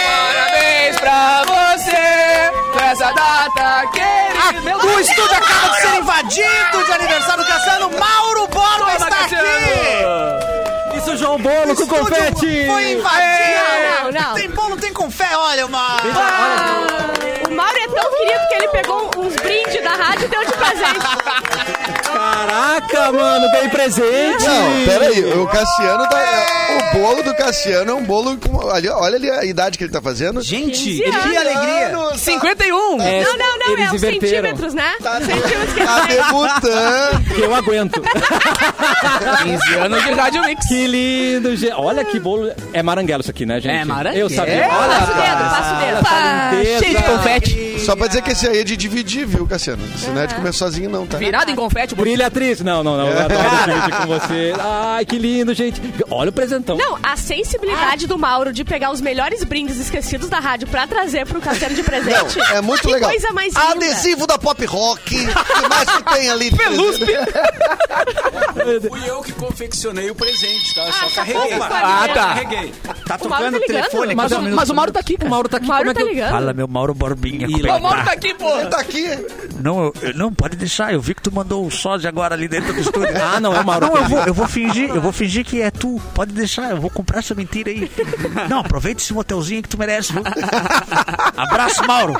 pra 1.01 1.42
você 1.44 2.47
nessa 2.76 3.12
data 3.12 3.86
querida. 3.92 4.61
Meu 4.62 4.78
O 4.78 5.01
estúdio 5.01 5.34
acaba 5.36 5.68
de 5.68 5.80
ser 5.80 5.97
invadido 5.97 6.84
de 6.84 6.92
aniversário 6.92 7.44
do 7.44 7.49
Cassiano. 7.49 7.90
Mauro 7.99 8.47
Borba 8.49 8.92
está 8.92 9.07
aqui. 9.07 9.36
Isso, 10.99 11.16
João 11.18 11.38
Bolo 11.38 11.74
com 11.74 11.86
confete! 11.86 12.66
Foi 12.66 12.92
invadido. 12.92 13.26
Não, 14.03 14.12
não, 14.12 14.20
não. 14.20 14.34
Tem 14.34 14.51
bolo, 14.51 14.76
tem 14.76 14.92
confete. 14.92 15.34
Olha, 15.34 15.66
uma... 15.66 15.97
O 15.97 16.86
ele 18.67 18.83
pegou 18.83 19.11
uns 19.19 19.35
brindes 19.37 19.83
da 19.85 19.91
rádio 19.91 20.25
e 20.25 20.29
deu 20.29 20.45
de 20.45 20.53
presente. 20.53 21.07
Caraca, 22.12 23.12
mano, 23.12 23.51
ganhei 23.51 23.69
presente! 23.69 24.45
Não, 24.45 24.85
peraí, 24.87 25.25
o 25.35 25.47
Cassiano 25.47 26.09
tá. 26.09 26.47
O 26.95 26.99
bolo 26.99 27.23
do 27.23 27.35
Cassiano 27.35 27.91
é 27.91 27.95
um 27.95 28.05
bolo 28.05 28.37
com. 28.39 28.71
ali, 28.71 28.89
olha 28.89 29.17
ali 29.17 29.31
a 29.31 29.45
idade 29.45 29.77
que 29.79 29.85
ele 29.85 29.93
tá 29.93 30.01
fazendo. 30.01 30.41
Gente, 30.41 30.79
15 30.99 31.03
que 31.03 31.37
alegria. 31.37 31.87
Anos, 31.89 32.21
51. 32.21 33.03
É, 33.03 33.23
Não, 33.25 33.37
não, 33.37 33.59
não, 33.59 33.73
eles 33.73 33.85
é 33.85 33.95
os 33.95 34.03
inverteram. 34.03 34.21
centímetros, 34.43 34.75
né? 34.75 34.93
Tá, 35.03 35.21
Centímetros 35.21 35.73
que 35.75 35.85
tá 35.85 36.01
debutando. 36.07 37.35
Que 37.35 37.41
eu 37.43 37.55
aguento. 37.55 38.03
15 39.43 39.75
anos 39.75 40.05
de 40.05 40.11
Rádio 40.12 40.43
Mix. 40.45 40.67
que 40.67 40.87
lindo, 40.87 41.57
gente. 41.57 41.73
Olha 41.75 42.05
que 42.05 42.19
bolo. 42.19 42.51
É 42.73 42.83
maranguelo 42.83 43.21
isso 43.21 43.31
aqui, 43.31 43.45
né, 43.47 43.61
gente? 43.61 43.75
É 43.75 43.85
maranguelo. 43.85 44.21
Eu 44.25 44.31
sabia. 44.31 44.55
É, 44.55 44.69
Olha, 44.69 44.89
passa 44.89 45.12
o 45.12 45.14
dedo, 45.17 45.51
passa 45.51 45.75
o 45.75 45.79
dedo. 45.79 46.01
Opa, 46.01 46.51
lindeza. 46.53 46.85
cheio 46.85 46.97
de 46.97 47.03
confete. 47.03 47.66
Só 47.87 47.97
pra 47.97 48.07
dizer 48.09 48.22
que 48.22 48.32
esse 48.32 48.47
aí 48.49 48.59
é 48.59 48.64
de 48.64 48.76
dividir, 48.76 49.26
viu, 49.26 49.47
Cassiano? 49.47 49.82
Esse 49.95 50.11
não 50.11 50.20
é 50.20 50.26
de 50.26 50.34
comer 50.34 50.53
sozinho, 50.53 50.91
não, 50.91 51.07
tá? 51.07 51.16
Virado 51.18 51.51
em 51.51 51.55
confete. 51.57 51.95
Brilha 51.95 52.26
atriz. 52.26 52.61
Não, 52.61 52.82
não, 52.82 52.97
não. 52.97 53.07
Eu 53.09 53.18
adoro 53.20 53.82
vídeo 53.82 53.97
com 53.99 54.07
você. 54.07 54.53
Ai, 54.59 55.05
que 55.07 55.18
lindo, 55.18 55.55
gente. 55.55 55.80
Olha 56.11 56.30
o 56.30 56.32
presentão. 56.32 56.76
Não, 56.76 56.99
a 57.03 57.16
sensibilidade 57.16 58.07
do 58.07 58.18
Mauro 58.18 58.53
de 58.53 58.64
pegar 58.64 58.91
os 58.91 59.01
melhores 59.01 59.45
brindes 59.45 59.78
esquecidos 59.78 60.28
da 60.28 60.39
rádio 60.41 60.66
pra 60.68 60.87
trazer 60.87 61.26
pro 61.26 61.41
Cassiano 61.41 61.74
de 61.74 61.82
presente. 61.82 62.39
Não, 62.39 62.47
é 62.57 62.61
muito 62.61 62.82
que 62.82 62.93
legal. 62.93 63.11
coisa 63.11 63.32
mais 63.32 63.55
linda. 63.55 63.70
Adesivo 63.72 64.26
da 64.26 64.39
Pop 64.39 64.64
Rock. 64.66 65.14
O 65.16 65.28
que 65.28 65.68
mais 65.68 65.89
que 65.89 66.03
tem 66.14 66.28
ali? 66.30 66.51
de 66.51 66.57
presente? 66.57 67.07
Fui 68.89 69.01
eu 69.09 69.20
que 69.22 69.32
confeccionei 69.32 70.11
o 70.11 70.14
presente, 70.14 70.74
tá? 70.74 70.87
Eu 70.87 70.93
só 70.93 71.07
Ah, 71.07 71.11
carreguei. 71.14 71.49
tá 71.59 71.68
bom, 71.68 71.74
Ah, 71.74 72.09
tá. 72.09 72.14
Carreguei. 72.34 72.72
Tá 73.07 73.18
O 73.20 73.28
Mauro 73.28 73.28
tocando 73.28 73.41
tá 73.41 73.47
o 73.47 73.51
ligando? 73.61 73.66
telefone 73.66 74.14
Mas, 74.14 74.32
o- 74.32 74.43
mas 74.43 74.70
o 74.70 74.74
Mauro 74.74 74.93
tá 74.93 75.01
aqui. 75.01 75.16
O 75.22 75.28
Mauro 75.28 75.49
tá 75.49 75.57
aqui. 75.59 75.66
O 75.66 75.68
Mauro 75.68 75.84
Como 75.84 75.91
é 75.91 75.95
tá 75.95 76.01
que 76.01 76.07
eu- 76.07 76.12
ligando. 76.14 76.30
Fala, 76.30 76.53
meu 76.53 76.68
Mauro 76.68 76.95
Borbinha. 76.95 77.47
como 77.47 77.66
é 77.68 77.76
O 77.77 77.81
Mauro 77.83 77.99
tá? 77.99 78.05
tá 78.07 78.12
aqui, 78.12 78.35
pô. 78.35 78.59
Ele 78.59 78.68
tá 78.68 78.81
aqui. 78.81 79.05
Não, 79.61 79.85
eu- 79.85 79.95
eu- 80.03 80.14
não, 80.14 80.33
pode 80.33 80.57
deixar. 80.57 80.93
Eu 80.93 81.01
vi 81.01 81.14
que 81.14 81.22
tu 81.22 81.33
mandou 81.33 81.66
o 81.66 81.70
sósia 81.70 82.09
agora 82.09 82.35
ali 82.35 82.49
dentro 82.49 82.72
do 82.72 82.81
estúdio. 82.81 83.07
Ah, 83.27 83.41
não, 83.41 83.55
é 83.55 83.61
o 83.61 83.64
Mauro. 83.66 83.87
Não, 83.87 83.97
eu 83.97 84.05
vou, 84.09 84.18
eu 84.27 84.35
vou 84.35 84.47
fingir, 84.47 84.89
eu 84.91 85.01
vou 85.01 85.12
fingir 85.12 85.45
que 85.45 85.61
é 85.61 85.70
tu. 85.70 86.01
Pode 86.14 86.33
deixar, 86.33 86.70
eu 86.70 86.81
vou 86.81 86.91
comprar 86.91 87.18
essa 87.18 87.35
mentira 87.35 87.70
aí. 87.70 87.91
Não, 88.49 88.61
aproveita 88.61 89.01
esse 89.03 89.12
motelzinho 89.12 89.62
que 89.62 89.68
tu 89.68 89.79
merece, 89.79 90.12
viu? 90.12 90.22
Abraço, 91.37 91.85
Mauro. 91.87 92.14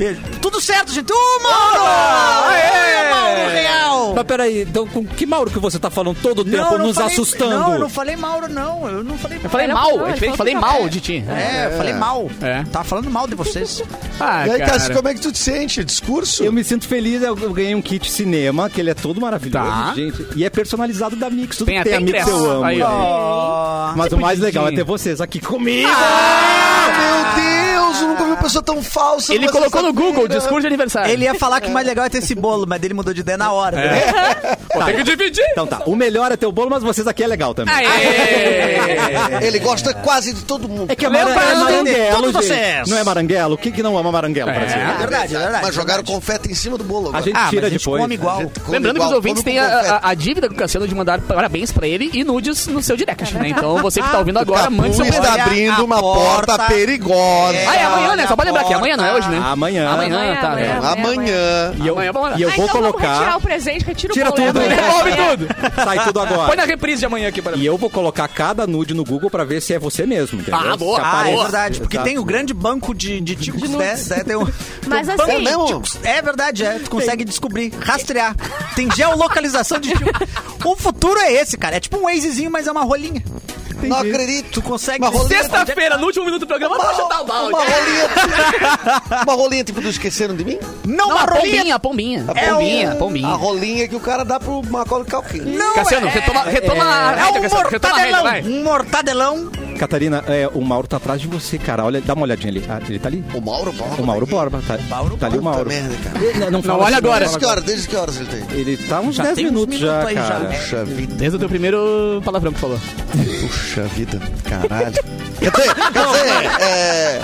Beijo. 0.00 0.20
Tudo 0.40 0.60
certo, 0.62 0.90
gente. 0.92 1.12
Ô, 1.12 1.42
Mauro! 1.42 1.82
Aê, 2.48 3.10
Mauro 3.10 3.50
Real! 3.52 4.14
Mas 4.14 4.24
peraí, 4.24 4.62
então 4.62 4.86
com 4.86 5.04
que 5.04 5.26
Mauro 5.26 5.50
que 5.50 5.58
você 5.58 5.78
tá 5.78 5.90
falando 5.90 6.16
todo 6.22 6.38
o 6.40 6.44
tempo, 6.44 6.56
eu 6.72 6.78
não 6.78 6.86
nos 6.86 6.96
falei- 6.96 7.12
assustando? 7.12 7.50
Não, 7.50 7.72
eu 7.74 7.78
não 7.80 7.88
falei 7.90 8.16
Mauro, 8.16 8.48
não. 8.48 8.88
Eu 8.88 9.04
não 9.04 9.18
falei 9.18 9.38
Eu 9.44 9.50
falei 9.50 9.66
Ele 9.66 9.74
mal, 9.74 9.84
falou, 9.90 10.00
é 10.00 10.04
ele 10.04 10.12
diferente, 10.14 10.36
falou 10.38 10.52
falei 10.52 10.54
que 10.54 10.60
mal 10.80 10.88
de 10.88 11.00
ti. 11.00 11.24
É, 11.28 11.66
eu 11.66 11.76
falei 11.76 11.92
mal. 11.92 12.30
É. 12.40 12.64
Tava 12.72 12.84
falando 12.86 13.10
mal 13.10 13.26
de 13.28 13.34
vocês. 13.34 13.82
Ah, 14.18 14.46
E 14.46 14.50
aí, 14.52 14.58
cara. 14.60 14.72
Cássio, 14.72 14.94
como 14.94 15.08
é 15.08 15.14
que 15.14 15.20
tu 15.20 15.30
te 15.32 15.38
sente? 15.38 15.84
Discurso? 15.84 16.42
Eu 16.42 16.52
me 16.52 16.64
sinto 16.64 16.88
feliz, 16.88 17.22
eu 17.22 17.38
eu 17.38 17.52
ganhei 17.52 17.74
um 17.74 17.82
kit 17.82 18.10
cinema, 18.10 18.70
que 18.70 18.80
ele 18.80 18.88
é 18.90 18.94
todo 18.94 19.20
maravilhoso, 19.20 19.66
Tá. 19.66 19.92
gente. 19.94 20.26
E 20.34 20.44
é 20.46 20.50
personalizado 20.50 21.14
da 21.14 21.28
Mix, 21.28 21.58
tudo 21.58 21.66
Tem 21.66 21.74
que 21.76 21.80
até 21.82 21.90
tem 21.90 21.98
a 21.98 22.00
Mix 22.00 22.08
ingresso. 22.20 22.30
eu 22.30 22.50
amo. 22.52 22.64
Aí, 22.64 22.80
ó. 22.82 23.92
Mas 23.96 24.12
o 24.12 24.18
mais 24.18 24.38
legal 24.40 24.66
é 24.66 24.72
ter 24.72 24.82
vocês 24.84 25.20
aqui 25.20 25.40
comigo. 25.40 25.88
Ah, 25.92 26.88
meu 26.98 27.49
Deus, 27.90 28.02
eu 28.02 28.08
nunca 28.08 28.24
vi 28.24 28.30
uma 28.30 28.36
pessoa 28.36 28.62
tão 28.62 28.82
falsa. 28.82 29.34
Ele 29.34 29.48
colocou 29.48 29.82
no. 29.82 29.92
Google, 29.92 30.28
discurso 30.28 30.60
de 30.60 30.66
aniversário. 30.68 31.10
Ele 31.12 31.24
ia 31.24 31.34
falar 31.34 31.60
que 31.60 31.68
o 31.68 31.72
mais 31.72 31.86
legal 31.86 32.04
é 32.04 32.08
ter 32.08 32.18
esse 32.18 32.34
bolo, 32.34 32.64
mas 32.66 32.82
ele 32.82 32.94
mudou 32.94 33.12
de 33.12 33.20
ideia 33.20 33.36
na 33.36 33.52
hora. 33.52 33.76
Pô, 34.72 34.82
tem 34.84 34.96
que 34.96 35.02
dividir. 35.02 35.44
Então 35.52 35.66
tá, 35.66 35.82
o 35.84 35.94
melhor 35.96 36.30
é 36.32 36.36
ter 36.36 36.46
o 36.46 36.52
bolo, 36.52 36.70
mas 36.70 36.82
vocês 36.82 37.06
aqui 37.06 37.22
é 37.22 37.26
legal 37.26 37.54
também. 37.54 37.74
Aê! 37.74 39.40
Ele 39.46 39.58
gosta 39.58 39.92
quase 39.94 40.32
de 40.32 40.44
todo 40.44 40.68
mundo. 40.68 40.90
É 40.90 40.96
que 40.96 41.04
é, 41.04 41.08
mara- 41.08 41.30
é 41.30 41.34
maranguelo, 41.54 42.14
todos 42.16 42.32
gente. 42.32 42.44
vocês. 42.54 42.88
Não 42.88 42.96
é 42.98 43.04
maranguelo? 43.04 43.58
Quem 43.58 43.72
que 43.72 43.82
não 43.82 43.96
ama 43.98 44.10
maranguelo, 44.12 44.50
Brasil? 44.52 44.78
É 44.80 44.96
verdade, 44.98 45.34
é 45.36 45.38
verdade. 45.38 45.64
Mas 45.66 45.74
jogaram 45.74 46.04
confete 46.04 46.50
em 46.50 46.54
cima 46.54 46.78
do 46.78 46.84
bolo 46.84 47.10
A 47.14 47.20
gente 47.20 47.36
Ah, 47.36 47.48
tira 47.50 47.66
a 47.66 47.70
gente 47.70 47.80
depois. 47.80 48.00
come 48.02 48.14
igual. 48.14 48.38
A 48.38 48.42
gente 48.42 48.60
come 48.60 48.72
Lembrando 48.72 48.96
igual, 48.96 49.08
que 49.08 49.12
os 49.14 49.16
ouvintes 49.16 49.42
têm 49.42 49.58
a, 49.58 50.00
a- 50.02 50.14
dívida 50.14 50.48
com 50.48 50.54
o 50.54 50.56
Cassiano 50.56 50.86
de 50.86 50.94
mandar 50.94 51.20
parabéns 51.20 51.72
pra 51.72 51.86
ele 51.86 52.10
e 52.12 52.22
nudes 52.24 52.66
no 52.66 52.82
seu 52.82 52.96
direct, 52.96 53.34
né? 53.34 53.48
Então 53.60 53.78
você 53.82 54.00
que 54.00 54.08
tá 54.08 54.18
ouvindo 54.18 54.38
agora, 54.38 54.70
mande 54.70 54.94
seu 54.96 55.04
está 55.04 55.34
abrindo 55.44 55.84
uma 55.84 56.00
porta. 56.00 56.58
perigosa. 56.68 57.58
É 57.80 57.84
amanhã, 57.84 58.16
né? 58.16 58.26
Só 58.26 58.36
pra 58.36 58.44
lembrar 58.44 58.64
que 58.64 58.74
amanhã 58.74 58.96
não 58.96 59.04
é 59.04 59.14
hoje, 59.14 59.28
né? 59.28 59.38
Amanhã. 59.42 59.88
Amanhã, 59.88 60.16
Amanhã, 60.16 60.36
tá. 60.40 60.48
amanhã. 60.52 60.66
é. 60.66 60.92
Amanhã. 60.92 61.74
E 61.82 61.86
eu, 61.86 61.94
Amanhã 61.94 62.12
vamos 62.12 62.30
lá. 62.30 62.38
e 62.38 62.42
eu 62.42 62.48
Ah, 62.48 62.52
vou 62.54 62.64
então 62.66 62.80
vamos 62.80 62.96
retirar 62.96 63.14
colocar... 63.16 63.36
o 63.36 63.40
presente, 63.40 63.84
retira 63.84 64.12
o 64.12 64.14
Tira 64.14 64.32
tudo. 64.32 64.58
né? 64.60 64.68
Devolve 64.68 65.10
É. 65.10 65.16
tudo. 65.30 65.46
Sai 65.84 66.04
tudo 66.04 66.20
agora. 66.20 66.46
Põe 66.48 66.56
na 66.56 66.64
reprise 66.64 67.00
de 67.00 67.06
amanhã 67.06 67.28
aqui 67.28 67.40
para 67.42 67.56
E 67.56 67.64
eu 67.66 67.76
vou 67.78 67.90
colocar 67.90 68.28
cada 68.28 68.66
nude 68.66 68.94
no 68.94 69.04
Google 69.04 69.30
pra 69.30 69.44
ver 69.44 69.60
se 69.60 69.72
é 69.74 69.78
você 69.78 70.06
mesmo, 70.06 70.40
entendeu? 70.40 70.60
Ah, 70.72 70.76
boa. 70.76 70.96
Se 70.96 71.02
Ah, 71.04 71.08
aparece. 71.10 71.34
é 71.38 71.42
verdade, 71.42 71.80
porque 71.80 71.96
Exato. 71.96 72.08
tem 72.08 72.18
o 72.18 72.24
grande 72.24 72.52
banco 72.54 72.94
de, 72.94 73.20
de 73.20 73.36
ticos, 73.36 73.70
né? 73.70 73.94
né? 74.08 74.24
Tem 74.24 74.36
um, 74.36 74.44
Mas 74.44 74.52
tem 74.86 74.94
um 74.96 74.98
assim- 75.00 75.16
banco 75.16 75.30
de 75.30 75.36
É 75.36 75.38
mesmo? 75.40 75.66
ticos. 75.66 75.98
É 76.04 76.22
verdade, 76.22 76.64
é. 76.64 76.78
Tu 76.78 76.90
consegue 76.90 77.24
descobrir, 77.24 77.72
rastrear. 77.80 78.34
Tem 78.74 78.90
geolocalização 78.90 79.78
de 79.78 79.90
ticos. 79.90 80.10
O 80.64 80.76
futuro 80.76 81.18
é 81.20 81.32
esse, 81.32 81.56
cara. 81.56 81.76
É 81.76 81.80
tipo 81.80 81.96
um 81.96 82.02
Wazezinho, 82.04 82.50
mas 82.50 82.66
é 82.66 82.70
uma 82.70 82.82
rolinha. 82.84 83.22
Não 83.88 83.98
acredito. 83.98 84.50
Tu 84.50 84.62
consegue... 84.62 84.98
Uma 85.04 85.10
rolinha, 85.10 85.28
Sexta-feira, 85.42 85.96
no 85.98 86.06
último 86.06 86.24
minuto 86.24 86.40
do 86.40 86.46
programa, 86.46 86.76
vou 86.78 86.94
chutar 86.94 87.20
o 87.22 87.24
balde. 87.24 87.48
uma 87.54 87.58
rolinha, 87.64 88.08
uma 89.26 89.34
rolinha 89.34 89.64
tipo 89.64 89.80
do 89.80 89.88
esqueceram 89.88 90.34
de 90.36 90.44
mim? 90.44 90.58
Não, 90.84 91.08
Não, 91.08 91.14
uma 91.14 91.20
a 91.22 91.24
rolinha. 91.24 91.40
pombinha, 91.56 91.74
a 91.74 91.78
pombinha. 91.78 92.24
É 92.34 92.50
pombinha, 92.50 92.90
um- 92.90 92.96
pombinha. 92.98 93.28
A 93.28 93.34
rolinha 93.34 93.88
que 93.88 93.96
o 93.96 94.00
cara 94.00 94.24
dá 94.24 94.38
pro 94.40 94.62
Macaulay 94.68 95.06
Culkin. 95.08 95.40
Não, 95.40 95.74
Cassiano, 95.74 96.06
é, 96.06 96.10
retoma, 96.10 96.42
retoma 96.44 96.84
a 96.84 97.12
é 97.12 97.14
rédea, 97.24 97.38
um 97.38 97.42
Cassiano, 97.42 97.68
retoma 97.68 97.94
a 97.94 97.98
rédea, 97.98 98.22
vai. 98.22 98.42
Um 98.42 98.62
mortadelão. 98.64 99.50
Catarina, 99.80 100.22
é, 100.26 100.46
o 100.52 100.60
Mauro 100.60 100.86
tá 100.86 100.98
atrás 100.98 101.22
de 101.22 101.26
você, 101.26 101.56
cara. 101.56 101.82
Olha, 101.86 102.02
dá 102.02 102.12
uma 102.12 102.24
olhadinha 102.24 102.52
ali. 102.52 102.62
Ah, 102.68 102.78
ele 102.86 102.98
tá 102.98 103.08
ali. 103.08 103.24
O 103.32 103.40
Mauro 103.40 103.72
Borba. 103.72 104.02
O 104.02 104.04
Mauro 104.06 104.26
tá. 104.26 104.30
Borba. 104.32 104.60
Tá, 104.60 104.76
tá 105.18 105.26
ali 105.26 105.38
o 105.38 105.42
Mauro. 105.42 105.70
merda, 105.70 105.94
cara. 106.04 106.38
Não, 106.38 106.50
Não, 106.50 106.62
fala 106.62 106.84
olha 106.84 106.98
assim, 106.98 107.06
agora. 107.06 107.20
Desde 107.24 107.38
que 107.38 107.46
horas? 107.46 107.64
Desde 107.64 107.88
que 107.88 107.96
horas 107.96 108.16
ele 108.16 108.26
tem? 108.26 108.58
Ele 108.58 108.76
tá 108.76 109.00
uns 109.00 109.14
Já 109.14 109.22
10 109.22 109.36
tem 109.36 109.46
uns 109.46 109.50
minutos 109.52 109.78
já, 109.78 109.98
minutos 110.04 110.12
já. 110.14 110.28
cara. 110.28 110.44
Puxa 110.50 110.84
vida. 110.84 111.14
Desde 111.14 111.36
o 111.36 111.38
teu 111.38 111.48
primeiro 111.48 112.20
palavrão 112.22 112.52
que 112.52 112.60
falou. 112.60 112.78
Puxa 113.40 113.82
vida. 113.84 114.20
Caralho. 114.44 114.92
Quer 115.38 115.50
dizer, 115.50 115.74
quer 115.74 116.06
dizer, 116.06 116.62
é... 116.62 117.20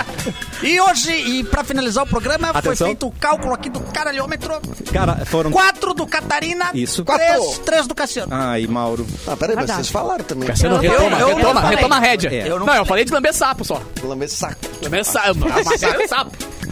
E 0.63 0.79
hoje, 0.81 1.11
e 1.11 1.43
pra 1.43 1.63
finalizar 1.63 2.03
o 2.03 2.07
programa, 2.07 2.47
foi 2.49 2.59
Atenção. 2.59 2.87
feito 2.87 3.07
o 3.07 3.11
cálculo 3.11 3.53
aqui 3.53 3.69
do 3.69 3.79
caralhômetro. 3.81 4.59
Cara, 4.91 5.23
foram... 5.25 5.51
Quatro 5.51 5.93
do 5.93 6.05
Catarina. 6.07 6.69
Isso. 6.73 7.03
Três, 7.05 7.37
Quatro. 7.37 7.61
três 7.63 7.87
do 7.87 7.93
Cassiano. 7.95 8.33
Ai, 8.33 8.65
Mauro. 8.67 9.05
Ah, 9.27 9.37
peraí, 9.37 9.55
mas 9.55 9.69
vocês 9.69 9.89
falaram 9.89 10.23
também. 10.23 10.47
Cassiano, 10.47 10.75
Eu- 10.77 10.81
retoma, 10.91 11.19
eu- 11.19 11.29
eu 11.29 11.35
retoma, 11.35 11.61
não 11.61 11.69
retoma 11.69 11.95
a 11.97 11.99
rédea. 11.99 12.29
É. 12.33 12.49
não, 12.49 12.73
eu 12.75 12.85
falei 12.85 13.05
de 13.05 13.11
lamber 13.13 13.33
sapo 13.33 13.63
só. 13.63 13.81
Lamber 14.03 14.29
saco. 14.29 14.55
Lamber 14.81 15.03
sapo. 15.05 15.39
Lamber 15.47 16.07
sapo. 16.09 16.31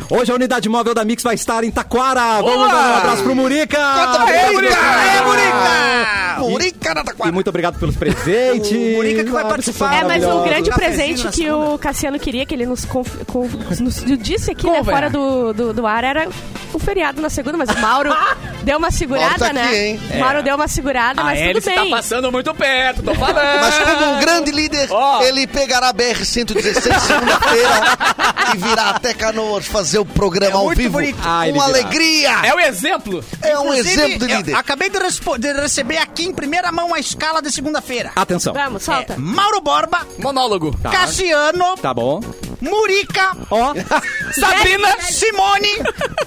Hoje 0.09 0.31
a 0.31 0.35
unidade 0.35 0.69
móvel 0.69 0.93
da 0.93 1.03
Mix 1.03 1.23
vai 1.23 1.33
estar 1.35 1.63
em 1.63 1.71
Taquara. 1.71 2.41
Vamos 2.41 2.53
Boa! 2.55 2.67
dar 2.67 2.75
um 2.93 2.97
abraço 2.97 3.23
pro 3.23 3.35
Murica. 3.35 3.77
Aê, 3.79 4.51
Murica! 4.51 4.75
Ah, 4.77 5.23
Murica! 5.25 6.49
Murica 6.51 6.93
na 6.93 7.01
E 7.01 7.03
Taquara. 7.05 7.31
muito 7.31 7.47
obrigado 7.49 7.79
pelos 7.79 7.95
presentes. 7.95 8.71
O 8.71 8.95
Murica 8.97 9.23
que 9.23 9.31
vai 9.31 9.45
participar. 9.45 9.95
É, 9.95 10.03
mas 10.03 10.23
o 10.23 10.43
grande 10.43 10.69
presente 10.69 11.27
que 11.29 11.49
o 11.49 11.77
Cassiano 11.79 12.19
queria, 12.19 12.45
que 12.45 12.53
ele 12.53 12.65
nos, 12.67 12.85
conf- 12.85 13.23
con- 13.25 13.49
nos 13.79 14.03
disse 14.19 14.51
aqui, 14.51 14.63
Como, 14.63 14.75
né, 14.75 14.83
fora 14.83 15.09
do, 15.09 15.53
do, 15.53 15.73
do 15.73 15.87
ar, 15.87 16.03
era 16.03 16.27
o 16.71 16.77
feriado 16.79 17.19
na 17.21 17.29
segunda, 17.29 17.57
mas 17.57 17.69
o 17.69 17.79
Mauro 17.79 18.13
deu 18.63 18.77
uma 18.77 18.91
segurada, 18.91 19.39
tá 19.47 19.53
né? 19.53 19.63
aqui, 19.63 19.75
hein? 19.75 20.01
O 20.13 20.19
Mauro 20.19 20.43
deu 20.43 20.55
uma 20.55 20.67
segurada, 20.67 21.21
A 21.21 21.23
mas 21.23 21.39
tudo 21.53 21.61
tá 21.73 21.81
bem. 21.81 21.89
passando 21.89 22.31
muito 22.31 22.53
perto, 22.53 23.01
tô 23.01 23.15
falando. 23.15 23.61
Mas 23.61 23.77
como 23.79 24.11
um 24.13 24.19
grande 24.19 24.51
líder, 24.51 24.87
Ó. 24.91 25.21
ele 25.23 25.47
pegará 25.47 25.89
a 25.89 25.93
BR-116 25.93 26.99
segunda-feira 26.99 27.69
e 28.53 28.57
virá 28.57 28.89
até 28.89 29.13
Canoas 29.13 29.65
fazer 29.65 29.94
o 29.99 30.05
programa 30.05 30.53
É 30.53 30.57
ao 30.57 30.65
muito 30.65 30.77
vivo 30.77 30.93
bonito. 30.93 31.17
Ah, 31.23 31.43
com 31.51 31.61
alegria. 31.61 32.29
É 32.43 32.53
o 32.53 32.59
exemplo. 32.59 33.23
É 33.41 33.57
um 33.57 33.63
Inclusive, 33.73 33.89
exemplo 34.01 34.27
de 34.27 34.33
eu 34.33 34.37
líder. 34.37 34.55
acabei 34.55 34.89
de, 34.89 34.99
de 35.39 35.53
receber 35.53 35.97
aqui 35.97 36.25
em 36.25 36.33
primeira 36.33 36.71
mão 36.71 36.93
a 36.93 36.99
escala 36.99 37.41
de 37.41 37.51
segunda-feira. 37.51 38.11
Atenção. 38.15 38.53
Vamos, 38.53 38.83
solta. 38.83 39.13
É, 39.13 39.17
Mauro 39.17 39.61
Borba, 39.61 40.05
Monólogo. 40.19 40.75
Tá. 40.81 40.89
Cassiano, 40.89 41.75
Tá 41.77 41.93
bom. 41.93 42.19
Murica, 42.61 43.35
Ó, 43.51 43.73
Sabrina, 44.33 44.97
Simone, 45.01 45.69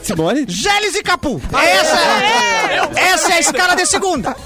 Simone, 0.03 0.45
Gélis 0.47 0.95
e 0.95 1.03
Capu. 1.03 1.41
Essa 1.53 1.97
é, 1.99 3.01
essa 3.09 3.33
é 3.33 3.37
a 3.37 3.41
escala 3.41 3.75
de 3.75 3.87
segunda. 3.87 4.37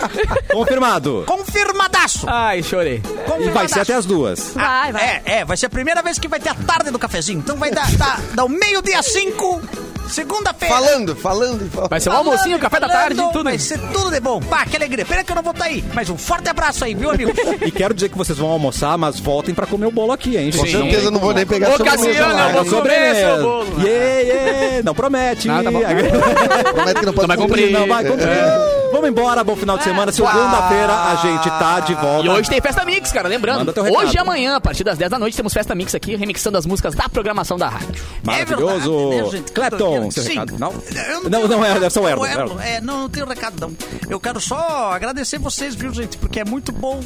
confirmado. 0.51 1.25
Confirmadaço. 1.27 2.25
Ai, 2.29 2.63
chorei. 2.63 3.03
E 3.41 3.51
vai 3.51 3.69
ser 3.69 3.81
até 3.81 3.95
as 3.95 4.07
duas. 4.07 4.53
Vai, 4.55 4.93
vai. 4.93 5.03
É, 5.03 5.23
é, 5.41 5.45
vai 5.45 5.57
ser 5.57 5.67
a 5.67 5.71
primeira 5.71 6.03
vez 6.03 6.19
que 6.19 6.29
vai 6.29 6.41
ter 6.41 6.51
a 6.51 6.55
tarde 6.55 6.91
do 6.91 6.99
cafezinho. 6.99 7.41
Então 7.41 7.57
vai 7.57 7.71
dar, 7.71 7.91
dar, 7.97 8.21
dar 8.33 8.45
o 8.45 8.49
meio-dia 8.49 9.03
5, 9.13 9.61
segunda-feira. 10.09 10.75
Falando, 10.75 11.17
falando 11.17 11.71
falando. 11.71 11.89
Vai 11.91 12.01
ser 12.01 12.11
um 12.11 12.13
almocinho, 12.13 12.59
café 12.59 12.81
da 12.81 12.89
tarde, 12.89 13.17
Falando, 13.17 13.33
tudo. 13.33 13.45
Vai 13.45 13.59
ser 13.59 13.79
tudo 13.93 14.11
de 14.11 14.21
bom. 14.21 14.41
Pá, 14.41 14.65
que 14.65 14.77
alegria. 14.77 15.05
Pena 15.05 15.23
que 15.25 15.31
eu 15.33 15.37
não 15.37 15.43
vou 15.43 15.53
estar 15.53 15.67
aí. 15.67 15.85
Mas 15.93 16.09
um 16.09 16.17
forte 16.17 16.49
abraço 16.49 16.85
aí, 16.85 16.95
viu, 16.95 17.11
amigo? 17.11 17.33
E 17.65 17.71
quero 17.71 17.95
dizer 17.95 18.09
que 18.09 18.19
vocês 18.19 18.39
vão 18.39 18.49
almoçar, 18.49 18.97
mas 18.99 19.21
voltem 19.21 19.55
pra 19.55 19.67
comer 19.67 19.87
o 19.87 19.91
bolo 19.91 20.13
aqui, 20.13 20.37
hein, 20.37 20.51
Com 20.51 20.65
gente? 20.65 20.73
certeza 20.73 21.11
não 21.11 21.21
vou 21.21 21.33
nem 21.33 21.47
pegar 21.47 21.69
Ô, 21.69 21.77
sobremesa 21.77 22.07
Cassiano, 22.07 22.35
lá, 22.35 22.49
eu 22.49 22.65
vou 22.65 22.65
hein? 22.65 22.83
comer 22.83 23.15
seu 23.15 23.43
bolo. 23.43 23.83
Yeah, 23.83 24.21
yeah. 24.21 24.83
Não 24.83 24.95
promete. 24.95 25.49
Não, 25.49 25.63
tá 25.63 25.71
bom. 25.71 25.81
Promete 26.75 27.01
que 27.01 27.07
não 27.07 27.13
pode 27.13 27.29
Não 27.29 27.37
vai 27.37 27.37
cumprir. 27.37 27.71
Não 27.71 27.87
vai 27.87 28.05
cumprir. 28.05 28.29
É. 28.29 28.82
Vamos 28.93 29.09
embora, 29.09 29.43
bom 29.43 29.57
final 29.57 29.79
de 29.79 29.85
semana. 29.85 30.13
Segunda-feira 30.13 30.93
a 30.93 31.17
gente 31.17 31.49
tá 31.59 31.81
de 31.81 31.95
volta. 31.95 32.27
E 32.27 32.29
hoje 32.29 32.49
tem 32.51 32.61
Festa 32.61 32.85
Mix, 32.85 33.11
cara, 33.11 33.29
lembrando. 33.29 33.73
Hoje 33.97 34.15
e 34.15 34.19
amanhã, 34.19 34.57
a 34.57 34.61
partir 34.61 34.85
das 34.85 34.99
10 34.99 35.11
da 35.11 35.19
noite, 35.19 35.37
temos 35.37 35.53
Festa 35.53 35.75
Mix 35.75 35.95
aqui, 35.95 36.15
remixando 36.15 36.59
as 36.59 36.67
músicas 36.67 36.95
da 36.95 37.09
programação 37.09 37.57
da 37.57 37.69
rádio. 37.69 38.03
Maravilhoso. 38.23 38.73
É 38.75 39.09
verdade, 39.11 39.25
né, 39.25 39.31
gente? 39.39 39.53
Clepton, 39.53 40.11
seu 40.11 40.23
Sim. 40.23 40.29
recado. 40.31 40.59
Não? 40.59 40.73
Eu 40.73 41.23
Não, 41.31 41.31
tenho- 41.31 41.49
não, 41.49 41.65
é, 41.65 41.85
é 41.85 41.91
só 41.91 42.01
o 42.01 42.05
O. 42.05 42.09
Erlon, 42.09 42.27
Erlon. 42.27 42.61
É, 42.61 42.81
não, 42.81 42.99
não 43.03 43.09
tenho 43.09 43.27
recado, 43.27 43.55
não. 43.61 43.73
Eu 44.09 44.21
quero 44.21 44.41
só 44.41 44.93
agradecer 44.93 45.39
vocês, 45.39 45.75
viu, 45.75 45.93
gente? 45.93 46.19
Porque 46.19 46.39
é 46.41 46.45
muito 46.45 46.71
bom 46.73 47.01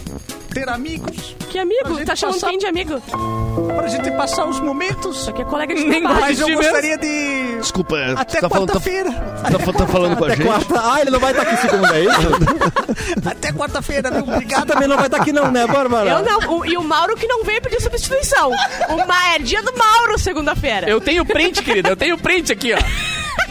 ter 0.57 0.69
amigos 0.71 1.37
Que 1.51 1.59
amigo? 1.59 1.95
gente 1.97 2.07
Tá 2.07 2.17
chamando 2.17 2.35
passar- 2.37 2.49
quem 2.49 2.59
de 2.59 2.67
amigo? 2.67 3.01
pra 3.77 3.89
gente 3.89 4.11
passar 4.13 4.47
os 4.47 4.59
momentos. 4.61 5.21
Isso 5.21 5.31
aqui 5.31 5.43
é 5.43 5.45
colega 5.45 5.75
de 5.75 5.85
Nem 5.85 6.01
trabalho. 6.03 6.21
Mas 6.23 6.41
eu 6.41 6.49
gostaria 6.55 6.97
de. 6.99 7.57
Desculpa, 7.59 7.97
Até 8.17 8.41
tá 8.41 8.49
tá, 8.49 8.59
quarta-feira. 8.59 9.13
tá, 9.13 9.73
tá 9.73 9.87
falando 9.87 10.17
com 10.17 10.25
a 10.25 10.29
Até 10.29 10.37
gente? 10.37 10.47
quarta. 10.47 10.81
Ah, 10.93 11.01
ele 11.01 11.11
não 11.11 11.21
vai 11.21 11.31
estar 11.33 11.43
aqui 11.43 11.57
segunda, 11.59 11.97
é 11.97 12.01
isso? 12.05 12.11
Até 13.29 13.53
quarta-feira? 13.53 14.11
Você 14.11 14.19
Obrigado. 14.19 14.67
também 14.67 14.89
não 14.89 14.97
vai 14.97 15.07
estar 15.07 15.19
aqui 15.21 15.33
não, 15.33 15.51
né, 15.51 15.67
Bárbara? 15.67 16.11
Eu 16.11 16.23
não. 16.25 16.59
O- 16.59 16.65
e 16.67 16.77
o 16.77 16.83
Mauro 16.83 17.17
que 17.17 17.27
não 17.27 17.45
veio 17.45 17.61
pedir 17.63 17.81
substituição. 17.81 18.51
O 18.89 19.07
Ma- 19.07 19.35
é 19.35 19.39
dia 19.39 19.63
do 19.63 19.73
Mauro, 19.77 20.19
segunda-feira. 20.19 20.89
Eu 20.89 21.01
tenho 21.01 21.25
print, 21.25 21.63
querida, 21.63 21.89
eu 21.91 21.97
tenho 21.97 22.17
print 22.19 22.53
aqui, 22.53 22.73
ó. 22.73 22.79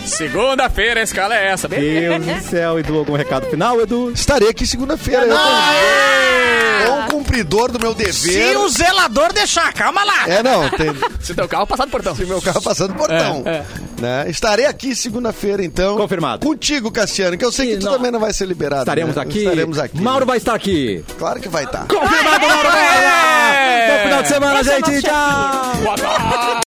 Segunda-feira 0.05 0.99
a 0.99 1.03
escala 1.03 1.35
é 1.35 1.47
essa, 1.47 1.67
beleza? 1.67 2.19
Deus 2.19 2.43
do 2.43 2.49
céu, 2.49 2.79
Edu, 2.79 2.97
algum 2.99 3.15
recado 3.15 3.47
final, 3.47 3.81
Edu? 3.81 4.11
Estarei 4.11 4.49
aqui 4.49 4.65
segunda-feira. 4.65 5.25
Eu 5.25 5.35
Sou 6.85 6.95
um 6.97 7.03
cumpridor 7.07 7.71
do 7.71 7.79
meu 7.79 7.93
dever. 7.95 8.13
Se 8.13 8.55
o 8.57 8.69
zelador 8.69 9.33
deixar, 9.33 9.73
calma 9.73 10.03
lá. 10.03 10.27
É, 10.27 10.43
não, 10.43 10.69
tem 10.69 10.91
Se 11.19 11.33
teu 11.33 11.47
carro 11.47 11.65
passar 11.65 11.85
do 11.85 11.91
portão. 11.91 12.15
meu 12.15 12.41
carro 12.41 12.61
passando 12.61 12.91
no 12.91 12.97
portão. 12.97 13.41
É, 13.45 13.49
é. 13.49 13.65
Né? 13.99 14.29
Estarei 14.29 14.65
aqui 14.65 14.95
segunda-feira, 14.95 15.63
então. 15.63 15.97
Confirmado. 15.97 16.45
Contigo, 16.45 16.91
Cassiano, 16.91 17.37
que 17.37 17.45
eu 17.45 17.51
sei 17.51 17.65
Sim, 17.67 17.71
que 17.73 17.79
tu 17.79 17.85
não. 17.85 17.93
também 17.93 18.11
não 18.11 18.19
vai 18.19 18.33
ser 18.33 18.45
liberado. 18.45 18.83
Estaremos 18.83 19.15
né? 19.15 19.21
aqui. 19.21 19.39
Estaremos 19.39 19.79
aqui. 19.79 20.01
Mauro 20.01 20.25
vai 20.25 20.37
estar 20.37 20.53
aqui. 20.53 21.03
Claro 21.17 21.39
que 21.39 21.49
vai 21.49 21.63
estar. 21.63 21.87
Confirmado, 21.87 22.47
Mauro. 22.47 22.69
Bom 22.69 24.03
final 24.03 24.21
de 24.21 24.27
semana, 24.27 24.61
Esse 24.61 24.71
é 24.71 24.75
gente. 24.75 25.01
Tchau. 25.01 25.75
Boa 25.83 25.97
tarde. 25.97 26.55